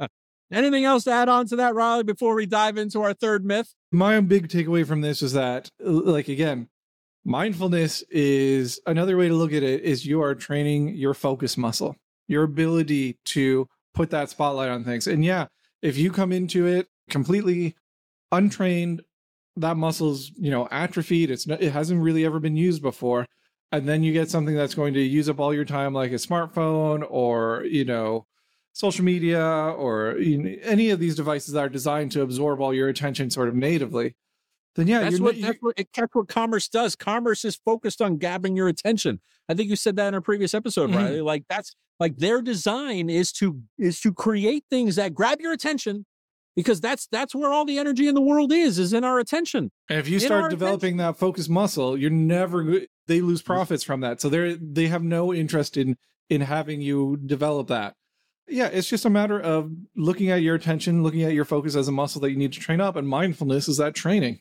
Anything 0.50 0.86
else 0.86 1.04
to 1.04 1.10
add 1.10 1.28
on 1.28 1.46
to 1.48 1.56
that, 1.56 1.74
Riley, 1.74 2.04
before 2.04 2.34
we 2.34 2.46
dive 2.46 2.78
into 2.78 3.02
our 3.02 3.12
third 3.12 3.44
myth? 3.44 3.74
My 3.92 4.18
big 4.20 4.48
takeaway 4.48 4.86
from 4.86 5.02
this 5.02 5.20
is 5.20 5.34
that, 5.34 5.68
like, 5.78 6.28
again, 6.28 6.70
mindfulness 7.24 8.02
is 8.10 8.80
another 8.86 9.16
way 9.16 9.28
to 9.28 9.34
look 9.34 9.52
at 9.52 9.62
it 9.62 9.82
is 9.82 10.06
you 10.06 10.22
are 10.22 10.34
training 10.34 10.94
your 10.94 11.14
focus 11.14 11.56
muscle, 11.56 11.96
your 12.28 12.44
ability 12.44 13.18
to 13.26 13.68
put 13.94 14.10
that 14.10 14.30
spotlight 14.30 14.70
on 14.70 14.84
things. 14.84 15.06
And 15.06 15.24
yeah, 15.24 15.46
if 15.82 15.96
you 15.96 16.10
come 16.10 16.32
into 16.32 16.66
it 16.66 16.88
completely 17.10 17.74
untrained, 18.32 19.02
that 19.56 19.76
muscle's, 19.76 20.30
you 20.36 20.50
know, 20.50 20.68
atrophied, 20.70 21.30
it's 21.30 21.46
not, 21.46 21.62
it 21.62 21.72
hasn't 21.72 22.02
really 22.02 22.24
ever 22.24 22.40
been 22.40 22.56
used 22.56 22.82
before. 22.82 23.26
And 23.72 23.88
then 23.88 24.02
you 24.02 24.12
get 24.12 24.30
something 24.30 24.54
that's 24.54 24.74
going 24.74 24.94
to 24.94 25.00
use 25.00 25.28
up 25.28 25.38
all 25.38 25.54
your 25.54 25.64
time, 25.64 25.92
like 25.92 26.12
a 26.12 26.16
smartphone 26.16 27.04
or, 27.08 27.64
you 27.64 27.84
know, 27.84 28.26
social 28.72 29.04
media 29.04 29.44
or 29.44 30.16
you 30.18 30.38
know, 30.38 30.56
any 30.62 30.90
of 30.90 31.00
these 31.00 31.16
devices 31.16 31.54
that 31.54 31.64
are 31.64 31.68
designed 31.68 32.12
to 32.12 32.22
absorb 32.22 32.60
all 32.60 32.72
your 32.72 32.88
attention 32.88 33.30
sort 33.30 33.48
of 33.48 33.54
natively, 33.54 34.14
then 34.76 34.86
yeah, 34.86 35.00
that's 35.00 35.20
what 35.20 35.40
that's 35.40 35.58
what, 35.60 35.76
that's 35.76 36.14
what 36.14 36.28
commerce 36.28 36.68
does. 36.68 36.94
Commerce 36.94 37.44
is 37.44 37.56
focused 37.56 38.00
on 38.00 38.18
grabbing 38.18 38.56
your 38.56 38.68
attention. 38.68 39.20
I 39.48 39.54
think 39.54 39.68
you 39.68 39.76
said 39.76 39.96
that 39.96 40.08
in 40.08 40.14
a 40.14 40.20
previous 40.20 40.54
episode, 40.54 40.90
mm-hmm. 40.90 40.98
right? 40.98 41.24
Like 41.24 41.44
that's 41.48 41.74
like 41.98 42.18
their 42.18 42.40
design 42.40 43.10
is 43.10 43.32
to 43.32 43.60
is 43.78 44.00
to 44.00 44.12
create 44.12 44.64
things 44.70 44.96
that 44.96 45.14
grab 45.14 45.40
your 45.40 45.52
attention 45.52 46.06
because 46.54 46.80
that's 46.80 47.08
that's 47.10 47.34
where 47.34 47.52
all 47.52 47.64
the 47.64 47.78
energy 47.78 48.06
in 48.06 48.14
the 48.14 48.20
world 48.20 48.52
is 48.52 48.78
is 48.78 48.92
in 48.92 49.02
our 49.02 49.18
attention. 49.18 49.72
And 49.88 49.98
if 49.98 50.08
you 50.08 50.20
start 50.20 50.50
developing 50.50 50.94
attention. 50.94 50.96
that 50.98 51.18
focus 51.18 51.48
muscle, 51.48 51.96
you're 51.96 52.10
never 52.10 52.80
they 53.08 53.20
lose 53.20 53.42
profits 53.42 53.82
from 53.82 54.00
that. 54.00 54.20
So 54.20 54.28
they're 54.28 54.54
they 54.54 54.86
have 54.86 55.02
no 55.02 55.34
interest 55.34 55.76
in 55.76 55.96
in 56.28 56.42
having 56.42 56.80
you 56.80 57.18
develop 57.26 57.66
that 57.68 57.94
yeah, 58.50 58.66
it's 58.66 58.88
just 58.88 59.04
a 59.04 59.10
matter 59.10 59.40
of 59.40 59.70
looking 59.96 60.30
at 60.30 60.42
your 60.42 60.56
attention, 60.56 61.02
looking 61.02 61.22
at 61.22 61.32
your 61.32 61.44
focus 61.44 61.76
as 61.76 61.88
a 61.88 61.92
muscle 61.92 62.20
that 62.22 62.30
you 62.30 62.36
need 62.36 62.52
to 62.52 62.60
train 62.60 62.80
up, 62.80 62.96
and 62.96 63.08
mindfulness 63.08 63.68
is 63.68 63.76
that 63.78 63.94
training. 63.94 64.40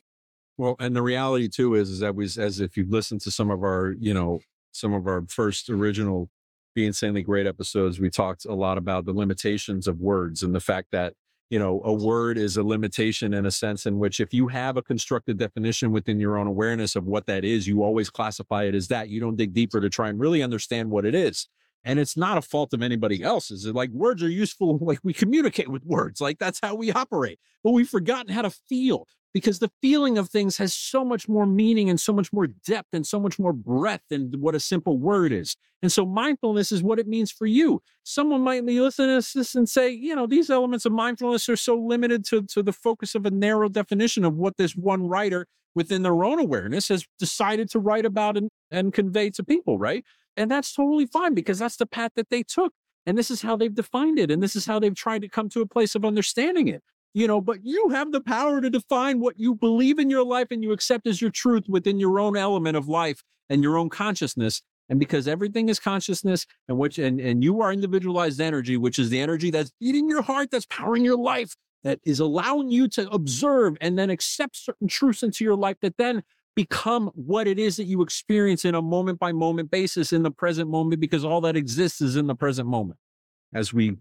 Well, 0.60 0.76
and 0.78 0.94
the 0.94 1.00
reality 1.00 1.48
too 1.48 1.74
is, 1.74 1.88
is 1.88 2.00
that 2.00 2.14
we, 2.14 2.26
as 2.26 2.60
if 2.60 2.76
you've 2.76 2.90
listened 2.90 3.22
to 3.22 3.30
some 3.30 3.50
of 3.50 3.62
our, 3.62 3.94
you 3.98 4.12
know, 4.12 4.40
some 4.72 4.92
of 4.92 5.06
our 5.06 5.24
first 5.26 5.70
original 5.70 6.28
Be 6.74 6.84
Insanely 6.84 7.22
Great 7.22 7.46
episodes, 7.46 7.98
we 7.98 8.10
talked 8.10 8.44
a 8.44 8.52
lot 8.52 8.76
about 8.76 9.06
the 9.06 9.14
limitations 9.14 9.88
of 9.88 10.00
words 10.00 10.42
and 10.42 10.54
the 10.54 10.60
fact 10.60 10.88
that, 10.92 11.14
you 11.48 11.58
know, 11.58 11.80
a 11.82 11.94
word 11.94 12.36
is 12.36 12.58
a 12.58 12.62
limitation 12.62 13.32
in 13.32 13.46
a 13.46 13.50
sense 13.50 13.86
in 13.86 13.98
which 13.98 14.20
if 14.20 14.34
you 14.34 14.48
have 14.48 14.76
a 14.76 14.82
constructed 14.82 15.38
definition 15.38 15.92
within 15.92 16.20
your 16.20 16.36
own 16.36 16.46
awareness 16.46 16.94
of 16.94 17.06
what 17.06 17.24
that 17.24 17.42
is, 17.42 17.66
you 17.66 17.82
always 17.82 18.10
classify 18.10 18.64
it 18.64 18.74
as 18.74 18.88
that. 18.88 19.08
You 19.08 19.18
don't 19.18 19.36
dig 19.36 19.54
deeper 19.54 19.80
to 19.80 19.88
try 19.88 20.10
and 20.10 20.20
really 20.20 20.42
understand 20.42 20.90
what 20.90 21.06
it 21.06 21.14
is 21.14 21.48
and 21.84 21.98
it's 21.98 22.16
not 22.16 22.38
a 22.38 22.42
fault 22.42 22.74
of 22.74 22.82
anybody 22.82 23.22
else's. 23.22 23.66
Like 23.66 23.90
words 23.90 24.22
are 24.22 24.28
useful, 24.28 24.78
like 24.82 25.00
we 25.02 25.12
communicate 25.12 25.68
with 25.68 25.84
words, 25.84 26.20
like 26.20 26.38
that's 26.38 26.60
how 26.62 26.74
we 26.74 26.92
operate. 26.92 27.38
But 27.64 27.70
we've 27.72 27.88
forgotten 27.88 28.32
how 28.32 28.42
to 28.42 28.50
feel 28.50 29.06
because 29.32 29.58
the 29.58 29.70
feeling 29.80 30.18
of 30.18 30.28
things 30.28 30.56
has 30.56 30.74
so 30.74 31.04
much 31.04 31.28
more 31.28 31.46
meaning 31.46 31.88
and 31.88 32.00
so 32.00 32.12
much 32.12 32.32
more 32.32 32.46
depth 32.46 32.88
and 32.92 33.06
so 33.06 33.20
much 33.20 33.38
more 33.38 33.52
breadth 33.52 34.04
than 34.10 34.32
what 34.38 34.54
a 34.54 34.60
simple 34.60 34.98
word 34.98 35.32
is. 35.32 35.56
And 35.82 35.90
so 35.90 36.04
mindfulness 36.04 36.72
is 36.72 36.82
what 36.82 36.98
it 36.98 37.06
means 37.06 37.30
for 37.30 37.46
you. 37.46 37.82
Someone 38.02 38.42
might 38.42 38.66
be 38.66 38.80
listening 38.80 39.20
to 39.20 39.38
this 39.38 39.54
and 39.54 39.68
say, 39.68 39.90
you 39.90 40.14
know, 40.14 40.26
these 40.26 40.50
elements 40.50 40.84
of 40.84 40.92
mindfulness 40.92 41.48
are 41.48 41.56
so 41.56 41.76
limited 41.76 42.24
to, 42.26 42.42
to 42.42 42.62
the 42.62 42.72
focus 42.72 43.14
of 43.14 43.24
a 43.24 43.30
narrow 43.30 43.68
definition 43.68 44.24
of 44.24 44.34
what 44.34 44.56
this 44.56 44.74
one 44.74 45.06
writer 45.06 45.46
within 45.74 46.02
their 46.02 46.24
own 46.24 46.40
awareness 46.40 46.88
has 46.88 47.06
decided 47.18 47.70
to 47.70 47.78
write 47.78 48.04
about 48.04 48.36
and, 48.36 48.50
and 48.70 48.92
convey 48.92 49.30
to 49.30 49.44
people, 49.44 49.78
right? 49.78 50.04
And 50.36 50.50
that's 50.50 50.72
totally 50.72 51.06
fine 51.06 51.34
because 51.34 51.58
that's 51.58 51.76
the 51.76 51.86
path 51.86 52.12
that 52.16 52.30
they 52.30 52.42
took. 52.42 52.72
And 53.06 53.16
this 53.16 53.30
is 53.30 53.42
how 53.42 53.56
they've 53.56 53.74
defined 53.74 54.18
it. 54.18 54.30
And 54.30 54.42
this 54.42 54.54
is 54.54 54.66
how 54.66 54.78
they've 54.78 54.94
tried 54.94 55.22
to 55.22 55.28
come 55.28 55.48
to 55.50 55.60
a 55.60 55.66
place 55.66 55.94
of 55.94 56.04
understanding 56.04 56.68
it. 56.68 56.82
You 57.12 57.26
know, 57.26 57.40
but 57.40 57.58
you 57.64 57.88
have 57.88 58.12
the 58.12 58.20
power 58.20 58.60
to 58.60 58.70
define 58.70 59.18
what 59.20 59.38
you 59.38 59.54
believe 59.54 59.98
in 59.98 60.10
your 60.10 60.24
life 60.24 60.48
and 60.50 60.62
you 60.62 60.72
accept 60.72 61.06
as 61.06 61.20
your 61.20 61.30
truth 61.30 61.64
within 61.68 61.98
your 61.98 62.20
own 62.20 62.36
element 62.36 62.76
of 62.76 62.88
life 62.88 63.22
and 63.48 63.62
your 63.62 63.76
own 63.76 63.88
consciousness. 63.88 64.62
And 64.88 64.98
because 64.98 65.26
everything 65.26 65.68
is 65.68 65.80
consciousness 65.80 66.46
and 66.68 66.78
which 66.78 66.98
and, 66.98 67.20
and 67.20 67.42
you 67.42 67.60
are 67.62 67.72
individualized 67.72 68.40
energy, 68.40 68.76
which 68.76 68.98
is 68.98 69.10
the 69.10 69.20
energy 69.20 69.50
that's 69.50 69.72
beating 69.80 70.08
your 70.08 70.22
heart, 70.22 70.50
that's 70.50 70.66
powering 70.66 71.04
your 71.04 71.18
life, 71.18 71.54
that 71.84 71.98
is 72.04 72.20
allowing 72.20 72.70
you 72.70 72.88
to 72.88 73.08
observe 73.10 73.76
and 73.80 73.98
then 73.98 74.10
accept 74.10 74.56
certain 74.56 74.88
truths 74.88 75.22
into 75.22 75.44
your 75.44 75.56
life 75.56 75.76
that 75.82 75.96
then 75.96 76.22
become 76.56 77.10
what 77.14 77.46
it 77.46 77.58
is 77.58 77.76
that 77.76 77.84
you 77.84 78.02
experience 78.02 78.64
in 78.64 78.74
a 78.74 78.82
moment 78.82 79.18
by 79.18 79.32
moment 79.32 79.70
basis 79.70 80.12
in 80.12 80.22
the 80.22 80.30
present 80.30 80.68
moment 80.68 81.00
because 81.00 81.24
all 81.24 81.40
that 81.40 81.56
exists 81.56 82.00
is 82.00 82.16
in 82.16 82.26
the 82.26 82.34
present 82.34 82.68
moment 82.68 82.98
as 83.54 83.72
we 83.72 83.96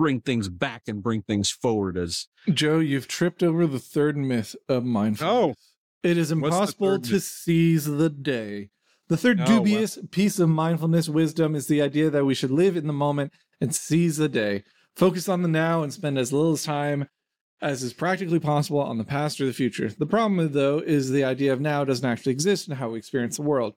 bring 0.00 0.18
things 0.22 0.48
back 0.48 0.84
and 0.88 1.02
bring 1.02 1.20
things 1.20 1.50
forward 1.50 1.98
as 1.98 2.26
Joe 2.50 2.78
you've 2.78 3.06
tripped 3.06 3.42
over 3.42 3.66
the 3.66 3.78
third 3.78 4.16
myth 4.16 4.56
of 4.66 4.82
mindfulness. 4.82 5.58
Oh. 5.58 5.62
It 6.02 6.16
is 6.16 6.32
impossible 6.32 6.98
to 6.98 7.12
myth? 7.12 7.22
seize 7.22 7.84
the 7.84 8.08
day. 8.08 8.70
The 9.10 9.18
third 9.18 9.42
oh, 9.42 9.44
dubious 9.44 9.98
piece 10.10 10.38
of 10.38 10.48
mindfulness 10.48 11.10
wisdom 11.10 11.54
is 11.54 11.66
the 11.66 11.82
idea 11.82 12.08
that 12.08 12.24
we 12.24 12.34
should 12.34 12.50
live 12.50 12.78
in 12.78 12.86
the 12.86 12.94
moment 12.94 13.34
and 13.60 13.74
seize 13.74 14.16
the 14.16 14.30
day. 14.30 14.64
Focus 14.96 15.28
on 15.28 15.42
the 15.42 15.48
now 15.48 15.82
and 15.82 15.92
spend 15.92 16.16
as 16.16 16.32
little 16.32 16.56
time 16.56 17.06
as 17.60 17.82
is 17.82 17.92
practically 17.92 18.40
possible 18.40 18.80
on 18.80 18.96
the 18.96 19.04
past 19.04 19.38
or 19.38 19.44
the 19.44 19.52
future. 19.52 19.90
The 19.90 20.06
problem, 20.06 20.52
though, 20.52 20.78
is 20.78 21.10
the 21.10 21.24
idea 21.24 21.52
of 21.52 21.60
now 21.60 21.84
doesn't 21.84 22.08
actually 22.08 22.32
exist 22.32 22.68
in 22.68 22.76
how 22.76 22.88
we 22.88 22.98
experience 22.98 23.36
the 23.36 23.42
world. 23.42 23.74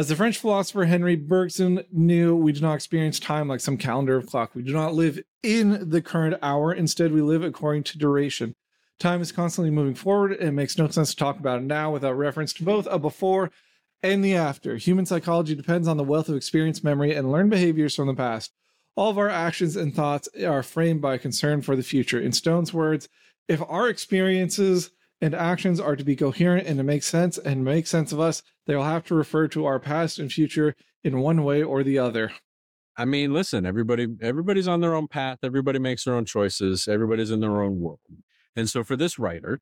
As 0.00 0.08
the 0.08 0.16
French 0.16 0.38
philosopher 0.38 0.84
Henri 0.84 1.14
Bergson 1.14 1.84
knew, 1.92 2.34
we 2.34 2.52
do 2.52 2.62
not 2.62 2.72
experience 2.72 3.20
time 3.20 3.48
like 3.48 3.60
some 3.60 3.76
calendar 3.76 4.16
of 4.16 4.24
clock. 4.24 4.54
We 4.54 4.62
do 4.62 4.72
not 4.72 4.94
live 4.94 5.20
in 5.42 5.90
the 5.90 6.00
current 6.00 6.36
hour. 6.40 6.72
Instead, 6.72 7.12
we 7.12 7.20
live 7.20 7.42
according 7.42 7.82
to 7.82 7.98
duration. 7.98 8.56
Time 8.98 9.20
is 9.20 9.30
constantly 9.30 9.70
moving 9.70 9.94
forward, 9.94 10.32
and 10.32 10.48
it 10.48 10.52
makes 10.52 10.78
no 10.78 10.88
sense 10.88 11.10
to 11.10 11.16
talk 11.16 11.38
about 11.38 11.58
it 11.58 11.64
now 11.64 11.92
without 11.92 12.14
reference 12.14 12.54
to 12.54 12.64
both 12.64 12.88
a 12.90 12.98
before 12.98 13.50
and 14.02 14.24
the 14.24 14.34
after. 14.34 14.78
Human 14.78 15.04
psychology 15.04 15.54
depends 15.54 15.86
on 15.86 15.98
the 15.98 16.02
wealth 16.02 16.30
of 16.30 16.34
experience, 16.34 16.82
memory, 16.82 17.14
and 17.14 17.30
learned 17.30 17.50
behaviors 17.50 17.94
from 17.94 18.06
the 18.06 18.14
past. 18.14 18.54
All 18.96 19.10
of 19.10 19.18
our 19.18 19.28
actions 19.28 19.76
and 19.76 19.94
thoughts 19.94 20.30
are 20.42 20.62
framed 20.62 21.02
by 21.02 21.18
concern 21.18 21.60
for 21.60 21.76
the 21.76 21.82
future. 21.82 22.18
In 22.18 22.32
Stone's 22.32 22.72
words, 22.72 23.10
if 23.48 23.60
our 23.68 23.90
experiences 23.90 24.92
and 25.20 25.34
actions 25.34 25.80
are 25.80 25.96
to 25.96 26.04
be 26.04 26.16
coherent 26.16 26.66
and 26.66 26.78
to 26.78 26.84
make 26.84 27.02
sense 27.02 27.38
and 27.38 27.64
make 27.64 27.86
sense 27.86 28.12
of 28.12 28.20
us, 28.20 28.42
they 28.66 28.74
will 28.74 28.84
have 28.84 29.04
to 29.06 29.14
refer 29.14 29.48
to 29.48 29.66
our 29.66 29.78
past 29.78 30.18
and 30.18 30.32
future 30.32 30.74
in 31.04 31.20
one 31.20 31.44
way 31.44 31.62
or 31.62 31.82
the 31.82 31.98
other. 31.98 32.32
I 32.96 33.04
mean, 33.04 33.32
listen, 33.32 33.64
everybody 33.64 34.08
everybody's 34.20 34.68
on 34.68 34.80
their 34.80 34.94
own 34.94 35.08
path, 35.08 35.38
everybody 35.42 35.78
makes 35.78 36.04
their 36.04 36.14
own 36.14 36.24
choices, 36.24 36.88
everybody's 36.88 37.30
in 37.30 37.40
their 37.40 37.62
own 37.62 37.80
world. 37.80 38.00
And 38.56 38.68
so 38.68 38.84
for 38.84 38.96
this 38.96 39.18
writer, 39.18 39.60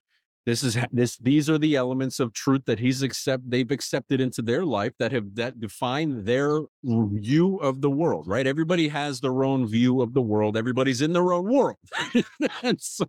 this 0.48 0.64
is 0.64 0.78
this 0.90 1.18
these 1.18 1.50
are 1.50 1.58
the 1.58 1.76
elements 1.76 2.20
of 2.20 2.32
truth 2.32 2.62
that 2.66 2.78
he's 2.78 3.02
accept 3.02 3.50
they've 3.50 3.70
accepted 3.70 4.18
into 4.20 4.40
their 4.40 4.64
life 4.64 4.94
that 4.98 5.12
have 5.12 5.34
that 5.34 5.60
define 5.60 6.24
their 6.24 6.62
view 6.82 7.56
of 7.58 7.82
the 7.82 7.90
world 7.90 8.26
right? 8.26 8.46
Everybody 8.46 8.88
has 8.88 9.20
their 9.20 9.44
own 9.44 9.66
view 9.66 10.00
of 10.00 10.14
the 10.14 10.22
world. 10.22 10.56
Everybody's 10.56 11.02
in 11.02 11.12
their 11.12 11.32
own 11.32 11.52
world. 11.52 11.76
And 12.62 12.80
so 12.80 13.06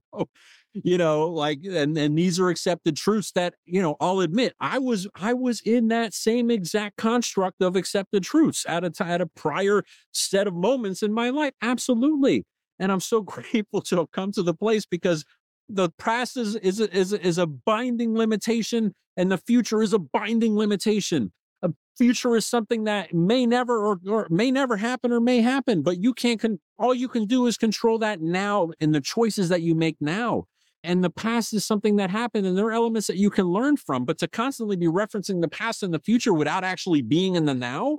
you 0.74 0.98
know 0.98 1.28
like 1.28 1.60
and 1.64 1.98
and 1.98 2.18
these 2.18 2.40
are 2.40 2.50
accepted 2.50 2.96
truths 2.96 3.32
that 3.32 3.56
you 3.66 3.82
know 3.82 3.96
i'll 4.00 4.20
admit 4.20 4.54
i 4.60 4.78
was 4.78 5.08
i 5.16 5.34
was 5.34 5.62
in 5.62 5.88
that 5.88 6.14
same 6.14 6.52
exact 6.52 6.96
construct 6.98 7.62
of 7.62 7.76
accepted 7.76 8.24
truths 8.24 8.66
at 8.68 8.84
a 8.84 8.92
at 9.04 9.22
a 9.22 9.26
prior 9.26 9.84
set 10.12 10.48
of 10.48 10.54
moments 10.54 11.02
in 11.02 11.14
my 11.14 11.30
life 11.30 11.54
absolutely. 11.62 12.46
And 12.78 12.92
i'm 12.92 13.00
so 13.00 13.22
grateful 13.24 13.82
to 13.82 13.98
have 13.98 14.12
come 14.12 14.32
to 14.34 14.44
the 14.44 14.54
place 14.54 14.86
because 14.86 15.26
the 15.70 15.90
past 15.98 16.38
is 16.38 16.56
is 16.56 16.80
is 16.80 17.14
is 17.14 17.38
a 17.38 17.46
binding 17.46 18.16
limitation 18.16 18.94
and 19.16 19.32
the 19.32 19.38
future 19.38 19.82
is 19.82 19.94
a 19.94 20.00
binding 20.00 20.56
limitation. 20.56 21.32
A 21.62 21.72
future 21.98 22.36
is 22.36 22.46
something 22.46 22.86
that 22.86 23.14
may 23.14 23.46
never 23.46 23.78
or, 23.78 24.00
or 24.08 24.28
may 24.30 24.50
never 24.50 24.78
happen 24.78 25.12
or 25.12 25.20
may 25.20 25.42
happen 25.42 25.82
but 25.82 26.02
you 26.02 26.14
can't 26.14 26.40
con- 26.40 26.60
all 26.78 26.94
you 26.94 27.10
can 27.10 27.26
do 27.26 27.46
is 27.46 27.58
control 27.58 28.00
that 28.00 28.22
now 28.22 28.70
and 28.80 28.96
the 28.96 29.02
choices 29.02 29.50
that 29.50 29.62
you 29.62 29.76
make 29.76 29.98
now 30.00 30.46
and 30.84 31.04
the 31.04 31.10
past 31.10 31.54
is 31.54 31.66
something 31.66 31.98
that 31.98 32.10
happened 32.10 32.46
and 32.46 32.58
there 32.58 32.68
are 32.68 32.72
elements 32.72 33.08
that 33.08 33.18
you 33.18 33.30
can 33.30 33.46
learn 33.46 33.78
from 33.78 34.06
but 34.06 34.18
to 34.18 34.28
constantly 34.28 34.76
be 34.76 34.88
referencing 34.88 35.42
the 35.42 35.48
past 35.48 35.84
and 35.84 35.94
the 35.94 36.00
future 36.00 36.34
without 36.34 36.64
actually 36.64 37.02
being 37.02 37.36
in 37.36 37.46
the 37.46 37.54
now 37.54 37.98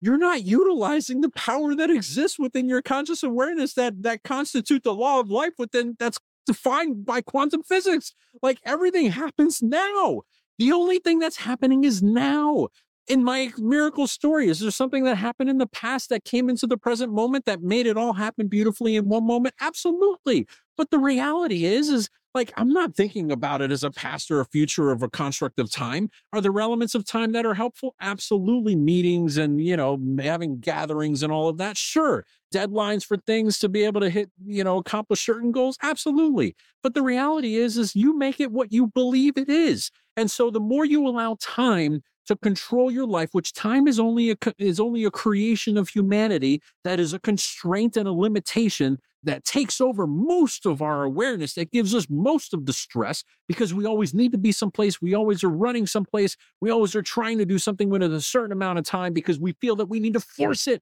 you're 0.00 0.18
not 0.18 0.42
utilizing 0.42 1.20
the 1.20 1.30
power 1.30 1.74
that 1.74 1.90
exists 1.90 2.38
within 2.38 2.68
your 2.68 2.82
conscious 2.82 3.22
awareness 3.22 3.74
that 3.74 4.02
that 4.02 4.22
constitute 4.22 4.82
the 4.82 4.94
law 4.94 5.20
of 5.20 5.30
life 5.30 5.54
within 5.58 5.96
that's 5.98 6.18
defined 6.46 7.04
by 7.04 7.20
quantum 7.20 7.62
physics. 7.62 8.14
Like 8.40 8.58
everything 8.64 9.10
happens 9.10 9.62
now. 9.62 10.22
The 10.58 10.72
only 10.72 10.98
thing 11.00 11.18
that's 11.18 11.36
happening 11.36 11.84
is 11.84 12.02
now. 12.02 12.68
In 13.08 13.22
my 13.22 13.52
miracle 13.56 14.08
story, 14.08 14.48
is 14.48 14.58
there 14.58 14.70
something 14.72 15.04
that 15.04 15.14
happened 15.14 15.48
in 15.48 15.58
the 15.58 15.66
past 15.68 16.08
that 16.08 16.24
came 16.24 16.48
into 16.48 16.66
the 16.66 16.76
present 16.76 17.12
moment 17.12 17.44
that 17.44 17.62
made 17.62 17.86
it 17.86 17.96
all 17.96 18.14
happen 18.14 18.48
beautifully 18.48 18.96
in 18.96 19.08
one 19.08 19.24
moment? 19.24 19.54
Absolutely. 19.60 20.46
But 20.76 20.90
the 20.90 20.98
reality 20.98 21.66
is, 21.66 21.88
is 21.88 22.08
like 22.34 22.52
I'm 22.56 22.68
not 22.68 22.94
thinking 22.94 23.30
about 23.30 23.62
it 23.62 23.70
as 23.70 23.84
a 23.84 23.90
past 23.92 24.30
or 24.30 24.40
a 24.40 24.44
future 24.44 24.90
of 24.90 25.02
a 25.02 25.08
construct 25.08 25.58
of 25.60 25.70
time. 25.70 26.10
Are 26.32 26.40
there 26.40 26.58
elements 26.60 26.94
of 26.94 27.06
time 27.06 27.32
that 27.32 27.46
are 27.46 27.54
helpful? 27.54 27.94
Absolutely. 28.00 28.74
Meetings 28.74 29.38
and, 29.38 29.60
you 29.64 29.76
know, 29.76 29.98
having 30.20 30.58
gatherings 30.58 31.22
and 31.22 31.32
all 31.32 31.48
of 31.48 31.58
that. 31.58 31.76
Sure. 31.76 32.24
Deadlines 32.52 33.04
for 33.06 33.16
things 33.18 33.58
to 33.60 33.68
be 33.68 33.84
able 33.84 34.00
to 34.00 34.10
hit, 34.10 34.30
you 34.44 34.64
know, 34.64 34.78
accomplish 34.78 35.24
certain 35.24 35.52
goals. 35.52 35.78
Absolutely. 35.82 36.56
But 36.82 36.94
the 36.94 37.02
reality 37.02 37.54
is, 37.56 37.78
is 37.78 37.94
you 37.94 38.18
make 38.18 38.40
it 38.40 38.52
what 38.52 38.72
you 38.72 38.88
believe 38.88 39.38
it 39.38 39.48
is. 39.48 39.90
And 40.16 40.30
so 40.30 40.50
the 40.50 40.60
more 40.60 40.84
you 40.84 41.06
allow 41.06 41.36
time 41.40 42.02
to 42.26 42.36
control 42.36 42.90
your 42.90 43.06
life, 43.06 43.30
which 43.32 43.52
time 43.52 43.86
is 43.86 43.98
only 43.98 44.30
a 44.30 44.36
is 44.58 44.80
only 44.80 45.04
a 45.04 45.10
creation 45.10 45.76
of 45.76 45.88
humanity 45.88 46.62
that 46.84 47.00
is 47.00 47.12
a 47.12 47.18
constraint 47.18 47.96
and 47.96 48.08
a 48.08 48.12
limitation 48.12 48.98
that 49.26 49.44
takes 49.44 49.80
over 49.80 50.06
most 50.06 50.66
of 50.66 50.80
our 50.80 51.02
awareness, 51.02 51.54
that 51.54 51.72
gives 51.72 51.94
us 51.94 52.06
most 52.08 52.54
of 52.54 52.64
the 52.64 52.72
stress 52.72 53.24
because 53.48 53.74
we 53.74 53.84
always 53.84 54.14
need 54.14 54.30
to 54.32 54.38
be 54.38 54.52
someplace, 54.52 55.02
we 55.02 55.14
always 55.14 55.42
are 55.42 55.50
running 55.50 55.86
someplace, 55.86 56.36
we 56.60 56.70
always 56.70 56.94
are 56.94 57.02
trying 57.02 57.36
to 57.38 57.44
do 57.44 57.58
something 57.58 57.90
within 57.90 58.12
a 58.12 58.20
certain 58.20 58.52
amount 58.52 58.78
of 58.78 58.84
time 58.84 59.12
because 59.12 59.38
we 59.38 59.52
feel 59.60 59.74
that 59.76 59.86
we 59.86 59.98
need 60.00 60.14
to 60.14 60.20
force 60.20 60.66
it. 60.68 60.80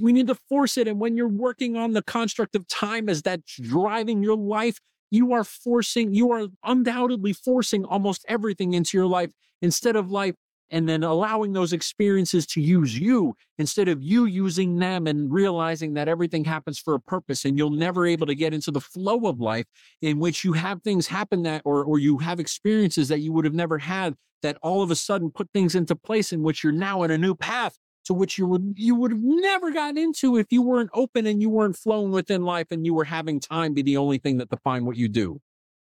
We 0.00 0.12
need 0.12 0.28
to 0.28 0.36
force 0.48 0.78
it. 0.78 0.86
And 0.88 1.00
when 1.00 1.16
you're 1.16 1.28
working 1.28 1.76
on 1.76 1.92
the 1.92 2.02
construct 2.02 2.54
of 2.54 2.66
time 2.68 3.08
as 3.08 3.22
that 3.22 3.44
driving 3.44 4.22
your 4.22 4.36
life, 4.36 4.78
you 5.10 5.32
are 5.32 5.44
forcing, 5.44 6.14
you 6.14 6.30
are 6.30 6.46
undoubtedly 6.64 7.32
forcing 7.32 7.84
almost 7.84 8.24
everything 8.28 8.72
into 8.72 8.96
your 8.96 9.08
life 9.08 9.32
instead 9.60 9.96
of 9.96 10.10
life 10.10 10.36
and 10.70 10.88
then 10.88 11.02
allowing 11.02 11.52
those 11.52 11.72
experiences 11.72 12.46
to 12.46 12.60
use 12.60 12.98
you 12.98 13.34
instead 13.58 13.88
of 13.88 14.02
you 14.02 14.24
using 14.24 14.78
them 14.78 15.06
and 15.06 15.32
realizing 15.32 15.94
that 15.94 16.08
everything 16.08 16.44
happens 16.44 16.78
for 16.78 16.94
a 16.94 17.00
purpose 17.00 17.44
and 17.44 17.58
you'll 17.58 17.70
never 17.70 18.06
able 18.06 18.26
to 18.26 18.34
get 18.34 18.54
into 18.54 18.70
the 18.70 18.80
flow 18.80 19.26
of 19.26 19.40
life 19.40 19.66
in 20.02 20.18
which 20.18 20.44
you 20.44 20.52
have 20.52 20.82
things 20.82 21.06
happen 21.06 21.42
that 21.42 21.62
or 21.64 21.84
or 21.84 21.98
you 21.98 22.18
have 22.18 22.40
experiences 22.40 23.08
that 23.08 23.20
you 23.20 23.32
would 23.32 23.44
have 23.44 23.54
never 23.54 23.78
had 23.78 24.14
that 24.42 24.56
all 24.62 24.82
of 24.82 24.90
a 24.90 24.96
sudden 24.96 25.30
put 25.30 25.48
things 25.52 25.74
into 25.74 25.94
place 25.94 26.32
in 26.32 26.42
which 26.42 26.64
you're 26.64 26.72
now 26.72 27.02
in 27.02 27.10
a 27.10 27.18
new 27.18 27.34
path 27.34 27.78
to 28.04 28.14
which 28.14 28.38
you 28.38 28.46
would 28.46 28.74
you 28.76 28.94
would 28.94 29.10
have 29.10 29.22
never 29.22 29.70
gotten 29.70 29.98
into 29.98 30.36
if 30.36 30.46
you 30.50 30.62
weren't 30.62 30.90
open 30.94 31.26
and 31.26 31.42
you 31.42 31.50
weren't 31.50 31.76
flowing 31.76 32.10
within 32.10 32.42
life 32.42 32.66
and 32.70 32.86
you 32.86 32.94
were 32.94 33.04
having 33.04 33.38
time 33.40 33.74
be 33.74 33.82
the 33.82 33.96
only 33.96 34.18
thing 34.18 34.38
that 34.38 34.48
define 34.48 34.84
what 34.84 34.96
you 34.96 35.08
do. 35.08 35.40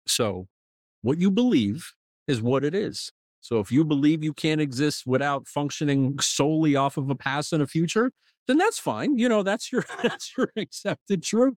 So 0.07 0.49
what 1.03 1.19
you 1.19 1.31
believe 1.31 1.93
is 2.27 2.43
what 2.43 2.65
it 2.65 2.75
is 2.75 3.13
so 3.41 3.59
if 3.59 3.73
you 3.73 3.85
believe 3.85 4.23
you 4.23 4.33
can't 4.33 4.61
exist 4.61 5.05
without 5.07 5.49
functioning 5.49 6.19
solely 6.21 6.77
off 6.77 6.97
of 6.97 7.09
a 7.11 7.15
past 7.15 7.53
and 7.53 7.63
a 7.63 7.67
future, 7.67 8.13
then 8.47 8.59
that's 8.59 8.79
fine. 8.79 9.19
You 9.19 9.29
know, 9.29 9.43
that's 9.43 9.73
your 9.73 9.85
that's 10.03 10.33
your 10.37 10.53
accepted 10.57 11.23
truth. 11.23 11.55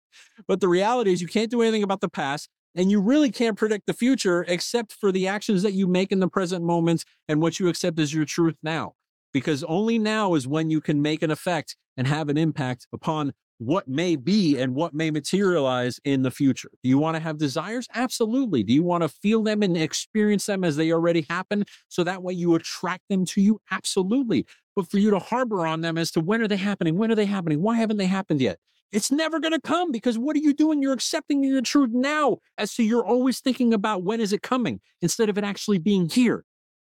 But 0.48 0.62
the 0.62 0.68
reality 0.68 1.12
is 1.12 1.22
you 1.22 1.28
can't 1.28 1.52
do 1.52 1.62
anything 1.62 1.84
about 1.84 2.02
the 2.02 2.10
past 2.10 2.50
and 2.76 2.90
you 2.90 3.02
really 3.02 3.32
can't 3.32 3.58
predict 3.58 3.86
the 3.86 3.94
future 3.94 4.46
except 4.48 4.94
for 4.94 5.12
the 5.12 5.28
actions 5.28 5.62
that 5.64 5.74
you 5.74 5.88
make 5.88 6.12
in 6.12 6.20
the 6.20 6.28
present 6.28 6.64
moment 6.64 7.04
and 7.28 7.42
what 7.42 7.60
you 7.60 7.68
accept 7.68 8.00
as 8.00 8.14
your 8.14 8.26
truth 8.26 8.56
now. 8.64 8.94
Because 9.32 9.64
only 9.64 9.98
now 10.00 10.36
is 10.36 10.48
when 10.48 10.70
you 10.70 10.82
can 10.82 11.02
make 11.02 11.22
an 11.24 11.32
effect 11.32 11.76
and 11.98 12.08
have 12.08 12.30
an 12.30 12.38
impact 12.38 12.88
upon 12.94 13.34
what 13.66 13.88
may 13.88 14.16
be 14.16 14.58
and 14.58 14.76
what 14.76 14.94
may 14.94 15.12
materialize 15.12 16.00
in 16.04 16.24
the 16.24 16.32
future. 16.32 16.70
Do 16.84 16.90
you 16.90 16.98
want 16.98 17.16
to 17.16 17.22
have 17.22 17.38
desires? 17.38 17.88
Absolutely. 17.94 18.64
Do 18.64 18.74
you 18.74 18.84
want 18.84 19.04
to 19.04 19.10
feel 19.10 19.44
them 19.44 19.62
and 19.64 19.78
experience 19.78 20.46
them 20.46 20.64
as 20.64 20.76
they 20.76 20.92
already 20.92 21.26
happen 21.30 21.66
so 21.88 22.04
that 22.04 22.24
way 22.24 22.34
you 22.34 22.56
attract 22.56 23.04
them 23.10 23.26
to 23.26 23.42
you? 23.42 23.60
Absolutely. 23.72 24.46
But 24.76 24.90
for 24.90 24.98
you 24.98 25.12
to 25.12 25.20
harbor 25.20 25.66
on 25.66 25.82
them 25.82 25.98
as 25.98 26.12
to 26.12 26.20
when 26.20 26.42
are 26.42 26.48
they 26.48 26.58
happening? 26.58 26.98
When 26.98 27.12
are 27.12 27.16
they 27.16 27.26
happening? 27.26 27.62
Why 27.62 27.78
haven't 27.78 27.98
they 27.98 28.08
happened 28.08 28.42
yet? 28.42 28.58
It's 28.92 29.12
never 29.12 29.40
going 29.40 29.54
to 29.54 29.62
come 29.62 29.92
because 29.92 30.20
what 30.20 30.36
are 30.36 30.40
you 30.40 30.54
doing? 30.54 30.82
You're 30.82 30.94
accepting 30.94 31.42
the 31.42 31.62
truth 31.62 31.90
now 31.92 32.38
as 32.58 32.76
to 32.76 32.84
you're 32.84 33.06
always 33.06 33.40
thinking 33.40 33.74
about 33.74 34.04
when 34.04 34.22
is 34.22 34.34
it 34.34 34.44
coming 34.44 34.82
instead 35.02 35.30
of 35.30 35.38
it 35.38 35.44
actually 35.44 35.80
being 35.80 36.10
here. 36.10 36.46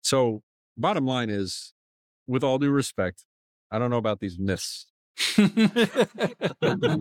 So, 0.04 0.44
bottom 0.78 1.06
line 1.06 1.32
is, 1.32 1.74
with 2.28 2.44
all 2.44 2.60
due 2.60 2.70
respect, 2.70 3.24
I 3.72 3.80
don't 3.80 3.90
know 3.90 3.98
about 3.98 4.20
these 4.20 4.38
myths 4.38 4.86
I 5.38 6.98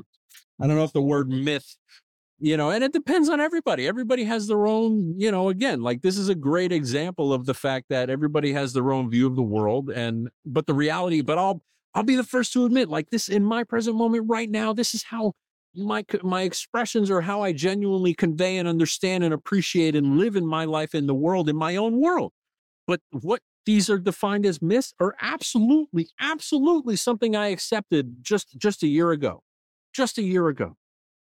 don't 0.66 0.76
know 0.76 0.84
if 0.84 0.92
the 0.92 1.02
word 1.02 1.28
myth, 1.28 1.76
you 2.38 2.56
know, 2.56 2.70
and 2.70 2.82
it 2.82 2.92
depends 2.92 3.28
on 3.28 3.40
everybody. 3.40 3.86
Everybody 3.86 4.24
has 4.24 4.46
their 4.46 4.66
own, 4.66 5.14
you 5.18 5.30
know, 5.30 5.48
again, 5.48 5.82
like 5.82 6.02
this 6.02 6.16
is 6.16 6.28
a 6.28 6.34
great 6.34 6.72
example 6.72 7.32
of 7.32 7.46
the 7.46 7.54
fact 7.54 7.86
that 7.90 8.10
everybody 8.10 8.52
has 8.52 8.72
their 8.72 8.92
own 8.92 9.10
view 9.10 9.26
of 9.26 9.36
the 9.36 9.42
world. 9.42 9.90
And, 9.90 10.30
but 10.44 10.66
the 10.66 10.74
reality, 10.74 11.20
but 11.20 11.38
I'll, 11.38 11.62
I'll 11.94 12.02
be 12.02 12.16
the 12.16 12.24
first 12.24 12.52
to 12.54 12.64
admit, 12.64 12.88
like 12.88 13.10
this 13.10 13.28
in 13.28 13.42
my 13.42 13.64
present 13.64 13.96
moment 13.96 14.26
right 14.28 14.50
now, 14.50 14.72
this 14.72 14.94
is 14.94 15.04
how 15.04 15.32
my 15.74 16.04
my 16.22 16.42
expressions 16.42 17.10
are 17.10 17.20
how 17.20 17.42
I 17.42 17.52
genuinely 17.52 18.14
convey 18.14 18.56
and 18.56 18.66
understand 18.66 19.24
and 19.24 19.34
appreciate 19.34 19.94
and 19.94 20.18
live 20.18 20.36
in 20.36 20.46
my 20.46 20.64
life 20.64 20.94
in 20.94 21.06
the 21.06 21.14
world 21.14 21.48
in 21.48 21.56
my 21.56 21.76
own 21.76 22.00
world. 22.00 22.32
But 22.86 23.00
what 23.10 23.40
these 23.66 23.90
are 23.90 23.98
defined 23.98 24.46
as 24.46 24.62
myths 24.62 24.94
are 25.00 25.14
absolutely, 25.20 26.08
absolutely 26.20 26.96
something 26.96 27.36
I 27.36 27.48
accepted 27.48 28.16
just 28.22 28.56
just 28.56 28.82
a 28.82 28.86
year 28.86 29.10
ago, 29.10 29.42
just 29.92 30.18
a 30.18 30.22
year 30.22 30.48
ago, 30.48 30.76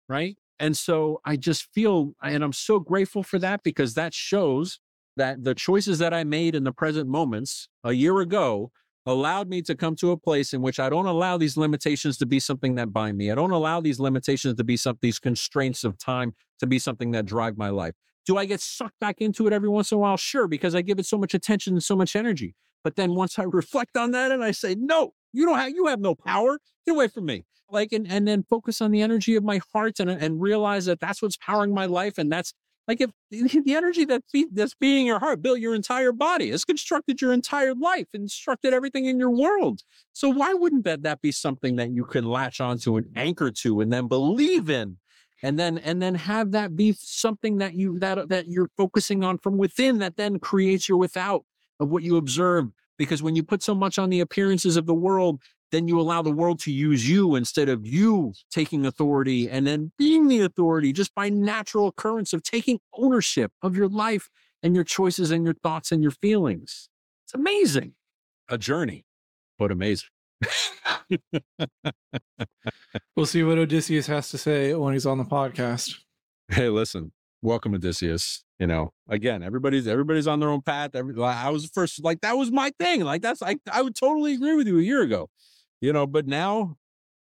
right? 0.08 0.38
And 0.60 0.78
so 0.78 1.20
I 1.26 1.36
just 1.38 1.68
feel, 1.74 2.14
and 2.22 2.44
I'm 2.44 2.54
so 2.54 2.80
grateful 2.80 3.24
for 3.24 3.40
that 3.40 3.64
because 3.64 3.96
that 3.96 4.14
shows 4.14 4.80
that 5.18 5.44
the 5.44 5.56
choices 5.56 6.00
that 6.00 6.14
I 6.14 6.24
made 6.24 6.56
in 6.56 6.64
the 6.64 6.72
present 6.72 7.10
moments 7.10 7.70
a 7.84 7.94
year 7.94 8.20
ago 8.20 8.72
allowed 9.06 9.50
me 9.50 9.62
to 9.62 9.76
come 9.76 9.96
to 9.98 10.12
a 10.12 10.18
place 10.18 10.54
in 10.54 10.62
which 10.62 10.80
I 10.80 10.90
don't 10.90 11.06
allow 11.06 11.38
these 11.38 11.58
limitations 11.58 12.18
to 12.20 12.26
be 12.26 12.40
something 12.40 12.76
that 12.76 12.94
bind 12.94 13.18
me. 13.18 13.32
I 13.32 13.36
don't 13.36 13.52
allow 13.52 13.82
these 13.82 14.00
limitations 14.00 14.56
to 14.56 14.64
be 14.64 14.78
some 14.78 14.98
these 15.02 15.20
constraints 15.20 15.84
of 15.84 15.98
time 15.98 16.34
to 16.60 16.68
be 16.68 16.80
something 16.80 17.12
that 17.12 17.26
drive 17.26 17.58
my 17.58 17.70
life. 17.70 17.94
Do 18.26 18.38
I 18.38 18.46
get 18.46 18.62
sucked 18.62 19.00
back 19.00 19.20
into 19.20 19.48
it 19.48 19.54
every 19.54 19.70
once 19.70 19.92
in 19.92 19.98
a 19.98 20.00
while? 20.00 20.18
Sure, 20.18 20.48
because 20.48 20.76
I 20.76 20.82
give 20.82 21.00
it 21.00 21.06
so 21.06 21.18
much 21.18 21.34
attention 21.34 21.74
and 21.74 21.84
so 21.84 21.96
much 21.96 22.16
energy. 22.16 22.56
But 22.84 22.96
then 22.96 23.16
once 23.16 23.38
I 23.40 23.44
reflect 23.48 23.98
on 23.98 24.12
that 24.12 24.32
and 24.32 24.44
I 24.44 24.52
say, 24.52 24.76
no, 24.76 25.14
you 25.32 25.46
don't 25.46 25.58
have, 25.58 25.70
you 25.70 25.88
have 25.88 26.00
no 26.00 26.16
power. 26.16 26.60
Get 26.86 26.96
away 26.96 27.08
from 27.08 27.26
me. 27.26 27.46
Like, 27.70 27.92
and, 27.92 28.10
and 28.10 28.28
then 28.28 28.44
focus 28.44 28.82
on 28.82 28.92
the 28.92 29.02
energy 29.02 29.36
of 29.36 29.44
my 29.44 29.60
heart 29.74 30.00
and, 30.00 30.10
and 30.10 30.40
realize 30.40 30.86
that 30.86 31.00
that's 31.00 31.22
what's 31.22 31.38
powering 31.38 31.74
my 31.74 31.88
life. 31.88 32.18
And 32.18 32.32
that's 32.32 32.54
like 32.88 33.02
if 33.02 33.12
the 33.32 33.64
energy 33.76 34.06
that 34.06 34.24
be, 34.32 34.48
that's 34.52 34.76
being 34.76 35.08
your 35.08 35.20
heart 35.20 35.42
built 35.42 35.60
your 35.60 35.74
entire 35.74 36.12
body, 36.12 36.52
has 36.52 36.66
constructed 36.66 37.22
your 37.22 37.34
entire 37.34 37.74
life, 37.74 38.08
instructed 38.14 38.74
everything 38.74 39.06
in 39.06 39.18
your 39.18 39.30
world. 39.30 39.82
So 40.12 40.30
why 40.30 40.54
wouldn't 40.54 40.84
that, 40.84 41.04
that 41.04 41.22
be 41.22 41.32
something 41.32 41.78
that 41.78 41.92
you 41.92 42.06
can 42.06 42.26
latch 42.26 42.60
onto 42.62 42.98
and 42.98 43.08
anchor 43.16 43.52
to 43.52 43.82
and 43.82 43.92
then 43.92 44.08
believe 44.08 44.70
in 44.70 44.98
and 45.44 45.60
then 45.60 45.78
and 45.80 46.02
then 46.02 46.16
have 46.16 46.52
that 46.52 46.76
be 46.76 46.94
something 46.98 47.58
that 47.58 47.76
you 47.76 48.00
that 48.00 48.30
that 48.30 48.48
you're 48.48 48.72
focusing 48.76 49.24
on 49.24 49.38
from 49.38 49.58
within 49.58 50.00
that 50.00 50.18
then 50.18 50.40
creates 50.40 50.90
your 50.90 50.98
without 50.98 51.46
of 51.80 51.90
what 51.90 52.02
you 52.02 52.18
observe 52.18 52.70
because 52.98 53.22
when 53.22 53.36
you 53.36 53.44
put 53.44 53.62
so 53.62 53.76
much 53.76 54.00
on 54.00 54.10
the 54.10 54.22
appearances 54.22 54.78
of 54.78 54.88
the 54.88 54.94
world 54.94 55.42
then 55.72 55.88
you 55.88 56.00
allow 56.00 56.22
the 56.22 56.32
world 56.32 56.60
to 56.60 56.72
use 56.72 57.10
you 57.10 57.36
instead 57.36 57.68
of 57.68 57.86
you 57.86 58.32
taking 58.52 58.86
authority 58.86 59.50
and 59.50 59.68
then 59.68 59.92
being 59.98 60.28
the 60.28 60.40
authority 60.42 60.94
just 60.94 61.14
by 61.14 61.30
natural 61.30 61.88
occurrence 61.88 62.32
of 62.32 62.44
taking 62.44 62.80
ownership 62.94 63.52
of 63.62 63.76
your 63.76 63.88
life 63.90 64.30
and 64.62 64.76
your 64.76 64.84
choices 64.84 65.32
and 65.32 65.44
your 65.44 65.56
thoughts 65.56 65.92
and 65.92 66.04
your 66.04 66.12
feelings. 66.12 66.90
It's 67.26 67.34
amazing. 67.34 67.94
A 68.50 68.58
journey, 68.58 69.06
but 69.58 69.72
amazing. 69.72 70.10
We'll 73.16 73.26
see 73.26 73.44
what 73.44 73.58
Odysseus 73.58 74.08
has 74.08 74.30
to 74.30 74.38
say 74.38 74.74
when 74.74 74.94
he's 74.94 75.06
on 75.06 75.18
the 75.18 75.24
podcast. 75.24 75.96
Hey, 76.50 76.70
listen, 76.70 77.12
welcome 77.42 77.74
Odysseus. 77.74 78.44
You 78.60 78.68
know, 78.68 78.94
again, 79.10 79.44
everybody's 79.44 79.88
everybody's 79.88 80.28
on 80.28 80.40
their 80.40 80.50
own 80.50 80.62
path. 80.62 80.96
Every, 80.96 81.22
I 81.22 81.50
was 81.50 81.64
the 81.64 81.72
first 81.74 82.04
like 82.04 82.22
that 82.22 82.38
was 82.38 82.52
my 82.52 82.72
thing. 82.80 83.02
Like 83.02 83.22
that's 83.22 83.42
like 83.42 83.60
I 83.72 83.82
would 83.82 83.96
totally 83.96 84.34
agree 84.34 84.56
with 84.56 84.68
you 84.68 84.80
a 84.80 84.84
year 84.84 85.02
ago. 85.02 85.30
You 85.82 85.92
know, 85.92 86.08
but 86.08 86.28
now, 86.28 86.78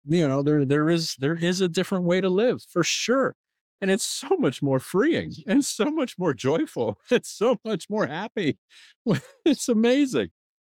you 0.05 0.27
know, 0.27 0.43
there 0.43 0.65
there 0.65 0.89
is 0.89 1.15
there 1.19 1.35
is 1.35 1.61
a 1.61 1.69
different 1.69 2.05
way 2.05 2.21
to 2.21 2.29
live 2.29 2.61
for 2.69 2.83
sure. 2.83 3.35
And 3.81 3.89
it's 3.89 4.03
so 4.03 4.35
much 4.37 4.61
more 4.61 4.79
freeing 4.81 5.31
and 5.47 5.63
so 5.63 5.85
much 5.85 6.17
more 6.17 6.33
joyful. 6.33 6.99
It's 7.11 7.29
so 7.29 7.57
much 7.63 7.89
more 7.89 8.07
happy. 8.07 8.57
It's 9.45 9.69
amazing. 9.69 10.29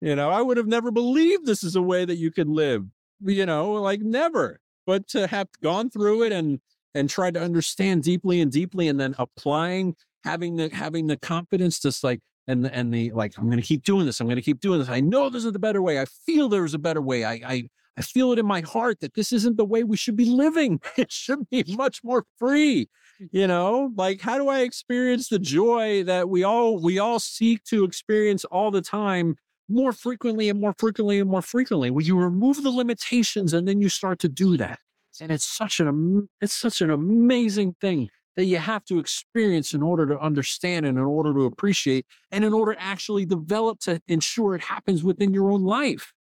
You 0.01 0.17
know, 0.17 0.31
I 0.31 0.41
would 0.41 0.57
have 0.57 0.67
never 0.67 0.91
believed 0.91 1.47
this 1.47 1.63
is 1.63 1.77
a 1.77 1.83
way 1.83 2.05
that 2.05 2.17
you 2.17 2.31
could 2.31 2.49
live, 2.49 2.85
you 3.21 3.45
know, 3.45 3.73
like 3.73 4.01
never. 4.01 4.61
But 4.87 5.07
to 5.09 5.27
have 5.27 5.49
gone 5.63 5.91
through 5.91 6.25
it 6.25 6.33
and 6.33 6.61
and 6.95 7.09
tried 7.09 7.35
to 7.35 7.41
understand 7.43 8.03
deeply 8.03 8.41
and 8.41 8.51
deeply 8.51 8.89
and 8.89 8.99
then 8.99 9.15
applying, 9.19 9.95
having 10.25 10.57
the 10.57 10.71
having 10.71 11.07
the 11.07 11.17
confidence 11.19 11.81
to 11.81 11.93
like 12.03 12.21
and 12.47 12.67
and 12.67 12.93
the 12.93 13.13
like, 13.13 13.35
I'm 13.37 13.47
going 13.47 13.61
to 13.61 13.67
keep 13.67 13.85
doing 13.85 14.07
this. 14.07 14.21
I'm 14.21 14.27
going 14.27 14.37
to 14.37 14.43
keep 14.43 14.61
doing 14.61 14.79
this. 14.79 14.89
I 14.89 15.01
know 15.01 15.29
this 15.29 15.45
is 15.45 15.53
the 15.53 15.59
better 15.59 15.83
way. 15.83 16.01
I 16.01 16.07
feel 16.07 16.49
there's 16.49 16.75
a 16.75 16.79
better 16.79 17.03
way. 17.03 17.25
I, 17.25 17.41
I 17.47 17.69
I 17.97 18.03
feel 18.03 18.33
it 18.33 18.39
in 18.39 18.47
my 18.47 18.63
heart 18.63 19.01
that 19.01 19.13
this 19.15 19.33
isn't 19.33 19.59
the 19.59 19.65
way 19.65 19.85
we 19.85 19.97
should 19.99 20.17
be 20.17 20.25
living. 20.25 20.81
It 20.97 21.13
should 21.13 21.51
be 21.51 21.65
much 21.69 22.03
more 22.03 22.25
free. 22.39 22.89
You 23.33 23.47
know, 23.47 23.93
like 23.97 24.23
how 24.23 24.39
do 24.39 24.49
I 24.49 24.61
experience 24.61 25.29
the 25.29 25.39
joy 25.39 26.05
that 26.05 26.31
we 26.31 26.43
all 26.43 26.83
we 26.83 26.99
all 26.99 27.21
seek 27.21 27.65
to 27.65 27.85
experience 27.85 28.47
all 28.47 28.71
the 28.71 28.81
time 28.81 29.37
more 29.71 29.93
frequently 29.93 30.49
and 30.49 30.61
more 30.61 30.75
frequently 30.77 31.21
and 31.21 31.31
more 31.31 31.43
frequently. 31.43 31.91
When 31.91 32.05
you 32.05 32.19
remove 32.19 32.63
the 32.63 32.71
limitations 32.71 33.55
and 33.55 33.67
then 33.67 33.81
you 33.81 33.89
start 33.89 34.19
to 34.21 34.29
do 34.29 34.57
that. 34.57 34.81
And 35.21 35.31
it's 35.31 35.45
such 35.45 35.81
an 35.81 36.29
it's 36.41 36.55
such 36.55 36.81
an 36.81 36.91
amazing 36.91 37.77
thing 37.81 38.11
that 38.37 38.45
you 38.45 38.59
have 38.59 38.85
to 38.87 38.99
experience 38.99 39.75
in 39.75 39.83
order 39.83 40.07
to 40.07 40.19
understand 40.19 40.87
and 40.87 40.97
in 40.97 41.05
order 41.05 41.35
to 41.35 41.45
appreciate 41.45 42.07
and 42.31 42.45
in 42.45 42.53
order 42.53 42.75
to 42.75 42.83
actually 42.83 43.27
develop 43.27 43.81
to 43.81 44.01
ensure 44.09 44.55
it 44.55 44.63
happens 44.63 45.03
within 45.03 45.35
your 45.35 45.51
own 45.51 45.65
life. 45.65 46.13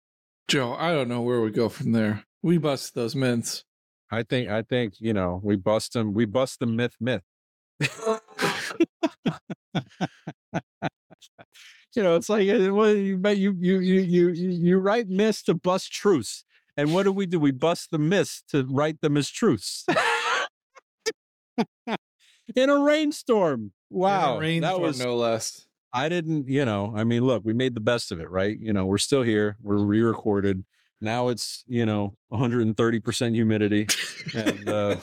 Joe, 0.48 0.74
I 0.74 0.92
don't 0.92 1.08
know 1.08 1.22
where 1.22 1.42
we 1.42 1.52
go 1.52 1.70
from 1.70 1.92
there. 1.92 2.26
We 2.42 2.58
bust 2.58 2.96
those 2.96 3.16
myths. 3.16 3.64
I 4.12 4.24
think 4.24 4.50
I 4.50 4.64
think, 4.64 4.96
you 5.00 5.14
know, 5.14 5.40
we 5.44 5.56
bust 5.56 5.94
them 5.94 6.14
we 6.14 6.26
bust 6.26 6.60
the 6.60 6.66
myth 6.66 6.96
myth. 7.00 7.22
you 11.96 12.04
know, 12.04 12.16
it's 12.16 12.30
like 12.30 12.48
uh, 12.50 12.74
well, 12.74 12.94
you 12.94 13.18
you 13.18 13.52
you 13.60 13.80
you 13.80 14.00
you 14.00 14.30
you 14.30 14.78
write 14.78 15.10
myths 15.10 15.44
to 15.44 15.54
bust 15.54 15.92
truths, 15.92 16.46
and 16.78 16.94
what 16.94 17.04
do 17.04 17.12
we 17.12 17.26
do? 17.26 17.40
We 17.40 17.52
bust 17.52 17.92
the 17.92 18.00
myths 18.00 18.44
to 18.50 18.66
write 18.70 19.02
them 19.02 19.18
as 19.18 19.30
truths. 19.30 19.86
In 22.56 22.70
a 22.70 22.80
rainstorm. 22.80 23.74
Wow, 23.90 24.38
a 24.38 24.40
rainstorm, 24.40 24.82
that 24.82 24.82
was 24.82 25.00
no 25.00 25.16
less. 25.16 25.66
I 25.92 26.10
didn't, 26.10 26.48
you 26.48 26.66
know. 26.66 26.94
I 26.96 27.04
mean, 27.04 27.24
look, 27.24 27.44
we 27.44 27.54
made 27.54 27.74
the 27.76 27.82
best 27.82 28.12
of 28.12 28.20
it, 28.20 28.30
right? 28.30 28.58
You 28.60 28.74
know, 28.74 28.86
we're 28.86 29.00
still 29.00 29.24
here. 29.24 29.58
We're 29.62 29.78
re-recorded. 29.78 30.64
Now 31.02 31.30
it's 31.30 31.64
you 31.68 31.86
know 31.86 32.16
130 32.28 33.00
percent 33.00 33.36
humidity, 33.36 33.88
and 34.36 34.68
uh, 34.70 34.98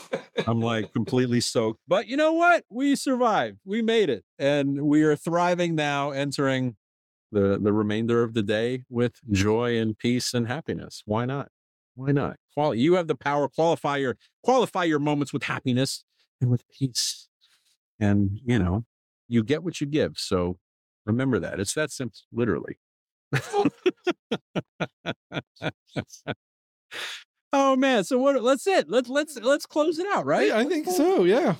I'm 0.45 0.61
like 0.61 0.93
completely 0.93 1.41
soaked. 1.41 1.79
But 1.87 2.07
you 2.07 2.17
know 2.17 2.33
what? 2.33 2.65
We 2.69 2.95
survived. 2.95 3.59
We 3.65 3.81
made 3.81 4.09
it, 4.09 4.23
and 4.37 4.83
we 4.83 5.03
are 5.03 5.15
thriving 5.15 5.75
now, 5.75 6.11
entering 6.11 6.75
the 7.31 7.59
the 7.61 7.73
remainder 7.73 8.23
of 8.23 8.33
the 8.33 8.43
day 8.43 8.83
with 8.89 9.15
joy 9.31 9.77
and 9.77 9.97
peace 9.97 10.33
and 10.33 10.47
happiness. 10.47 11.01
Why 11.05 11.25
not? 11.25 11.49
Why 11.95 12.11
not? 12.11 12.37
Qual- 12.53 12.75
you 12.75 12.93
have 12.93 13.07
the 13.07 13.15
power. 13.15 13.47
Qualify 13.47 13.97
your 13.97 14.17
qualify 14.43 14.83
your 14.83 14.99
moments 14.99 15.33
with 15.33 15.43
happiness 15.43 16.03
and 16.39 16.51
with 16.51 16.63
peace, 16.69 17.27
and 17.99 18.39
you 18.45 18.59
know 18.59 18.85
you 19.27 19.43
get 19.43 19.63
what 19.63 19.81
you 19.81 19.87
give. 19.87 20.17
So 20.17 20.57
remember 21.05 21.39
that 21.39 21.59
it's 21.59 21.73
that 21.73 21.91
simple, 21.91 22.19
literally. 22.31 22.77
oh 27.53 27.75
man! 27.75 28.03
So 28.03 28.17
what? 28.17 28.41
Let's 28.41 28.65
it. 28.67 28.89
Let's 28.89 29.09
let's 29.09 29.37
let's 29.37 29.65
close 29.65 29.99
it 29.99 30.07
out, 30.13 30.25
right? 30.25 30.51
I 30.51 30.65
think 30.65 30.87
so. 30.87 31.23
Yeah. 31.23 31.55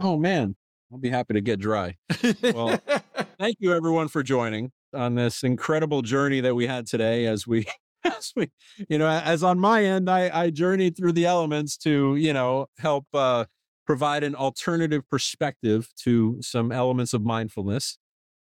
Oh 0.00 0.16
man, 0.16 0.56
I'll 0.92 0.98
be 0.98 1.10
happy 1.10 1.34
to 1.34 1.40
get 1.40 1.60
dry. 1.60 1.96
Well, 2.42 2.80
thank 3.38 3.56
you 3.60 3.72
everyone 3.72 4.08
for 4.08 4.22
joining 4.22 4.72
on 4.94 5.14
this 5.14 5.42
incredible 5.42 6.02
journey 6.02 6.40
that 6.40 6.54
we 6.54 6.66
had 6.66 6.86
today 6.86 7.26
as 7.26 7.46
we 7.46 7.66
as 8.04 8.32
we 8.36 8.50
you 8.88 8.96
know 8.96 9.08
as 9.08 9.42
on 9.42 9.58
my 9.58 9.84
end 9.84 10.08
i 10.08 10.30
i 10.32 10.50
journeyed 10.50 10.96
through 10.96 11.12
the 11.12 11.26
elements 11.26 11.76
to 11.76 12.14
you 12.16 12.32
know 12.32 12.66
help 12.78 13.04
uh 13.12 13.44
provide 13.86 14.22
an 14.22 14.34
alternative 14.34 15.02
perspective 15.10 15.88
to 15.96 16.38
some 16.40 16.70
elements 16.70 17.12
of 17.12 17.22
mindfulness 17.22 17.98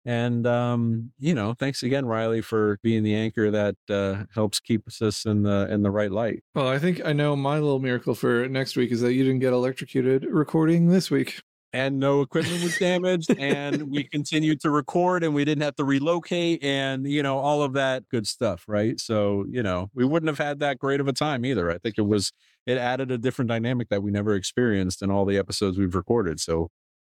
and 0.06 0.46
um, 0.46 1.10
you 1.18 1.34
know, 1.34 1.52
thanks 1.52 1.82
again, 1.82 2.06
Riley, 2.06 2.40
for 2.40 2.78
being 2.80 3.02
the 3.02 3.16
anchor 3.16 3.50
that 3.50 3.74
uh, 3.90 4.24
helps 4.32 4.60
keep 4.60 4.86
us 4.86 5.26
in 5.26 5.42
the 5.42 5.66
in 5.68 5.82
the 5.82 5.90
right 5.90 6.12
light. 6.12 6.44
Well, 6.54 6.68
I 6.68 6.78
think 6.78 7.04
I 7.04 7.12
know 7.12 7.34
my 7.34 7.54
little 7.54 7.80
miracle 7.80 8.14
for 8.14 8.48
next 8.48 8.76
week 8.76 8.92
is 8.92 9.00
that 9.00 9.14
you 9.14 9.24
didn't 9.24 9.40
get 9.40 9.52
electrocuted 9.52 10.24
recording 10.30 10.88
this 10.88 11.10
week. 11.10 11.42
And 11.72 11.98
no 11.98 12.22
equipment 12.22 12.62
was 12.62 12.78
damaged, 12.78 13.34
and 13.38 13.90
we 13.90 14.04
continued 14.04 14.60
to 14.60 14.70
record, 14.70 15.22
and 15.22 15.34
we 15.34 15.44
didn't 15.44 15.62
have 15.64 15.74
to 15.74 15.84
relocate, 15.84 16.62
and 16.62 17.06
you 17.06 17.22
know 17.22 17.38
all 17.38 17.62
of 17.62 17.72
that 17.72 18.08
good 18.08 18.26
stuff, 18.28 18.64
right? 18.68 18.98
So 19.00 19.44
you 19.50 19.62
know 19.62 19.90
we 19.92 20.04
wouldn't 20.04 20.28
have 20.28 20.38
had 20.38 20.60
that 20.60 20.78
great 20.78 21.00
of 21.00 21.08
a 21.08 21.12
time 21.12 21.44
either. 21.44 21.68
I 21.70 21.78
think 21.78 21.96
it 21.98 22.06
was 22.06 22.32
it 22.64 22.78
added 22.78 23.10
a 23.10 23.18
different 23.18 23.48
dynamic 23.48 23.88
that 23.88 24.02
we 24.02 24.12
never 24.12 24.34
experienced 24.34 25.02
in 25.02 25.10
all 25.10 25.24
the 25.24 25.36
episodes 25.36 25.76
we've 25.76 25.96
recorded. 25.96 26.38
So, 26.38 26.70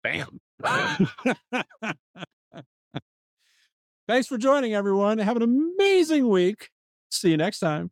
bam. 0.02 0.38
Thanks 4.06 4.28
for 4.28 4.38
joining, 4.38 4.74
everyone. 4.74 5.18
Have 5.18 5.36
an 5.36 5.42
amazing 5.42 6.28
week. 6.28 6.70
See 7.10 7.30
you 7.30 7.36
next 7.36 7.58
time. 7.58 7.90